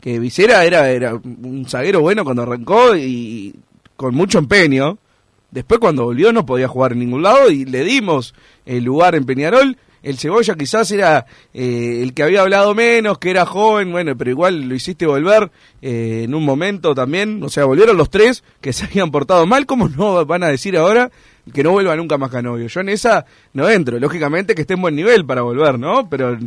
que 0.01 0.19
Visera 0.19 0.65
era, 0.65 0.89
era 0.89 1.15
un 1.15 1.65
zaguero 1.67 2.01
bueno 2.01 2.23
cuando 2.23 2.43
arrancó 2.43 2.95
y 2.95 3.55
con 3.95 4.15
mucho 4.15 4.39
empeño. 4.39 4.97
Después 5.51 5.79
cuando 5.79 6.03
volvió 6.03 6.33
no 6.33 6.45
podía 6.45 6.67
jugar 6.67 6.93
en 6.93 6.99
ningún 6.99 7.23
lado 7.23 7.49
y 7.49 7.65
le 7.65 7.83
dimos 7.83 8.33
el 8.65 8.83
lugar 8.83 9.15
en 9.15 9.25
Peñarol. 9.25 9.77
El 10.03 10.19
Cebolla 10.19 10.55
quizás 10.55 10.91
era 10.91 11.25
eh, 11.51 12.01
el 12.03 12.13
que 12.13 12.21
había 12.21 12.41
hablado 12.41 12.75
menos, 12.75 13.17
que 13.17 13.31
era 13.31 13.45
joven, 13.45 13.91
bueno, 13.91 14.15
pero 14.15 14.29
igual 14.29 14.69
lo 14.69 14.75
hiciste 14.75 15.07
volver 15.07 15.49
eh, 15.81 16.21
en 16.25 16.35
un 16.35 16.45
momento 16.45 16.93
también. 16.93 17.41
O 17.41 17.49
sea, 17.49 17.65
volvieron 17.65 17.97
los 17.97 18.11
tres 18.11 18.43
que 18.61 18.71
se 18.71 18.85
habían 18.85 19.09
portado 19.09 19.47
mal. 19.47 19.65
¿Cómo 19.65 19.89
no 19.89 20.23
van 20.25 20.43
a 20.43 20.49
decir 20.49 20.77
ahora 20.77 21.09
que 21.53 21.63
no 21.63 21.71
vuelva 21.71 21.95
nunca 21.95 22.17
más 22.17 22.31
Canovio? 22.31 22.67
Yo 22.67 22.79
en 22.81 22.89
esa 22.89 23.25
no 23.53 23.69
entro. 23.69 23.99
Lógicamente 23.99 24.55
que 24.55 24.61
esté 24.61 24.73
en 24.73 24.81
buen 24.81 24.95
nivel 24.95 25.25
para 25.25 25.41
volver, 25.41 25.77
¿no? 25.79 26.09
Pero 26.09 26.37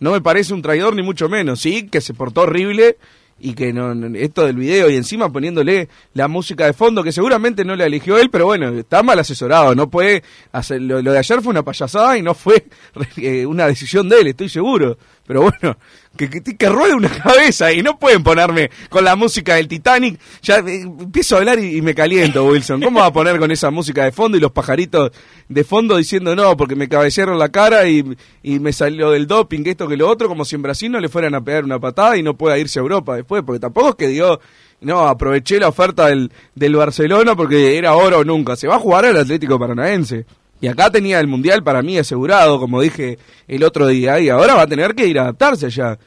no 0.00 0.12
me 0.12 0.20
parece 0.20 0.54
un 0.54 0.62
traidor 0.62 0.94
ni 0.96 1.02
mucho 1.02 1.28
menos. 1.28 1.60
Sí, 1.60 1.88
que 1.88 2.00
se 2.00 2.14
portó 2.14 2.42
horrible 2.42 2.96
y 3.40 3.54
que 3.54 3.72
no- 3.72 3.94
esto 4.16 4.44
del 4.46 4.56
video 4.56 4.90
y 4.90 4.96
encima 4.96 5.30
poniéndole 5.32 5.88
la 6.14 6.26
música 6.26 6.66
de 6.66 6.72
fondo 6.72 7.04
que 7.04 7.12
seguramente 7.12 7.64
no 7.64 7.76
la 7.76 7.86
eligió 7.86 8.18
él 8.18 8.30
pero 8.30 8.46
bueno 8.46 8.70
está 8.70 9.04
mal 9.04 9.16
asesorado 9.16 9.76
no 9.76 9.88
puede 9.88 10.24
hacer 10.50 10.82
lo, 10.82 11.00
lo 11.00 11.12
de 11.12 11.18
ayer 11.18 11.40
fue 11.40 11.50
una 11.50 11.62
payasada 11.62 12.18
y 12.18 12.22
no 12.22 12.34
fue 12.34 12.66
eh, 13.16 13.46
una 13.46 13.68
decisión 13.68 14.08
de 14.08 14.22
él 14.22 14.26
estoy 14.26 14.48
seguro 14.48 14.98
pero 15.24 15.42
bueno 15.42 15.76
que, 16.18 16.56
que, 16.56 16.68
ruede 16.68 16.94
una 16.94 17.08
cabeza 17.22 17.72
y 17.72 17.82
no 17.82 17.98
pueden 17.98 18.22
ponerme 18.22 18.70
con 18.90 19.04
la 19.04 19.16
música 19.16 19.54
del 19.54 19.68
Titanic. 19.68 20.18
Ya 20.42 20.58
eh, 20.58 20.82
empiezo 20.82 21.36
a 21.36 21.38
hablar 21.38 21.58
y, 21.58 21.78
y 21.78 21.82
me 21.82 21.94
caliento 21.94 22.44
Wilson. 22.44 22.82
Cómo 22.82 23.00
va 23.00 23.06
a 23.06 23.12
poner 23.12 23.38
con 23.38 23.50
esa 23.50 23.70
música 23.70 24.04
de 24.04 24.12
fondo 24.12 24.36
y 24.36 24.40
los 24.40 24.52
pajaritos 24.52 25.12
de 25.48 25.64
fondo 25.64 25.96
diciendo 25.96 26.36
no 26.36 26.56
porque 26.56 26.74
me 26.74 26.88
cabecearon 26.88 27.38
la 27.38 27.48
cara 27.48 27.88
y, 27.88 28.04
y 28.42 28.58
me 28.58 28.72
salió 28.72 29.10
del 29.10 29.26
doping 29.26 29.62
esto 29.64 29.88
que 29.88 29.96
lo 29.96 30.08
otro 30.08 30.28
como 30.28 30.44
si 30.44 30.56
en 30.56 30.62
Brasil 30.62 30.92
no 30.92 31.00
le 31.00 31.08
fueran 31.08 31.34
a 31.34 31.40
pegar 31.42 31.64
una 31.64 31.78
patada 31.78 32.16
y 32.16 32.22
no 32.22 32.34
pueda 32.34 32.58
irse 32.58 32.78
a 32.78 32.82
Europa 32.82 33.16
después 33.16 33.42
porque 33.44 33.60
tampoco 33.60 33.90
es 33.90 33.94
que 33.94 34.08
dio 34.08 34.40
no 34.80 35.08
aproveché 35.08 35.58
la 35.58 35.68
oferta 35.68 36.06
del, 36.06 36.30
del 36.54 36.76
Barcelona 36.76 37.34
porque 37.34 37.76
era 37.76 37.94
oro 37.94 38.18
o 38.18 38.24
nunca 38.24 38.56
se 38.56 38.68
va 38.68 38.76
a 38.76 38.80
jugar 38.80 39.06
al 39.06 39.16
Atlético 39.16 39.58
Paranaense. 39.58 40.24
Y 40.60 40.66
acá 40.66 40.90
tenía 40.90 41.20
el 41.20 41.28
Mundial 41.28 41.62
para 41.62 41.82
mí 41.82 41.98
asegurado, 41.98 42.58
como 42.58 42.80
dije 42.80 43.18
el 43.46 43.62
otro 43.62 43.86
día, 43.86 44.18
y 44.18 44.28
ahora 44.28 44.54
va 44.54 44.62
a 44.62 44.66
tener 44.66 44.94
que 44.94 45.06
ir 45.06 45.18
a 45.18 45.22
adaptarse 45.22 45.66
allá. 45.66 45.98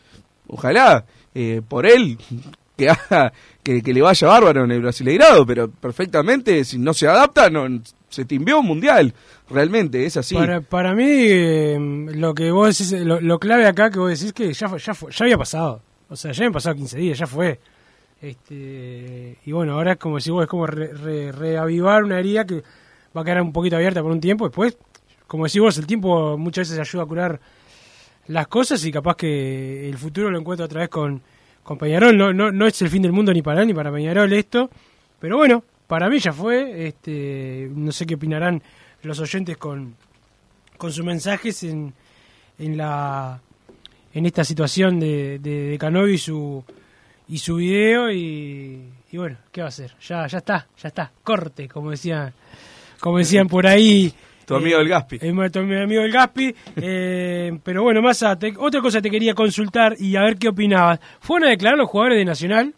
Ojalá, 0.52 1.06
eh, 1.34 1.62
por 1.68 1.86
él, 1.86 2.18
que, 2.78 2.90
haga, 2.90 3.34
que, 3.64 3.82
le 3.82 4.02
vaya 4.02 4.28
bárbaro 4.28 4.66
en 4.66 4.72
el 4.72 4.82
Brasileirado, 4.82 5.46
pero 5.46 5.70
perfectamente, 5.70 6.64
si 6.66 6.78
no 6.78 6.94
se 6.94 7.08
adapta, 7.08 7.50
no 7.50 7.82
se 8.10 8.26
timbió 8.26 8.60
un 8.60 8.68
Mundial. 8.68 9.14
Realmente, 9.50 10.06
es 10.06 10.18
así. 10.18 10.36
Para, 10.36 10.62
para 10.62 10.94
mí, 10.94 11.06
eh, 11.08 11.78
lo 12.14 12.34
que 12.34 12.52
vos 12.52 12.78
decís, 12.78 12.92
lo, 13.02 13.40
clave 13.40 13.66
acá 13.66 13.90
que 13.90 14.00
vos 14.00 14.10
decís 14.10 14.34
que 14.34 14.54
ya, 14.54 14.68
ya, 14.78 14.94
ya 14.94 15.26
había 15.26 15.38
pasado. 15.38 15.82
O 16.10 16.16
sea, 16.16 16.32
ya 16.32 16.42
habían 16.42 16.54
pasado 16.54 16.76
15 16.76 16.98
días, 16.98 17.18
ya 17.18 17.28
fue. 17.28 17.60
Este, 18.22 19.38
y 19.46 19.52
bueno, 19.52 19.74
ahora 19.74 19.94
es 19.94 19.98
como 19.98 20.20
si 20.20 20.30
vos, 20.30 20.44
es 20.44 20.50
como 20.50 20.68
re- 20.68 21.32
reavivar 21.32 22.04
una 22.04 22.20
herida 22.20 22.46
que 22.46 22.64
va 23.16 23.22
a 23.22 23.24
quedar 23.24 23.42
un 23.42 23.52
poquito 23.52 23.76
abierta 23.78 24.02
por 24.02 24.12
un 24.12 24.22
tiempo. 24.22 24.46
Después, 24.46 24.78
como 25.28 25.46
decís 25.46 25.62
vos, 25.62 25.78
el 25.78 25.88
tiempo 25.88 26.38
muchas 26.38 26.70
veces 26.70 26.80
ayuda 26.88 27.04
a 27.04 27.08
curar 27.08 27.40
las 28.28 28.48
cosas 28.48 28.84
y 28.86 28.92
capaz 28.92 29.16
que 29.16 29.90
el 29.90 29.98
futuro 29.98 30.30
lo 30.30 30.40
encuentra 30.40 30.66
otra 30.66 30.82
vez 30.82 30.90
con, 30.90 31.22
con 31.64 31.78
Peñarol. 31.78 32.18
No, 32.18 32.34
no, 32.34 32.52
no 32.52 32.68
es 32.68 32.82
el 32.82 32.90
fin 32.90 33.02
del 33.02 33.12
mundo 33.12 33.34
ni 33.34 33.42
para 33.42 33.62
él 33.62 33.68
ni 33.68 33.74
para 33.74 33.92
Peñarol 33.92 34.32
esto. 34.34 34.70
Pero 35.20 35.38
bueno, 35.38 35.64
para 35.88 36.10
mí 36.10 36.20
ya 36.20 36.34
fue. 36.34 36.88
Este, 36.88 37.70
no 37.74 37.92
sé 37.92 38.06
qué 38.06 38.16
opinarán 38.16 38.62
los 39.04 39.20
oyentes 39.20 39.58
con, 39.58 39.96
con 40.78 40.92
sus 40.92 41.06
mensajes 41.06 41.64
en, 41.64 41.94
en 42.58 42.78
la 42.78 43.42
en 44.14 44.26
esta 44.26 44.44
situación 44.44 45.00
de, 45.00 45.40
de, 45.40 45.80
y 46.12 46.18
su 46.18 46.64
y 47.28 47.38
su 47.38 47.56
video 47.56 48.12
y, 48.12 48.90
y 49.12 49.18
bueno 49.18 49.38
qué 49.52 49.62
va 49.62 49.68
a 49.68 49.70
hacer 49.70 49.96
ya 50.02 50.28
ya 50.28 50.40
está 50.40 50.68
ya 50.78 50.88
está 50.90 51.12
corte 51.24 51.68
como 51.70 51.92
decían 51.92 52.34
como 53.00 53.20
decían 53.20 53.48
por 53.48 53.66
ahí 53.66 54.14
Tu 54.52 54.62
amigo 54.64 54.80
el 54.80 54.88
Gaspi. 54.90 55.20
eh, 55.22 55.50
tu 55.52 55.60
mi 55.62 55.76
amigo 55.82 56.02
el 56.02 56.12
Gaspi 56.12 56.56
eh, 56.76 57.58
pero 57.64 57.84
bueno 57.84 58.02
más 58.02 58.22
a- 58.24 58.38
te- 58.38 58.54
otra 58.58 58.82
cosa 58.82 59.02
te 59.02 59.10
quería 59.10 59.34
consultar 59.34 59.96
y 60.00 60.16
a 60.16 60.22
ver 60.22 60.38
qué 60.38 60.50
opinabas 60.50 61.00
fueron 61.20 61.48
a 61.48 61.52
declarar 61.52 61.78
los 61.78 61.90
jugadores 61.90 62.18
de 62.18 62.26
Nacional 62.26 62.74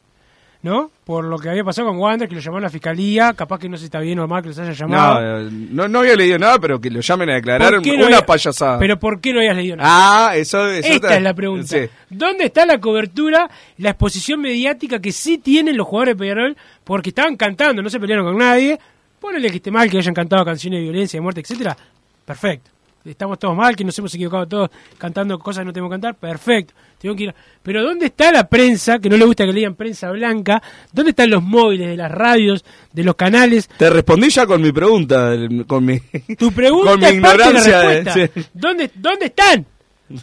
¿no? 0.62 0.92
Por 1.04 1.26
lo 1.26 1.38
que 1.38 1.50
había 1.50 1.66
pasado 1.66 1.90
con 1.90 1.98
Wander, 1.98 2.30
que 2.30 2.36
lo 2.36 2.40
llamaron 2.40 2.64
a 2.64 2.68
la 2.68 2.72
fiscalía, 2.72 3.34
capaz 3.34 3.60
que 3.60 3.68
no 3.68 3.76
sé 3.76 3.82
si 3.82 3.86
está 3.88 4.00
bien 4.00 4.18
o 4.20 4.28
mal 4.30 4.42
que 4.42 4.48
los 4.48 4.58
haya 4.60 4.72
llamado. 4.72 5.20
No, 5.20 5.40
eh, 5.42 5.50
no, 5.52 5.88
no 5.90 6.00
había 6.00 6.16
leído 6.16 6.40
nada, 6.40 6.58
pero 6.58 6.80
que 6.80 6.90
lo 6.90 7.02
llamen 7.02 7.32
a 7.32 7.34
declarar 7.34 7.74
¿Por 7.74 7.82
qué 7.82 7.92
una 7.92 8.06
había- 8.06 8.26
payasada. 8.26 8.80
Pero 8.80 8.98
¿por 8.98 9.20
qué 9.20 9.34
no 9.34 9.40
habías 9.40 9.58
leído 9.58 9.76
nada? 9.76 9.90
Ah, 10.30 10.38
eso, 10.38 10.66
eso 10.70 10.88
Esta 10.88 11.18
es 11.18 11.22
la 11.22 11.34
pregunta. 11.34 11.68
sí. 11.68 11.80
¿Dónde 12.10 12.46
está 12.46 12.66
la 12.66 12.80
cobertura, 12.80 13.50
la 13.78 13.90
exposición 13.90 14.40
mediática 14.40 15.00
que 15.02 15.12
sí 15.12 15.38
tienen 15.38 15.76
los 15.76 15.86
jugadores 15.86 16.16
de 16.16 16.20
Peñarol? 16.20 16.56
Porque 16.86 17.10
estaban 17.10 17.36
cantando, 17.36 17.82
no 17.82 17.90
se 17.90 18.00
pelearon 18.00 18.26
con 18.26 18.38
nadie. 18.38 18.80
Ponele 19.24 19.50
que 19.50 19.56
esté 19.58 19.72
mal 19.72 19.90
que 19.90 19.98
hayan 19.98 20.14
cantado 20.14 20.44
canciones 20.44 20.80
de 20.80 20.84
violencia, 20.84 21.18
de 21.18 21.22
muerte, 21.22 21.40
etcétera. 21.40 21.78
Perfecto. 22.26 22.70
Estamos 23.06 23.40
todos 23.40 23.56
mal, 23.56 23.74
que 23.76 23.84
nos 23.86 23.98
hemos 24.00 24.14
equivocado 24.16 24.46
todos 24.48 24.70
cantando 24.98 25.38
cosas 25.40 25.62
que 25.62 25.66
no 25.66 25.74
tenemos 25.74 25.90
que 25.90 25.94
cantar. 25.96 26.16
Perfecto. 26.16 26.74
Tengo 27.00 27.16
que 27.16 27.24
ir 27.24 27.30
a- 27.30 27.36
Pero 27.62 27.84
¿dónde 27.84 28.08
está 28.08 28.32
la 28.34 28.48
prensa, 28.48 29.00
que 29.00 29.10
no 29.10 29.16
le 29.18 29.26
gusta 29.26 29.46
que 29.46 29.52
lean 29.54 29.76
prensa 29.76 30.10
blanca? 30.12 30.62
¿Dónde 30.92 31.12
están 31.12 31.30
los 31.30 31.42
móviles 31.44 31.88
de 31.88 31.98
las 31.98 32.12
radios, 32.12 32.64
de 32.92 33.04
los 33.04 33.16
canales? 33.16 33.70
Te 33.78 33.90
respondí 33.90 34.30
ya 34.30 34.46
con 34.46 34.62
mi 34.62 34.72
pregunta, 34.74 35.34
con 35.68 35.84
mi, 35.86 36.00
Tu 36.38 36.52
pregunta 36.52 36.92
con 36.92 37.00
mi 37.02 37.06
es 37.08 37.20
parte 37.22 37.38
de 37.44 37.54
la 37.54 37.60
ignorancia. 37.60 37.82
respuesta. 37.82 38.14
sí. 38.42 38.48
¿Dónde, 38.54 38.92
¿Dónde 38.96 39.26
están? 39.26 39.66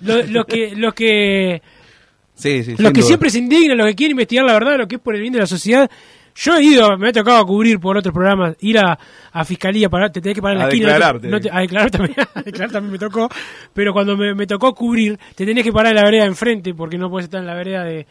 Los, 0.02 0.30
los 0.30 0.44
que, 0.46 0.74
los 0.76 0.94
que 0.94 1.62
Sí, 2.34 2.64
sí, 2.64 2.70
los 2.78 2.92
que 2.92 3.00
duda. 3.00 3.06
siempre 3.08 3.28
se 3.30 3.38
indignan, 3.38 3.76
los 3.76 3.86
que 3.88 3.94
quieren 3.94 4.12
investigar 4.12 4.46
la 4.46 4.54
verdad, 4.54 4.78
lo 4.78 4.88
que 4.88 4.94
es 4.96 5.00
por 5.02 5.14
el 5.14 5.20
bien 5.20 5.34
de 5.34 5.40
la 5.40 5.46
sociedad. 5.46 5.90
Yo 6.42 6.56
he 6.56 6.62
ido, 6.62 6.96
me 6.96 7.08
ha 7.08 7.12
tocado 7.12 7.44
cubrir 7.44 7.78
por 7.78 7.98
otros 7.98 8.14
programas, 8.14 8.56
ir 8.60 8.78
a, 8.78 8.98
a 9.32 9.44
fiscalía, 9.44 9.88
para, 9.90 10.10
te 10.10 10.20
tenés 10.22 10.36
que 10.36 10.40
parar 10.42 10.54
en 10.56 10.58
la 10.60 10.64
A 10.64 10.68
esquina. 10.68 10.86
declararte. 10.92 11.28
no 11.28 11.40
te- 11.40 11.50
a 11.50 11.58
declarar 11.60 11.90
también, 11.90 12.16
a 12.34 12.42
declarar 12.42 12.72
también 12.72 12.92
me 12.92 12.98
tocó. 12.98 13.28
Pero 13.74 13.92
cuando 13.92 14.16
me, 14.16 14.34
me 14.34 14.46
tocó 14.46 14.74
cubrir, 14.74 15.18
te 15.34 15.44
tenés 15.44 15.64
que 15.64 15.72
parar 15.72 15.90
en 15.92 15.96
la 15.96 16.04
vereda 16.04 16.24
enfrente, 16.24 16.72
porque 16.74 16.96
no 16.96 17.10
puedes 17.10 17.24
estar 17.24 17.40
en 17.40 17.46
la 17.46 17.54
vereda 17.54 17.84
de, 17.84 18.06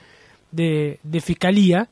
de, 0.51 0.99
de 1.01 1.21
fiscalía. 1.21 1.87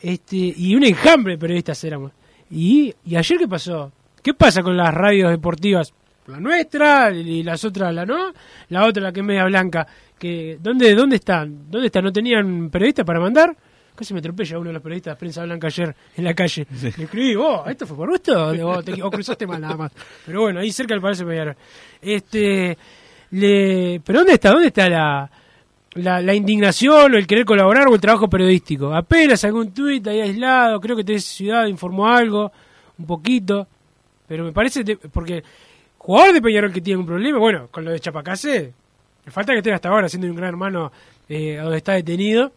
Este, 0.00 0.36
y 0.36 0.74
un 0.74 0.84
enjambre 0.84 1.34
de 1.34 1.38
periodistas 1.38 1.82
éramos. 1.84 2.12
Y, 2.50 2.92
y 3.06 3.16
ayer, 3.16 3.38
¿qué 3.38 3.48
pasó? 3.48 3.92
¿Qué 4.22 4.34
pasa 4.34 4.62
con 4.62 4.76
las 4.76 4.92
radios 4.92 5.30
deportivas? 5.30 5.92
La 6.26 6.38
nuestra 6.38 7.10
y 7.10 7.42
las 7.42 7.64
otras, 7.64 7.92
la 7.94 8.04
no, 8.04 8.32
la 8.68 8.84
otra, 8.86 9.02
la 9.02 9.12
que 9.12 9.20
es 9.20 9.26
media 9.26 9.44
blanca. 9.44 9.86
Que, 10.18 10.58
¿dónde, 10.60 10.94
¿Dónde 10.94 11.16
están? 11.16 11.70
¿Dónde 11.70 11.86
están? 11.86 12.04
¿No 12.04 12.12
tenían 12.12 12.68
periodistas 12.70 13.04
para 13.04 13.18
mandar? 13.20 13.56
Casi 13.94 14.14
me 14.14 14.20
atropella 14.20 14.58
uno 14.58 14.68
de 14.68 14.74
los 14.74 14.82
periodistas 14.82 15.14
de 15.14 15.18
prensa 15.18 15.44
blanca 15.44 15.66
ayer 15.66 15.94
en 16.16 16.24
la 16.24 16.34
calle. 16.34 16.66
Le 16.96 17.04
escribí, 17.04 17.34
vos, 17.34 17.68
¿esto 17.68 17.86
fue 17.86 17.96
por 17.96 18.10
gusto? 18.10 18.46
O, 18.66 18.82
te- 18.82 19.02
o 19.02 19.10
cruzaste 19.10 19.46
mal 19.46 19.60
nada 19.60 19.76
más. 19.76 19.92
Pero 20.24 20.40
bueno, 20.42 20.60
ahí 20.60 20.72
cerca 20.72 20.94
del 20.94 21.02
Palacio 21.02 21.26
Peñarol. 21.26 21.56
Este, 22.00 22.76
le, 23.32 24.00
¿Pero 24.04 24.20
dónde 24.20 24.34
está? 24.34 24.50
¿Dónde 24.50 24.68
está 24.68 24.88
la, 24.88 25.30
la, 25.94 26.20
la 26.22 26.34
indignación 26.34 27.14
o 27.14 27.18
el 27.18 27.26
querer 27.26 27.44
colaborar 27.44 27.86
o 27.88 27.94
el 27.94 28.00
trabajo 28.00 28.28
periodístico? 28.28 28.94
Apenas 28.94 29.44
algún 29.44 29.72
tuit 29.72 30.06
ahí 30.06 30.20
aislado, 30.22 30.80
creo 30.80 30.96
que 30.96 31.04
TC 31.04 31.20
Ciudad 31.20 31.66
informó 31.66 32.08
algo, 32.08 32.50
un 32.98 33.06
poquito. 33.06 33.66
Pero 34.26 34.44
me 34.44 34.52
parece, 34.52 34.82
porque 35.12 35.42
jugador 35.98 36.32
de 36.32 36.40
Peñarol 36.42 36.72
que 36.72 36.80
tiene 36.80 36.98
un 37.00 37.06
problema, 37.06 37.38
bueno, 37.38 37.68
con 37.70 37.84
lo 37.84 37.90
de 37.90 38.00
Chapacase, 38.00 38.72
me 39.26 39.30
falta 39.32 39.52
que 39.52 39.58
esté 39.58 39.72
hasta 39.72 39.90
ahora 39.90 40.08
siendo 40.08 40.26
un 40.28 40.34
gran 40.36 40.48
hermano 40.48 40.90
eh, 41.28 41.56
donde 41.62 41.76
está 41.76 41.92
detenido. 41.92 42.52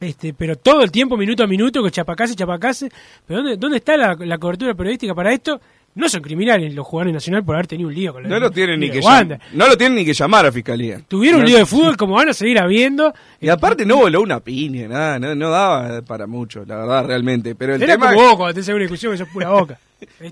Este, 0.00 0.32
pero 0.32 0.56
todo 0.56 0.82
el 0.82 0.90
tiempo, 0.92 1.16
minuto 1.16 1.42
a 1.42 1.46
minuto, 1.46 1.82
que 1.82 1.90
Chapacase, 1.90 2.34
Chapacase. 2.36 2.88
¿Pero 3.26 3.40
dónde, 3.42 3.56
dónde 3.56 3.78
está 3.78 3.96
la, 3.96 4.14
la 4.18 4.38
cobertura 4.38 4.74
periodística 4.74 5.14
para 5.14 5.32
esto? 5.32 5.60
No 5.94 6.08
son 6.08 6.22
criminales 6.22 6.72
los 6.74 6.86
jugadores 6.86 7.14
nacional 7.14 7.44
por 7.44 7.56
haber 7.56 7.66
tenido 7.66 7.88
un 7.88 7.94
lío 7.94 8.12
con 8.12 8.22
la 8.22 8.28
No 8.28 8.38
lo 8.38 8.50
tienen 8.52 8.78
ni 8.78 8.88
que 8.88 9.00
llam- 9.00 9.40
no 9.54 9.66
lo 9.66 9.76
tienen 9.76 9.96
ni 9.96 10.04
que 10.04 10.12
llamar 10.12 10.46
a 10.46 10.52
fiscalía. 10.52 11.00
Tuvieron 11.08 11.40
No- 11.40 11.44
un 11.46 11.50
lío 11.50 11.58
de 11.58 11.66
fútbol 11.66 11.96
como 11.96 12.14
van 12.14 12.28
a 12.28 12.32
seguir 12.34 12.60
habiendo. 12.60 13.12
Y 13.40 13.48
aparte 13.48 13.84
no 13.84 13.96
voló 13.96 14.20
una 14.22 14.38
piña, 14.38 14.86
nada, 14.86 15.18
no, 15.18 15.34
no 15.34 15.50
daba 15.50 16.02
para 16.02 16.28
mucho, 16.28 16.64
la 16.64 16.76
verdad, 16.76 17.06
realmente. 17.06 17.56
Pero 17.56 17.74
el 17.74 17.82
Era 17.82 17.94
tema 17.94 18.12
como 18.12 18.20
vos 18.28 18.36
cuando 18.36 18.60
una 18.72 18.78
discusión 18.78 19.12
que 19.12 19.18
sos 19.18 19.28
pura 19.28 19.50
boca. 19.50 19.80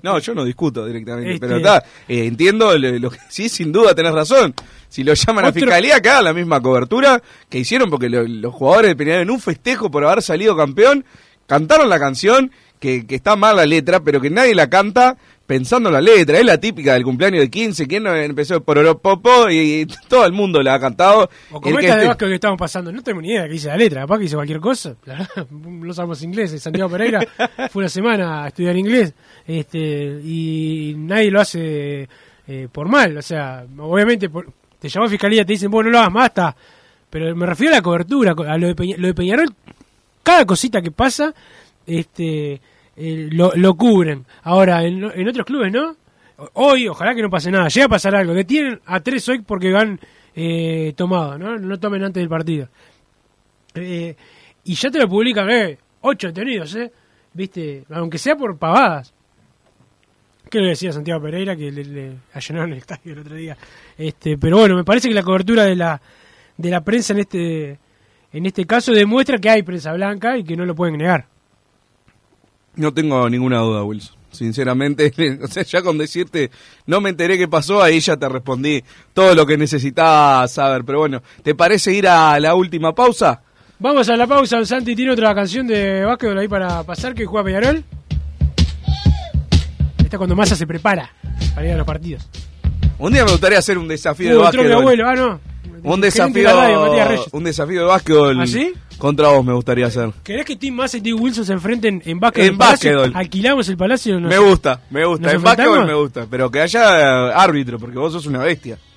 No, 0.03 0.19
yo 0.19 0.33
no 0.33 0.45
discuto 0.45 0.85
directamente, 0.85 1.33
Este- 1.33 1.45
pero 1.47 1.57
está, 1.57 1.83
eh, 2.07 2.25
entiendo 2.25 2.77
lo, 2.77 2.91
lo 2.99 3.09
que 3.11 3.17
sí, 3.29 3.49
sin 3.49 3.71
duda 3.71 3.93
tenés 3.93 4.13
razón. 4.13 4.53
Si 4.89 5.03
lo 5.03 5.13
llaman 5.13 5.45
a 5.45 5.47
fiscalía, 5.65 5.99
que 6.01 6.09
hagan 6.09 6.23
la 6.25 6.33
misma 6.33 6.61
cobertura 6.61 7.21
que 7.49 7.59
hicieron, 7.59 7.89
porque 7.89 8.09
lo- 8.09 8.23
los 8.27 8.53
jugadores 8.53 8.89
de 8.91 8.95
Peñarol 8.95 9.21
en 9.23 9.31
un 9.31 9.39
festejo 9.41 9.91
por 9.91 10.05
haber 10.05 10.21
salido 10.21 10.55
campeón, 10.55 11.03
cantaron 11.45 11.89
la 11.89 11.99
canción, 11.99 12.51
que, 12.79 13.05
que 13.07 13.15
está 13.15 13.35
mal 13.35 13.55
la 13.55 13.65
letra, 13.65 13.99
pero 14.01 14.21
que 14.21 14.29
nadie 14.29 14.53
la 14.55 14.69
canta 14.69 15.17
pensando 15.47 15.89
en 15.89 15.93
la 15.93 16.01
letra. 16.01 16.37
Es 16.37 16.45
la 16.45 16.59
típica 16.59 16.93
del 16.93 17.03
cumpleaños 17.03 17.39
de 17.41 17.49
15, 17.49 17.87
¿quién 17.87 18.03
no 18.03 18.13
empezó 18.15 18.61
por 18.61 18.77
Oropopo? 18.77 19.49
Y, 19.49 19.57
y 19.81 19.85
todo 20.07 20.25
el 20.25 20.33
mundo 20.33 20.61
la 20.61 20.75
ha 20.75 20.79
cantado. 20.79 21.29
O 21.51 21.55
El 21.57 21.61
como 21.61 21.77
que 21.77 21.85
esta 21.85 21.97
de 21.97 22.07
Vasco 22.07 22.25
que 22.27 22.35
estamos 22.35 22.59
pasando, 22.59 22.91
no 22.91 23.01
tengo 23.01 23.21
ni 23.21 23.29
idea 23.29 23.43
de 23.43 23.47
qué 23.47 23.53
dice 23.53 23.69
la 23.69 23.77
letra, 23.77 24.01
capaz 24.01 24.17
que 24.17 24.23
dice 24.23 24.35
cualquier 24.35 24.59
cosa, 24.59 24.95
la 25.05 25.27
no 25.51 25.93
sabemos 25.93 26.21
inglés, 26.21 26.61
Santiago 26.61 26.89
Pereira 26.91 27.21
fue 27.71 27.81
una 27.81 27.89
semana 27.89 28.43
a 28.43 28.47
estudiar 28.49 28.75
inglés, 28.77 29.13
este, 29.47 30.19
y 30.23 30.93
nadie 30.97 31.31
lo 31.31 31.39
hace 31.41 32.07
eh, 32.47 32.67
por 32.71 32.87
mal. 32.89 33.17
O 33.17 33.21
sea, 33.21 33.65
obviamente 33.79 34.29
por- 34.29 34.47
te 34.79 34.89
llamó 34.89 35.07
a 35.07 35.09
fiscalía, 35.09 35.43
te 35.45 35.53
dicen, 35.53 35.71
bueno, 35.71 35.89
no 35.89 35.93
lo 35.93 35.99
hagas 35.99 36.11
más, 36.13 36.25
está. 36.27 36.55
Pero 37.09 37.33
me 37.35 37.45
refiero 37.45 37.73
a 37.73 37.77
la 37.77 37.81
cobertura, 37.81 38.35
a 38.47 38.57
lo 38.57 38.67
de, 38.67 38.75
Peña- 38.75 38.97
lo 38.97 39.07
de 39.07 39.13
Peñarol, 39.13 39.47
cada 40.23 40.45
cosita 40.45 40.81
que 40.81 40.91
pasa, 40.91 41.33
este 41.85 42.59
eh, 42.97 43.29
lo, 43.31 43.75
cubren. 43.75 44.25
Ahora, 44.43 44.83
en, 44.83 45.03
en 45.03 45.27
otros 45.27 45.45
clubes, 45.45 45.71
¿no? 45.71 45.95
Hoy, 46.53 46.87
ojalá 46.87 47.15
que 47.15 47.21
no 47.21 47.29
pase 47.29 47.51
nada. 47.51 47.67
Llega 47.67 47.85
a 47.85 47.89
pasar 47.89 48.15
algo. 48.15 48.33
Que 48.33 48.43
tienen 48.43 48.79
a 48.85 48.99
tres 48.99 49.27
hoy 49.29 49.41
porque 49.41 49.71
van 49.71 49.99
eh, 50.35 50.93
tomados, 50.95 51.39
¿no? 51.39 51.57
No 51.57 51.79
tomen 51.79 52.03
antes 52.03 52.21
del 52.21 52.29
partido. 52.29 52.69
Eh, 53.75 54.15
y 54.63 54.75
ya 54.75 54.91
te 54.91 54.99
lo 54.99 55.07
publican, 55.07 55.49
eh, 55.49 55.77
ocho 56.01 56.27
detenidos, 56.27 56.75
¿eh? 56.75 56.91
Viste, 57.33 57.85
aunque 57.89 58.17
sea 58.17 58.35
por 58.35 58.57
pavadas. 58.57 59.13
¿Qué 60.49 60.59
le 60.59 60.69
decía 60.69 60.91
Santiago 60.91 61.21
Pereira 61.21 61.55
que 61.55 61.71
le, 61.71 61.83
le 61.83 62.05
el 62.07 62.73
estadio 62.73 63.13
el 63.13 63.19
otro 63.19 63.35
día? 63.35 63.57
Este, 63.97 64.37
pero 64.37 64.57
bueno, 64.57 64.75
me 64.75 64.83
parece 64.83 65.09
que 65.09 65.13
la 65.13 65.23
cobertura 65.23 65.63
de 65.63 65.75
la 65.75 66.01
de 66.55 66.69
la 66.69 66.81
prensa 66.81 67.13
en 67.13 67.19
este 67.19 67.79
en 68.31 68.45
este 68.45 68.65
caso 68.65 68.93
demuestra 68.93 69.39
que 69.39 69.49
hay 69.49 69.63
prensa 69.63 69.91
blanca 69.93 70.37
y 70.37 70.43
que 70.43 70.55
no 70.55 70.65
lo 70.65 70.73
pueden 70.75 70.97
negar. 70.97 71.27
No 72.77 72.93
tengo 72.93 73.29
ninguna 73.29 73.59
duda, 73.59 73.83
Wilson. 73.83 74.15
Sinceramente, 74.31 75.11
o 75.43 75.47
sea, 75.47 75.63
ya 75.63 75.81
con 75.81 75.97
decirte, 75.97 76.51
no 76.85 77.01
me 77.01 77.09
enteré 77.09 77.37
qué 77.37 77.47
pasó, 77.47 77.81
ahí 77.81 77.99
ya 77.99 78.15
te 78.17 78.29
respondí 78.29 78.83
todo 79.13 79.33
lo 79.35 79.45
que 79.45 79.57
necesitaba 79.57 80.47
saber. 80.47 80.83
Pero 80.85 80.99
bueno, 80.99 81.21
¿te 81.43 81.55
parece 81.55 81.93
ir 81.93 82.07
a 82.07 82.39
la 82.39 82.53
última 82.55 82.93
pausa? 82.93 83.41
Vamos 83.79 84.09
a 84.09 84.17
la 84.17 84.25
pausa, 84.27 84.63
Santi 84.65 84.95
tiene 84.95 85.11
otra 85.11 85.33
canción 85.35 85.67
de 85.67 86.03
básquetbol 86.03 86.37
ahí 86.39 86.47
para 86.47 86.83
pasar 86.83 87.13
que 87.13 87.25
juega 87.25 87.45
Peñarol. 87.45 87.83
Esta 89.99 90.15
es 90.15 90.17
cuando 90.17 90.35
Massa 90.35 90.55
se 90.55 90.65
prepara 90.65 91.11
para 91.53 91.67
ir 91.67 91.73
a 91.73 91.77
los 91.77 91.85
partidos. 91.85 92.27
Un 92.99 93.13
día 93.13 93.23
me 93.25 93.31
gustaría 93.31 93.59
hacer 93.59 93.77
un 93.77 93.87
desafío 93.87 94.29
de 94.31 94.37
Uh, 94.37 94.41
básquetbol. 94.41 94.71
abuelo, 94.71 95.07
ah, 95.07 95.15
no. 95.15 95.39
Un 95.83 96.01
radio, 96.01 96.01
desafío, 96.01 97.05
Reyes. 97.07 97.25
un 97.31 97.43
desafío 97.43 97.81
de 97.81 97.85
básquetbol 97.87 98.41
¿Ah, 98.41 98.47
sí? 98.47 98.73
Contra 98.97 99.29
vos 99.29 99.43
me 99.45 99.53
gustaría 99.53 99.85
hacer. 99.87 100.11
¿Querés 100.23 100.45
que 100.45 100.55
Tim 100.55 100.75
Massa 100.75 100.97
y 100.97 101.01
Tim 101.01 101.19
Wilson 101.21 101.45
se 101.45 101.53
enfrenten 101.53 102.01
en 102.05 102.19
básquetbol? 102.19 102.49
En 102.49 102.57
básquetbol. 102.57 103.11
¿Alquilamos 103.15 103.69
el 103.69 103.77
palacio? 103.77 104.19
No 104.19 104.27
me 104.27 104.37
gusta, 104.37 104.81
me 104.89 105.05
gusta. 105.05 105.25
¿Nos 105.27 105.33
En 105.35 105.43
básquetbol 105.43 105.85
me 105.85 105.93
gusta, 105.93 106.27
pero 106.29 106.49
que 106.51 106.61
haya 106.61 106.99
eh, 107.29 107.31
árbitro, 107.35 107.77
porque 107.79 107.97
vos 107.97 108.11
sos 108.13 108.25
una 108.25 108.39
bestia. 108.39 108.77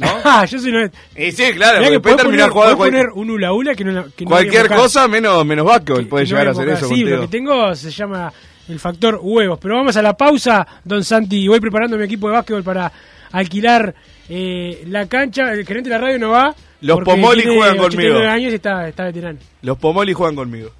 Ah, 0.00 0.44
yo 0.44 0.60
soy 0.60 0.70
una... 0.70 0.88
Y 1.16 1.32
sí, 1.32 1.42
claro, 1.54 1.80
Mirá 1.80 2.00
porque 2.00 2.10
que 2.10 2.16
terminar 2.22 2.50
poner, 2.50 2.52
jugando 2.52 2.76
poner 2.76 3.06
un 3.14 3.30
hula 3.30 3.52
hula 3.52 3.74
que 3.74 3.82
no, 3.84 4.04
que 4.14 4.24
no 4.24 4.30
cualquier 4.30 4.66
invocar. 4.66 4.78
cosa 4.78 5.08
menos, 5.08 5.44
menos 5.44 5.66
básquetbol 5.66 6.06
puede 6.06 6.24
no 6.24 6.28
llegar 6.30 6.46
a 6.48 6.50
hacer 6.52 6.68
eso 6.68 6.86
Sí, 6.88 7.00
lo 7.02 7.16
contigo. 7.16 7.20
que 7.22 7.28
tengo 7.28 7.74
se 7.74 7.90
llama 7.90 8.32
el 8.68 8.78
factor 8.78 9.18
huevos. 9.20 9.58
Pero 9.60 9.74
vamos 9.74 9.96
a 9.96 10.02
la 10.02 10.16
pausa, 10.16 10.64
don 10.84 11.02
Santi. 11.02 11.48
Voy 11.48 11.58
preparando 11.58 11.96
mi 11.98 12.04
equipo 12.04 12.28
de 12.28 12.34
básquetbol 12.34 12.62
para 12.62 12.92
alquilar 13.32 13.92
eh, 14.28 14.84
la 14.86 15.06
cancha. 15.06 15.52
El 15.52 15.64
gerente 15.66 15.88
de 15.90 15.94
la 15.96 16.00
radio 16.00 16.18
no 16.18 16.30
va. 16.30 16.54
Los 16.80 17.00
Pomoli 17.00 17.42
tiene 17.42 17.56
juegan 17.56 17.78
89 17.80 18.14
conmigo. 18.14 18.30
años 18.32 18.52
y 18.52 18.54
está, 18.54 18.88
está 18.88 19.04
veterano. 19.04 19.38
Los 19.62 19.78
Pomoli 19.78 20.12
juegan 20.12 20.36
conmigo. 20.36 20.70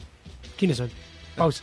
¿Quiénes 0.56 0.76
son? 0.76 0.90
Pausa. 1.36 1.62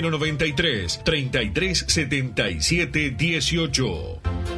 093 0.00 1.00
33 1.04 1.84
77 1.88 3.16
18. 3.16 4.57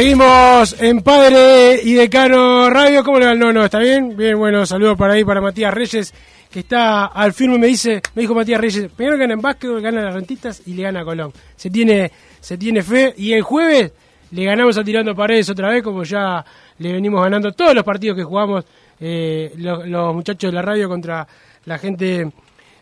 Seguimos 0.00 0.80
en 0.80 1.02
Padre 1.02 1.78
y 1.84 1.92
Decano 1.92 2.70
Radio. 2.70 3.04
¿Cómo 3.04 3.18
le 3.18 3.26
va 3.26 3.32
el 3.32 3.38
nono? 3.38 3.62
¿Está 3.62 3.78
bien? 3.80 4.16
Bien, 4.16 4.38
bueno, 4.38 4.64
saludos 4.64 4.96
para 4.96 5.12
ahí 5.12 5.26
para 5.26 5.42
Matías 5.42 5.74
Reyes, 5.74 6.14
que 6.50 6.60
está 6.60 7.04
al 7.04 7.34
firme. 7.34 7.58
Me 7.58 7.66
dice, 7.66 8.00
me 8.14 8.22
dijo 8.22 8.34
Matías 8.34 8.58
Reyes, 8.58 8.90
primero 8.96 9.18
gana 9.18 9.34
en 9.34 9.42
básquetbol, 9.42 9.82
gana 9.82 10.00
las 10.00 10.14
rentistas 10.14 10.62
y 10.64 10.72
le 10.72 10.84
gana 10.84 11.02
a 11.02 11.04
Colón. 11.04 11.34
Se 11.54 11.68
tiene, 11.68 12.10
se 12.40 12.56
tiene 12.56 12.82
fe. 12.82 13.12
Y 13.18 13.34
el 13.34 13.42
jueves 13.42 13.92
le 14.30 14.42
ganamos 14.42 14.78
a 14.78 14.84
Tirando 14.84 15.14
Paredes 15.14 15.50
otra 15.50 15.68
vez, 15.68 15.82
como 15.82 16.02
ya 16.02 16.42
le 16.78 16.94
venimos 16.94 17.22
ganando 17.22 17.52
todos 17.52 17.74
los 17.74 17.84
partidos 17.84 18.16
que 18.16 18.24
jugamos 18.24 18.64
eh, 19.00 19.52
los, 19.58 19.86
los 19.86 20.14
muchachos 20.14 20.50
de 20.50 20.54
la 20.54 20.62
radio 20.62 20.88
contra 20.88 21.28
la 21.66 21.76
gente 21.76 22.26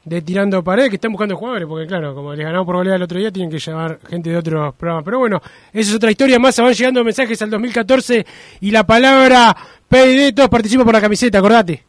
de 0.09 0.23
Tirando 0.23 0.63
Paredes 0.63 0.91
que 0.91 0.97
están 0.97 1.13
buscando 1.13 1.37
jugadores, 1.37 1.67
porque 1.69 1.87
claro, 1.87 2.15
como 2.15 2.35
les 2.35 2.45
ganamos 2.45 2.67
por 2.67 2.77
goleada 2.77 2.97
el 2.97 3.03
otro 3.03 3.19
día, 3.19 3.31
tienen 3.31 3.51
que 3.51 3.59
llamar 3.59 3.99
gente 4.09 4.31
de 4.31 4.37
otros 4.37 4.75
programas. 4.75 5.05
Pero 5.05 5.19
bueno, 5.19 5.41
esa 5.73 5.91
es 5.91 5.97
otra 5.97 6.11
historia 6.11 6.39
más, 6.39 6.59
van 6.59 6.73
llegando 6.73 7.05
mensajes 7.05 7.41
al 7.43 7.51
2014 7.51 8.27
y 8.61 8.71
la 8.71 8.85
palabra 8.85 9.57
PDD, 9.89 10.35
todos 10.35 10.49
participan 10.49 10.85
por 10.85 10.95
la 10.95 11.01
camiseta, 11.01 11.39
acordate. 11.39 11.88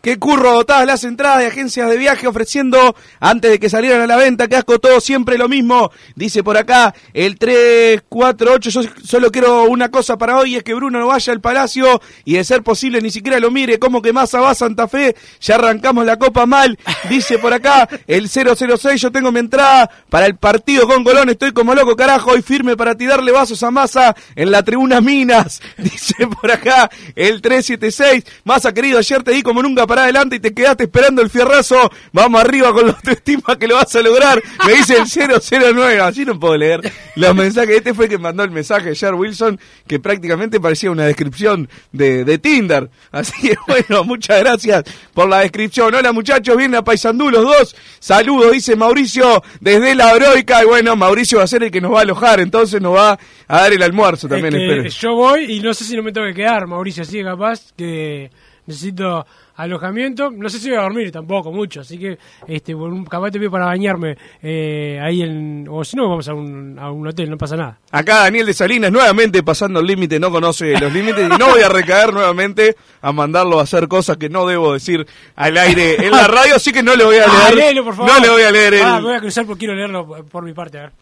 Qué 0.00 0.16
curro 0.16 0.52
dotadas 0.52 0.86
las 0.86 1.02
entradas 1.02 1.40
de 1.40 1.46
agencias 1.46 1.90
de 1.90 1.96
viaje 1.96 2.28
ofreciendo 2.28 2.94
antes 3.18 3.50
de 3.50 3.58
que 3.58 3.68
salieran 3.68 4.00
a 4.00 4.06
la 4.06 4.16
venta. 4.16 4.46
Qué 4.46 4.54
asco 4.54 4.78
todo, 4.78 5.00
siempre 5.00 5.36
lo 5.36 5.48
mismo. 5.48 5.90
Dice 6.14 6.44
por 6.44 6.56
acá 6.56 6.94
el 7.12 7.36
348. 7.36 8.70
Yo 8.70 8.82
solo 9.02 9.32
quiero 9.32 9.64
una 9.64 9.90
cosa 9.90 10.16
para 10.16 10.38
hoy: 10.38 10.54
es 10.54 10.62
que 10.62 10.72
Bruno 10.72 11.00
no 11.00 11.08
vaya 11.08 11.32
al 11.32 11.40
palacio 11.40 12.00
y 12.24 12.34
de 12.34 12.44
ser 12.44 12.62
posible 12.62 13.00
ni 13.00 13.10
siquiera 13.10 13.40
lo 13.40 13.50
mire. 13.50 13.80
Como 13.80 14.00
que 14.00 14.12
más 14.12 14.32
va 14.36 14.54
Santa 14.54 14.86
Fe. 14.86 15.16
Ya 15.40 15.56
arrancamos 15.56 16.06
la 16.06 16.16
copa 16.16 16.46
mal. 16.46 16.78
Dice 17.08 17.38
por 17.38 17.52
acá 17.52 17.88
el 18.06 18.28
006. 18.28 19.00
Yo 19.00 19.10
tengo 19.10 19.32
mi 19.32 19.40
entrada 19.40 19.90
para 20.08 20.26
el 20.26 20.36
partido 20.36 20.86
con 20.86 21.02
Colón. 21.02 21.28
Estoy 21.28 21.50
como 21.50 21.74
loco, 21.74 21.96
carajo. 21.96 22.30
Hoy 22.30 22.42
firme 22.42 22.76
para 22.76 22.94
tirarle 22.94 23.32
vasos 23.32 23.64
a 23.64 23.72
Massa 23.72 24.14
en 24.36 24.52
la 24.52 24.62
tribuna 24.62 25.00
Minas. 25.00 25.60
Dice 25.76 26.28
por 26.28 26.52
acá 26.52 26.88
el 27.16 27.42
376. 27.42 28.24
Massa 28.44 28.72
querido, 28.72 29.00
ayer 29.00 29.24
te 29.24 29.32
di 29.32 29.42
como 29.42 29.60
nunca 29.60 29.88
para 29.88 29.97
adelante 29.98 30.36
y 30.36 30.40
te 30.40 30.52
quedaste 30.54 30.84
esperando 30.84 31.22
el 31.22 31.30
fierrazo. 31.30 31.90
Vamos 32.12 32.40
arriba 32.40 32.72
con 32.72 32.86
la 32.86 32.92
autoestima 32.92 33.56
que 33.58 33.66
lo 33.68 33.76
vas 33.76 33.94
a 33.94 34.00
lograr. 34.02 34.42
Me 34.66 34.72
dice 34.74 34.96
el 34.96 35.74
009. 35.74 36.00
Así 36.00 36.24
no 36.24 36.38
puedo 36.38 36.56
leer 36.56 36.80
los 37.16 37.34
mensajes. 37.34 37.76
Este 37.76 37.94
fue 37.94 38.06
el 38.06 38.10
que 38.10 38.18
mandó 38.18 38.42
el 38.44 38.50
mensaje, 38.50 38.94
Jar 38.94 39.14
Wilson, 39.14 39.58
que 39.86 39.98
prácticamente 40.00 40.60
parecía 40.60 40.90
una 40.90 41.04
descripción 41.06 41.68
de, 41.92 42.24
de 42.24 42.38
Tinder. 42.38 42.90
Así 43.10 43.48
que 43.48 43.56
bueno, 43.66 44.04
muchas 44.04 44.40
gracias 44.40 44.84
por 45.14 45.28
la 45.28 45.40
descripción. 45.40 45.94
Hola 45.94 46.12
muchachos, 46.12 46.56
vienen 46.56 46.76
a 46.76 46.84
Paisandú 46.84 47.30
los 47.30 47.42
dos. 47.44 47.76
Saludos, 47.98 48.52
dice 48.52 48.76
Mauricio 48.76 49.42
desde 49.60 49.94
la 49.94 50.14
Broica. 50.14 50.62
Y 50.62 50.66
bueno, 50.66 50.96
Mauricio 50.96 51.38
va 51.38 51.44
a 51.44 51.48
ser 51.48 51.62
el 51.62 51.70
que 51.70 51.80
nos 51.80 51.92
va 51.92 51.98
a 52.00 52.02
alojar, 52.02 52.40
entonces 52.40 52.80
nos 52.80 52.94
va 52.94 53.18
a 53.48 53.60
dar 53.60 53.72
el 53.72 53.82
almuerzo 53.82 54.28
también, 54.28 54.54
Es 54.54 54.60
que 54.60 54.88
espero. 54.88 54.88
yo 54.88 55.14
voy 55.16 55.52
y 55.52 55.60
no 55.60 55.74
sé 55.74 55.84
si 55.84 55.96
no 55.96 56.02
me 56.02 56.12
tengo 56.12 56.26
que 56.28 56.34
quedar, 56.34 56.66
Mauricio, 56.66 57.02
así 57.02 57.18
que 57.18 57.24
capaz 57.24 57.72
que 57.76 58.30
necesito 58.68 59.26
alojamiento. 59.56 60.30
No 60.30 60.48
sé 60.48 60.58
si 60.60 60.68
voy 60.68 60.78
a 60.78 60.82
dormir 60.82 61.10
tampoco 61.10 61.50
mucho, 61.50 61.80
así 61.80 61.98
que 61.98 62.16
este 62.46 62.74
capaz 63.10 63.30
te 63.32 63.38
pido 63.40 63.50
para 63.50 63.64
bañarme 63.66 64.16
eh, 64.42 65.00
ahí 65.02 65.22
en. 65.22 65.66
O 65.68 65.82
si 65.82 65.96
no, 65.96 66.08
vamos 66.08 66.28
a 66.28 66.34
un, 66.34 66.78
a 66.78 66.90
un 66.92 67.06
hotel, 67.08 67.28
no 67.30 67.36
pasa 67.36 67.56
nada. 67.56 67.78
Acá 67.90 68.18
Daniel 68.20 68.46
de 68.46 68.54
Salinas 68.54 68.92
nuevamente 68.92 69.42
pasando 69.42 69.80
el 69.80 69.86
límite, 69.86 70.20
no 70.20 70.30
conoce 70.30 70.78
los 70.78 70.92
límites 70.92 71.26
y 71.26 71.38
no 71.38 71.48
voy 71.48 71.62
a 71.62 71.68
recaer 71.68 72.12
nuevamente 72.12 72.76
a 73.02 73.10
mandarlo 73.12 73.58
a 73.58 73.64
hacer 73.64 73.88
cosas 73.88 74.16
que 74.16 74.28
no 74.28 74.46
debo 74.46 74.74
decir 74.74 75.04
al 75.34 75.56
aire 75.58 75.96
en 76.06 76.12
la 76.12 76.28
radio, 76.28 76.54
así 76.56 76.70
que 76.72 76.82
no 76.82 76.94
le 76.94 77.04
voy 77.04 77.16
a 77.16 77.24
Ah, 77.28 77.50
leer. 77.50 77.54
léelo, 77.68 77.84
por 77.84 77.96
favor. 77.96 78.12
No 78.12 78.20
le 78.20 78.28
voy 78.30 78.42
a 78.42 78.50
leer 78.52 78.74
el, 78.74 78.82
Ah, 78.82 78.96
me 79.00 79.06
voy 79.08 79.14
a 79.16 79.20
cruzar 79.20 79.44
porque 79.46 79.60
quiero 79.60 79.74
leerlo 79.74 80.06
por 80.30 80.44
mi 80.44 80.52
parte, 80.52 80.78
a 80.78 80.82
ver. 80.82 80.92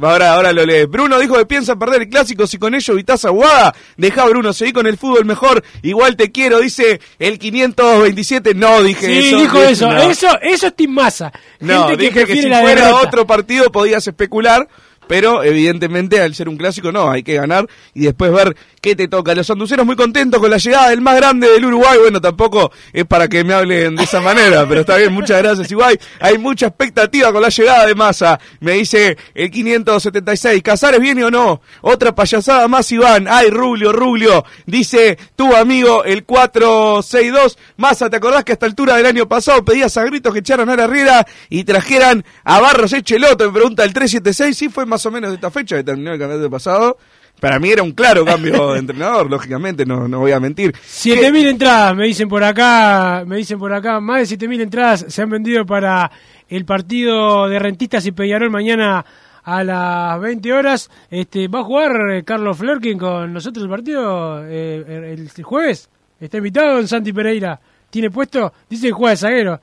Ahora, 0.00 0.34
ahora 0.34 0.52
lo 0.52 0.64
lees. 0.66 0.88
Bruno 0.88 1.18
dijo 1.18 1.36
que 1.36 1.46
piensa 1.46 1.76
perder 1.76 2.02
el 2.02 2.08
clásico 2.08 2.46
si 2.46 2.58
con 2.58 2.74
ello 2.74 2.92
evitas 2.94 3.24
aguada. 3.24 3.74
Deja 3.96 4.24
Bruno, 4.26 4.52
seguí 4.52 4.72
con 4.72 4.86
el 4.86 4.98
fútbol 4.98 5.24
mejor. 5.24 5.64
Igual 5.82 6.16
te 6.16 6.30
quiero, 6.30 6.58
dice 6.60 7.00
el 7.18 7.38
527. 7.38 8.54
No, 8.54 8.82
dije 8.82 9.06
Sí, 9.06 9.28
eso. 9.28 9.36
dijo 9.38 9.62
eso. 9.62 9.90
no. 9.90 10.02
Eso, 10.02 10.28
eso 10.42 10.66
es 10.66 10.76
Team 10.76 10.90
Massa. 10.90 11.32
No, 11.60 11.88
Gente 11.88 11.96
que 12.08 12.20
dije 12.20 12.26
que, 12.26 12.42
si 12.42 12.48
fuera 12.48 12.60
derrota. 12.86 13.06
otro 13.08 13.26
partido 13.26 13.72
podías 13.72 14.06
especular, 14.06 14.68
pero 15.06 15.42
evidentemente 15.42 16.20
al 16.20 16.34
ser 16.34 16.48
un 16.48 16.56
clásico 16.56 16.92
no, 16.92 17.10
hay 17.10 17.22
que 17.22 17.34
ganar 17.34 17.66
y 17.94 18.02
después 18.02 18.32
ver 18.32 18.56
qué 18.80 18.94
te 18.94 19.08
toca. 19.08 19.34
Los 19.34 19.46
sanduceros 19.46 19.86
muy 19.86 19.96
contentos 19.96 20.40
con 20.40 20.50
la 20.50 20.58
llegada 20.58 20.90
del 20.90 21.00
más 21.00 21.16
grande 21.16 21.48
del 21.50 21.64
Uruguay, 21.64 21.98
bueno, 21.98 22.20
tampoco 22.20 22.70
es 22.92 23.04
para 23.04 23.28
que 23.28 23.44
me 23.44 23.54
hablen 23.54 23.96
de 23.96 24.04
esa 24.04 24.20
manera, 24.20 24.66
pero 24.68 24.80
está 24.80 24.96
bien, 24.96 25.12
muchas 25.12 25.42
gracias 25.42 25.70
igual. 25.70 25.98
Hay 26.20 26.38
mucha 26.38 26.66
expectativa 26.66 27.32
con 27.32 27.42
la 27.42 27.48
llegada 27.48 27.86
de 27.86 27.94
Massa, 27.94 28.38
me 28.60 28.72
dice 28.72 29.16
el 29.34 29.50
576, 29.50 30.62
¿Casares 30.62 31.00
viene 31.00 31.24
o 31.24 31.30
no? 31.30 31.60
Otra 31.82 32.14
payasada 32.14 32.68
más 32.68 32.90
Iván, 32.92 33.26
ay 33.28 33.50
Rubio, 33.50 33.92
Rubio, 33.92 34.44
dice 34.66 35.18
tu 35.34 35.54
amigo 35.54 36.04
el 36.04 36.24
462, 36.24 37.58
Massa, 37.76 38.10
¿te 38.10 38.16
acordás 38.16 38.44
que 38.44 38.52
a 38.52 38.54
esta 38.54 38.66
altura 38.66 38.96
del 38.96 39.06
año 39.06 39.28
pasado 39.28 39.64
pedías 39.64 39.96
a 39.96 40.04
gritos 40.04 40.32
que 40.32 40.40
echaran 40.40 40.68
a 40.68 40.76
la 40.76 40.84
Herrera 40.84 41.26
y 41.48 41.64
trajeran 41.64 42.24
a 42.44 42.60
Barros 42.60 42.92
Echeloto? 42.92 43.46
Me 43.46 43.52
pregunta 43.52 43.84
el 43.84 43.92
376, 43.92 44.56
sí 44.56 44.68
fue 44.68 44.86
o 45.04 45.10
menos 45.10 45.30
de 45.30 45.34
esta 45.34 45.50
fecha 45.50 45.76
que 45.76 45.84
terminó 45.84 46.12
el 46.12 46.18
campeonato 46.18 46.50
pasado. 46.50 46.96
Para 47.40 47.58
mí 47.58 47.70
era 47.70 47.82
un 47.82 47.92
claro 47.92 48.24
cambio 48.24 48.72
de 48.72 48.78
entrenador, 48.78 49.30
lógicamente, 49.30 49.84
no, 49.84 50.08
no 50.08 50.20
voy 50.20 50.32
a 50.32 50.40
mentir. 50.40 50.74
7000 50.82 51.48
entradas, 51.48 51.94
me 51.94 52.06
dicen 52.06 52.28
por 52.28 52.42
acá, 52.42 53.24
me 53.26 53.36
dicen 53.36 53.58
por 53.58 53.72
acá, 53.74 54.00
más 54.00 54.20
de 54.20 54.26
7000 54.26 54.60
entradas 54.62 55.04
se 55.08 55.22
han 55.22 55.28
vendido 55.28 55.66
para 55.66 56.10
el 56.48 56.64
partido 56.64 57.48
de 57.48 57.58
Rentistas 57.58 58.06
y 58.06 58.12
Peñarol 58.12 58.50
mañana 58.50 59.04
a 59.44 59.64
las 59.64 60.20
20 60.20 60.52
horas. 60.52 60.90
Este, 61.10 61.48
¿Va 61.48 61.60
a 61.60 61.64
jugar 61.64 62.10
eh, 62.10 62.24
Carlos 62.24 62.56
Florkin 62.56 62.98
con 62.98 63.32
nosotros 63.32 63.64
el 63.64 63.70
partido 63.70 64.44
eh, 64.46 65.12
el, 65.12 65.30
el 65.36 65.42
jueves? 65.42 65.90
¿Está 66.18 66.38
invitado 66.38 66.76
don 66.76 66.88
Santi 66.88 67.12
Pereira? 67.12 67.60
¿Tiene 67.90 68.10
puesto? 68.10 68.52
Dice 68.68 68.88
que 68.88 68.92
juega 68.92 69.10
de 69.10 69.16
zaguero. 69.16 69.60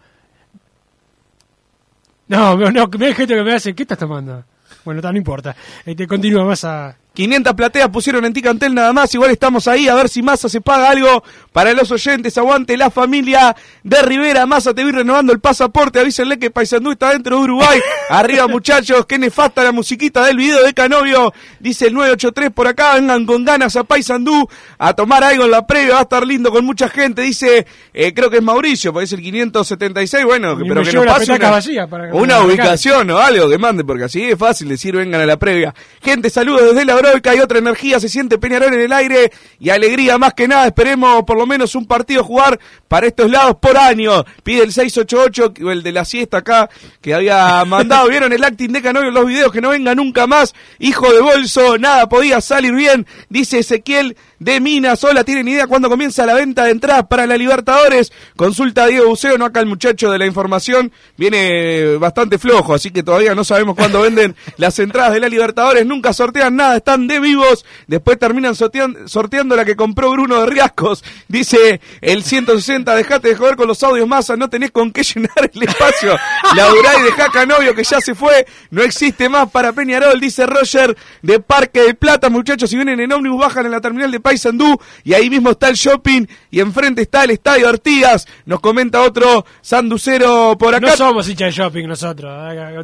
No, 2.28 2.56
no, 2.56 2.72
no, 2.72 2.88
me 2.88 3.14
que 3.14 3.44
me 3.44 3.54
hace, 3.54 3.76
¿qué 3.76 3.84
estás 3.84 3.98
tomando? 3.98 4.44
Bueno, 4.86 5.02
no 5.12 5.18
importa. 5.18 5.56
Este, 5.86 6.08
continúa 6.08 6.46
más 6.46 6.64
a... 6.64 6.98
500 7.14 7.54
plateas 7.54 7.90
pusieron 7.90 8.26
en 8.26 8.34
Ticantel 8.34 8.74
nada 8.74 8.92
más. 8.92 9.14
Igual 9.14 9.30
estamos 9.30 9.68
ahí 9.68 9.88
a 9.88 9.94
ver 9.94 10.10
si 10.10 10.24
Massa 10.24 10.50
se 10.50 10.62
paga 10.62 10.90
algo 10.90 11.24
para 11.52 11.72
los 11.74 11.92
oyentes. 11.92 12.36
Aguante 12.40 12.76
la 12.76 12.90
familia 12.90 13.56
de 13.84 14.02
Rivera. 14.02 14.48
Massa 14.48 14.74
te 14.74 14.84
vi 14.84 14.92
renovando 14.92 15.32
el 15.32 15.40
pasaporte. 15.40 16.00
Avísenle 16.00 16.40
que 16.40 16.50
Paysandú 16.50 16.92
está 16.92 17.12
dentro 17.12 17.38
de 17.38 17.44
Uruguay. 17.44 17.80
Arriba, 18.10 18.48
muchachos. 18.48 19.06
Qué 19.06 19.20
nefasta 19.20 19.64
la 19.64 19.72
musiquita 19.72 20.26
del 20.26 20.38
video 20.38 20.64
de 20.64 20.74
Canovio. 20.74 21.32
Dice 21.60 21.86
el 21.86 21.94
983 21.94 22.50
por 22.52 22.68
acá. 22.68 22.96
Vengan 22.96 23.28
con 23.28 23.46
ganas 23.46 23.76
a 23.76 23.84
Paysandú 23.84 24.50
a 24.80 24.94
tomar 24.94 25.24
algo 25.24 25.46
en 25.46 25.52
la 25.52 25.68
previa. 25.68 25.94
Va 25.94 26.00
a 26.00 26.04
estar 26.04 26.26
lindo 26.26 26.52
con 26.52 26.66
mucha 26.66 26.90
gente. 26.90 27.22
Dice, 27.22 27.68
eh, 27.94 28.14
creo 28.16 28.32
que 28.32 28.38
es 28.38 28.44
Mauricio, 28.44 28.92
parece 28.92 29.18
el 29.18 29.22
576. 29.22 30.26
Bueno, 30.26 30.54
Y 30.54 30.68
pero 30.68 30.82
que 30.82 30.94
nos 30.94 31.06
pase 31.06 31.32
una, 31.32 31.52
vacía 31.52 31.86
para 31.86 32.10
que 32.10 32.18
una 32.18 32.40
ubicación 32.40 33.08
o 33.12 33.20
algo 33.20 33.48
que 33.48 33.60
mande, 33.60 33.84
porque 33.84 34.06
así 34.06 34.24
es 34.24 34.38
fácil 34.38 34.70
decir 34.70 34.96
vengan 34.96 35.22
a 35.22 35.28
la 35.28 35.38
previa. 35.38 35.76
Gente, 36.02 36.32
saludos 36.32 36.74
desde 36.74 36.86
la 36.86 37.03
Broica 37.04 37.36
y 37.36 37.40
otra 37.40 37.60
energía, 37.60 38.00
se 38.00 38.08
siente 38.08 38.38
Peñarol 38.38 38.74
en 38.74 38.80
el 38.80 38.94
aire 38.94 39.32
y 39.60 39.70
alegría 39.70 40.18
más 40.18 40.34
que 40.34 40.48
nada. 40.48 40.68
Esperemos 40.68 41.24
por 41.24 41.38
lo 41.38 41.46
menos 41.46 41.76
un 41.76 41.86
partido 41.86 42.24
jugar 42.24 42.58
para 42.88 43.08
estos 43.08 43.30
lados 43.30 43.58
por 43.60 43.78
año. 43.78 44.24
Pide 44.44 44.64
el 44.64 44.72
688, 44.72 45.54
el 45.70 45.84
de 45.84 45.92
la 45.92 46.06
siesta 46.06 46.38
acá, 46.38 46.70
que 47.02 47.14
había 47.14 47.66
mandado. 47.68 48.08
¿Vieron 48.08 48.32
el 48.32 48.44
acting 48.44 48.70
de 48.70 48.82
Canovio 48.82 49.10
en 49.10 49.16
los 49.16 49.26
videos? 49.26 49.52
Que 49.52 49.60
no 49.60 49.70
venga 49.70 49.94
nunca 49.96 50.28
más. 50.28 50.54
Hijo 50.80 51.12
de 51.12 51.20
bolso, 51.22 51.78
nada 51.78 52.08
podía 52.08 52.40
salir 52.40 52.74
bien, 52.74 53.06
dice 53.30 53.60
Ezequiel 53.60 54.16
de 54.40 54.60
Minas. 54.62 55.04
Hola, 55.04 55.24
¿tienen 55.24 55.48
idea 55.48 55.68
cuándo 55.68 55.90
comienza 55.90 56.26
la 56.26 56.36
venta 56.36 56.64
de 56.66 56.72
entradas 56.72 57.08
para 57.08 57.28
la 57.28 57.36
Libertadores? 57.36 58.14
Consulta 58.36 58.84
a 58.84 58.88
Diego 58.88 59.10
Buceo, 59.10 59.38
no 59.38 59.46
acá 59.46 59.60
el 59.60 59.66
muchacho 59.66 60.10
de 60.10 60.18
la 60.18 60.26
información. 60.26 60.92
Viene 61.18 61.98
bastante 61.98 62.38
flojo, 62.38 62.74
así 62.74 62.92
que 62.92 63.04
todavía 63.04 63.36
no 63.36 63.44
sabemos 63.44 63.76
cuándo 63.76 64.02
venden 64.02 64.36
las 64.58 64.78
entradas 64.80 65.14
de 65.14 65.20
la 65.20 65.30
Libertadores. 65.30 65.86
Nunca 65.86 66.14
sortean 66.14 66.56
nada, 66.56 66.78
están 66.94 67.08
de 67.08 67.20
vivos. 67.20 67.66
Después 67.88 68.20
terminan 68.20 68.54
sortean- 68.56 69.08
sorteando 69.08 69.56
la 69.56 69.66
que 69.66 69.76
compró 69.76 70.12
Bruno 70.12 70.40
de 70.42 70.46
Riascos. 70.48 71.04
Dice 71.28 71.82
el 72.02 72.24
160, 72.24 72.94
dejate 72.96 73.30
de 73.30 73.36
joder 73.36 73.56
con 73.56 73.68
los 73.68 73.82
audios 73.84 74.08
masa, 74.08 74.36
no 74.36 74.50
tenés 74.50 74.72
con 74.72 74.92
qué 74.92 75.04
llenar 75.04 75.50
el 75.54 75.64
espacio. 75.64 76.16
Laburá 76.56 77.00
y 77.00 77.04
dejá 77.04 77.30
Canovio 77.30 77.74
que 77.76 77.84
ya 77.84 78.00
se 78.00 78.14
fue, 78.16 78.46
no 78.72 78.82
existe 78.84 79.30
más 79.30 79.50
para 79.50 79.74
Peñarol, 79.74 80.20
dice 80.20 80.46
Roger 80.46 80.96
de 81.22 81.40
Parque 81.40 81.82
del 81.82 81.96
Plata. 81.96 82.30
Muchachos, 82.30 82.70
si 82.70 82.76
vienen 82.76 83.00
en 83.00 83.12
ómnibus, 83.12 83.40
bajan 83.40 83.66
en 83.66 83.72
la 83.72 83.82
terminal 83.82 84.12
de 84.12 84.20
Paysandú 84.20 84.80
y 85.04 85.14
ahí 85.14 85.30
mismo 85.30 85.52
está 85.52 85.70
el 85.70 85.76
shopping 85.76 86.26
y 86.52 86.60
enfrente 86.60 87.02
está 87.02 87.24
el 87.24 87.32
Estadio 87.32 87.68
Artigas. 87.70 88.28
Nos 88.46 88.60
comenta 88.60 89.02
otro 89.02 89.46
sanducero 89.62 90.56
por 90.58 90.74
acá. 90.76 90.88
No 90.88 90.96
somos 90.98 91.28
hinchas 91.28 91.56
de 91.56 91.64
shopping 91.64 91.88
nosotros. 91.88 92.32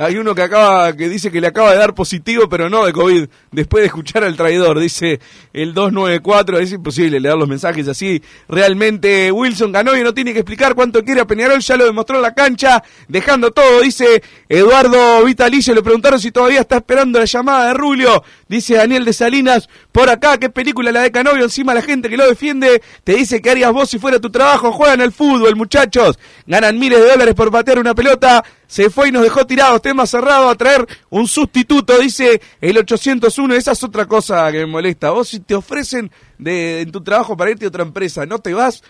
Hay, 0.00 0.16
uno 0.16 0.32
que 0.32 0.42
acaba, 0.42 0.92
que 0.92 1.08
dice 1.08 1.28
que 1.32 1.40
le 1.40 1.48
acaba 1.48 1.72
de 1.72 1.78
dar 1.78 1.92
positivo, 1.92 2.48
pero 2.48 2.70
no 2.70 2.86
de 2.86 2.92
COVID, 2.92 3.26
después 3.50 3.82
de 3.82 3.86
escuchar 3.86 4.22
al 4.22 4.36
traidor, 4.36 4.78
dice 4.78 5.18
el 5.52 5.74
294, 5.74 6.60
es 6.60 6.70
imposible 6.70 7.18
leer 7.18 7.34
los 7.34 7.48
mensajes 7.48 7.88
así. 7.88 8.22
Realmente 8.48 9.32
Wilson 9.32 9.72
Canoyo 9.72 10.04
no 10.04 10.14
tiene 10.14 10.32
que 10.32 10.38
explicar 10.38 10.76
cuánto 10.76 11.02
quiere 11.02 11.22
a 11.22 11.26
Peñarol, 11.26 11.58
ya 11.58 11.76
lo 11.76 11.84
demostró 11.84 12.14
en 12.14 12.22
la 12.22 12.32
cancha, 12.32 12.80
dejando 13.08 13.50
todo, 13.50 13.80
dice 13.80 14.22
Eduardo 14.48 15.24
Vitalicio, 15.24 15.74
le 15.74 15.82
preguntaron 15.82 16.20
si 16.20 16.30
todavía 16.30 16.60
está 16.60 16.76
esperando 16.76 17.18
la 17.18 17.24
llamada 17.24 17.66
de 17.66 17.74
Rulio, 17.74 18.22
dice 18.48 18.74
Daniel 18.74 19.04
de 19.04 19.12
Salinas, 19.12 19.68
por 19.92 20.08
acá, 20.10 20.38
qué 20.38 20.48
película 20.50 20.90
la 20.92 21.02
de 21.02 21.10
Canovio, 21.12 21.44
encima 21.44 21.74
la 21.74 21.82
gente 21.82 22.08
que 22.08 22.16
lo 22.16 22.26
defiende, 22.26 22.82
te 23.04 23.14
dice 23.14 23.40
que 23.42 23.50
harías 23.50 23.72
vos 23.72 23.88
si 23.90 23.98
fuera 23.98 24.18
tu 24.18 24.30
trabajo, 24.30 24.72
juegan 24.72 25.00
al 25.00 25.12
fútbol, 25.12 25.54
muchachos, 25.56 26.18
ganan 26.46 26.78
miles 26.78 27.00
de 27.00 27.10
dólares 27.10 27.34
por 27.34 27.50
patear 27.50 27.78
una 27.78 27.94
pelota, 27.94 28.44
se 28.66 28.90
fue 28.90 29.08
y 29.08 29.12
nos 29.12 29.22
dejó 29.22 29.46
tirados, 29.46 29.80
tema 29.82 30.06
cerrado, 30.06 30.48
a 30.50 30.54
traer 30.54 30.86
un 31.10 31.26
sustituto, 31.28 31.98
dice 31.98 32.40
el 32.60 32.76
801, 32.78 33.54
esa 33.54 33.72
es 33.72 33.84
otra 33.84 34.06
cosa 34.06 34.50
que 34.50 34.58
me 34.58 34.66
molesta, 34.66 35.10
vos 35.10 35.28
si 35.28 35.40
te 35.40 35.54
ofrecen 35.54 36.10
de, 36.38 36.80
en 36.82 36.90
tu 36.92 37.02
trabajo 37.02 37.36
para 37.36 37.50
irte 37.50 37.64
a 37.64 37.68
otra 37.68 37.82
empresa, 37.82 38.24
no 38.26 38.38
te 38.38 38.54
vas, 38.54 38.82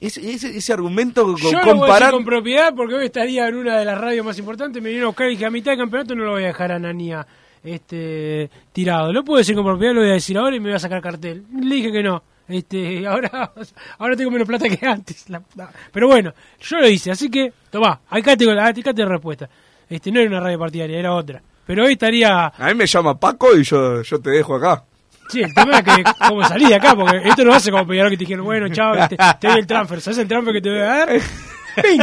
ese, 0.00 0.30
ese, 0.30 0.56
ese 0.56 0.72
argumento 0.72 1.22
co- 1.24 1.36
Yo 1.38 1.52
lo 1.52 1.52
voy 1.52 1.54
a 1.54 1.58
decir 1.60 1.78
comparar... 1.80 2.12
con 2.12 2.24
propiedad 2.24 2.74
porque 2.74 2.94
hoy 2.94 3.06
estaría 3.06 3.48
en 3.48 3.54
una 3.54 3.78
de 3.78 3.84
las 3.86 3.96
radios 3.98 4.26
más 4.26 4.38
importantes. 4.38 4.82
Me 4.82 4.88
vinieron 4.90 5.06
a 5.06 5.10
buscar 5.10 5.28
y 5.28 5.30
dije: 5.30 5.46
a 5.46 5.50
mitad 5.50 5.70
de 5.70 5.78
campeonato 5.78 6.14
no 6.14 6.24
lo 6.24 6.32
voy 6.32 6.42
a 6.44 6.48
dejar 6.48 6.72
a 6.72 6.78
Nanía 6.78 7.26
este, 7.64 8.50
tirado. 8.72 9.12
Lo 9.12 9.24
puedo 9.24 9.38
decir 9.38 9.54
con 9.56 9.64
propiedad, 9.64 9.94
lo 9.94 10.00
voy 10.02 10.10
a 10.10 10.14
decir 10.14 10.36
ahora 10.36 10.54
y 10.54 10.60
me 10.60 10.68
voy 10.68 10.76
a 10.76 10.78
sacar 10.78 11.00
cartel. 11.00 11.44
Le 11.60 11.74
dije 11.74 11.90
que 11.90 12.02
no. 12.02 12.22
Este, 12.46 13.06
ahora, 13.06 13.52
ahora 13.98 14.16
tengo 14.16 14.30
menos 14.30 14.46
plata 14.46 14.68
que 14.68 14.86
antes. 14.86 15.28
la 15.30 15.42
pero 15.90 16.06
bueno, 16.06 16.32
yo 16.60 16.78
lo 16.78 16.88
hice, 16.88 17.10
así 17.10 17.30
que, 17.30 17.52
tomá, 17.70 18.00
acá 18.08 18.36
tengo, 18.36 18.52
acá 18.52 18.72
tengo 18.72 19.08
la 19.08 19.14
respuesta. 19.14 19.48
Este, 19.88 20.12
no 20.12 20.20
era 20.20 20.28
una 20.28 20.40
radio 20.40 20.58
partidaria, 20.58 20.98
era 20.98 21.14
otra. 21.14 21.42
Pero 21.66 21.84
hoy 21.84 21.92
estaría. 21.92 22.46
A 22.46 22.66
mí 22.68 22.74
me 22.74 22.86
llama 22.86 23.18
Paco 23.18 23.56
y 23.56 23.62
yo, 23.62 24.02
yo 24.02 24.20
te 24.20 24.30
dejo 24.30 24.56
acá. 24.56 24.84
Sí, 25.30 25.40
el 25.40 25.54
tema 25.54 25.78
es 25.78 25.84
que 25.84 26.04
cómo 26.28 26.44
salí 26.44 26.66
de 26.66 26.74
acá, 26.74 26.94
porque 26.94 27.26
esto 27.26 27.44
no 27.44 27.54
hace 27.54 27.70
como 27.70 27.86
Peñarol 27.86 28.10
que 28.10 28.18
te 28.18 28.24
dijeron, 28.24 28.44
bueno, 28.44 28.68
chao, 28.68 28.92
te, 29.08 29.16
te 29.16 29.48
doy 29.48 29.60
el 29.60 29.66
transfer. 29.66 30.00
¿Sabes 30.02 30.18
el 30.18 30.28
transfer 30.28 30.52
que 30.52 30.60
te 30.60 30.68
voy 30.68 30.80
a 30.80 30.84
dar? 30.84 31.08
¡Ping! 31.82 32.00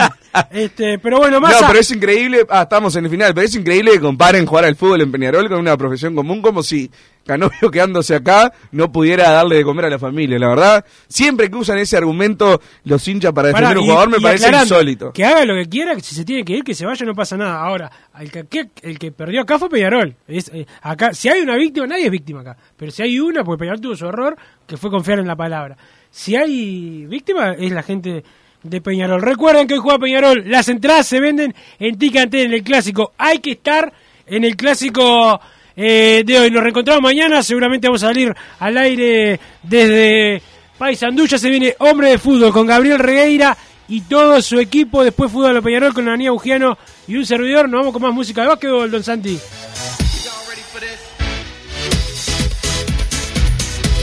Este, 0.51 0.97
pero 0.99 1.17
bueno, 1.17 1.39
más 1.41 1.59
No, 1.61 1.67
pero 1.67 1.79
es 1.79 1.91
increíble. 1.91 2.45
Ah, 2.49 2.61
estamos 2.63 2.95
en 2.95 3.05
el 3.05 3.11
final. 3.11 3.33
Pero 3.33 3.45
es 3.47 3.55
increíble 3.55 3.91
que 3.91 3.99
comparen 3.99 4.45
jugar 4.45 4.65
al 4.65 4.75
fútbol 4.75 5.01
en 5.01 5.11
Peñarol 5.11 5.49
con 5.49 5.59
una 5.59 5.75
profesión 5.77 6.15
común, 6.15 6.41
como 6.41 6.63
si 6.63 6.89
Canovio 7.25 7.69
quedándose 7.71 8.15
acá 8.15 8.51
no 8.71 8.91
pudiera 8.91 9.29
darle 9.31 9.57
de 9.57 9.63
comer 9.63 9.85
a 9.85 9.89
la 9.89 9.99
familia. 9.99 10.39
La 10.39 10.47
verdad, 10.47 10.85
siempre 11.07 11.49
que 11.49 11.57
usan 11.57 11.77
ese 11.79 11.97
argumento 11.97 12.61
los 12.85 13.05
hinchas 13.07 13.33
para 13.33 13.49
defender 13.49 13.69
Pará, 13.71 13.79
a 13.79 13.81
un 13.81 13.85
y- 13.85 13.89
jugador 13.89 14.09
me 14.09 14.17
y 14.17 14.21
parece 14.21 14.45
aclarando, 14.45 14.75
insólito. 14.75 15.11
Que 15.13 15.25
haga 15.25 15.45
lo 15.45 15.55
que 15.55 15.67
quiera, 15.69 15.95
que 15.95 16.01
si 16.01 16.15
se 16.15 16.23
tiene 16.25 16.45
que 16.45 16.53
ir, 16.53 16.63
que 16.63 16.73
se 16.73 16.85
vaya, 16.85 17.05
no 17.05 17.13
pasa 17.13 17.35
nada. 17.35 17.59
Ahora, 17.61 17.91
el 18.19 18.31
que, 18.31 18.45
que- 18.47 18.69
el 18.83 18.97
que 18.97 19.11
perdió 19.11 19.41
acá 19.41 19.59
fue 19.59 19.69
Peñarol. 19.69 20.15
Es, 20.27 20.49
eh, 20.53 20.65
acá, 20.81 21.13
si 21.13 21.27
hay 21.29 21.41
una 21.41 21.55
víctima, 21.57 21.87
nadie 21.87 22.05
es 22.05 22.11
víctima 22.11 22.39
acá. 22.41 22.55
Pero 22.77 22.91
si 22.91 23.03
hay 23.03 23.19
una, 23.19 23.43
porque 23.43 23.59
Peñarol 23.59 23.81
tuvo 23.81 23.95
su 23.97 24.05
error, 24.07 24.35
que 24.65 24.77
fue 24.77 24.89
confiar 24.89 25.19
en 25.19 25.27
la 25.27 25.35
palabra. 25.35 25.75
Si 26.09 26.35
hay 26.35 27.05
víctima, 27.05 27.51
es 27.51 27.71
la 27.71 27.83
gente 27.83 28.23
de 28.63 28.81
Peñarol. 28.81 29.21
Recuerden 29.21 29.67
que 29.67 29.75
hoy 29.75 29.79
juega 29.79 29.99
Peñarol. 29.99 30.43
Las 30.45 30.69
entradas 30.69 31.07
se 31.07 31.19
venden 31.19 31.53
en 31.79 31.97
Ticante 31.97 32.43
en 32.43 32.53
el 32.53 32.63
clásico. 32.63 33.13
Hay 33.17 33.39
que 33.39 33.51
estar 33.51 33.91
en 34.25 34.43
el 34.43 34.55
clásico 34.55 35.39
eh, 35.75 36.23
de 36.25 36.39
hoy. 36.39 36.51
Nos 36.51 36.63
reencontramos 36.63 37.01
mañana. 37.01 37.43
Seguramente 37.43 37.87
vamos 37.87 38.03
a 38.03 38.07
salir 38.07 38.33
al 38.59 38.77
aire 38.77 39.39
desde 39.63 40.41
Paysandú. 40.77 41.25
Ya 41.25 41.37
se 41.37 41.49
viene 41.49 41.75
hombre 41.79 42.11
de 42.11 42.17
fútbol 42.17 42.51
con 42.51 42.67
Gabriel 42.67 42.99
Regueira 42.99 43.57
y 43.87 44.01
todo 44.01 44.41
su 44.41 44.59
equipo. 44.59 45.03
Después 45.03 45.31
fútbol 45.31 45.57
a 45.57 45.61
Peñarol 45.61 45.93
con 45.93 46.07
Anía 46.07 46.31
Bugiano 46.31 46.77
y 47.07 47.15
un 47.15 47.25
servidor. 47.25 47.69
Nos 47.69 47.79
vamos 47.79 47.93
con 47.93 48.01
más 48.01 48.13
música 48.13 48.41
de 48.41 48.47
básquetbol, 48.47 48.91
Don 48.91 49.03
Santi. 49.03 49.39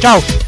Chao. 0.01 0.48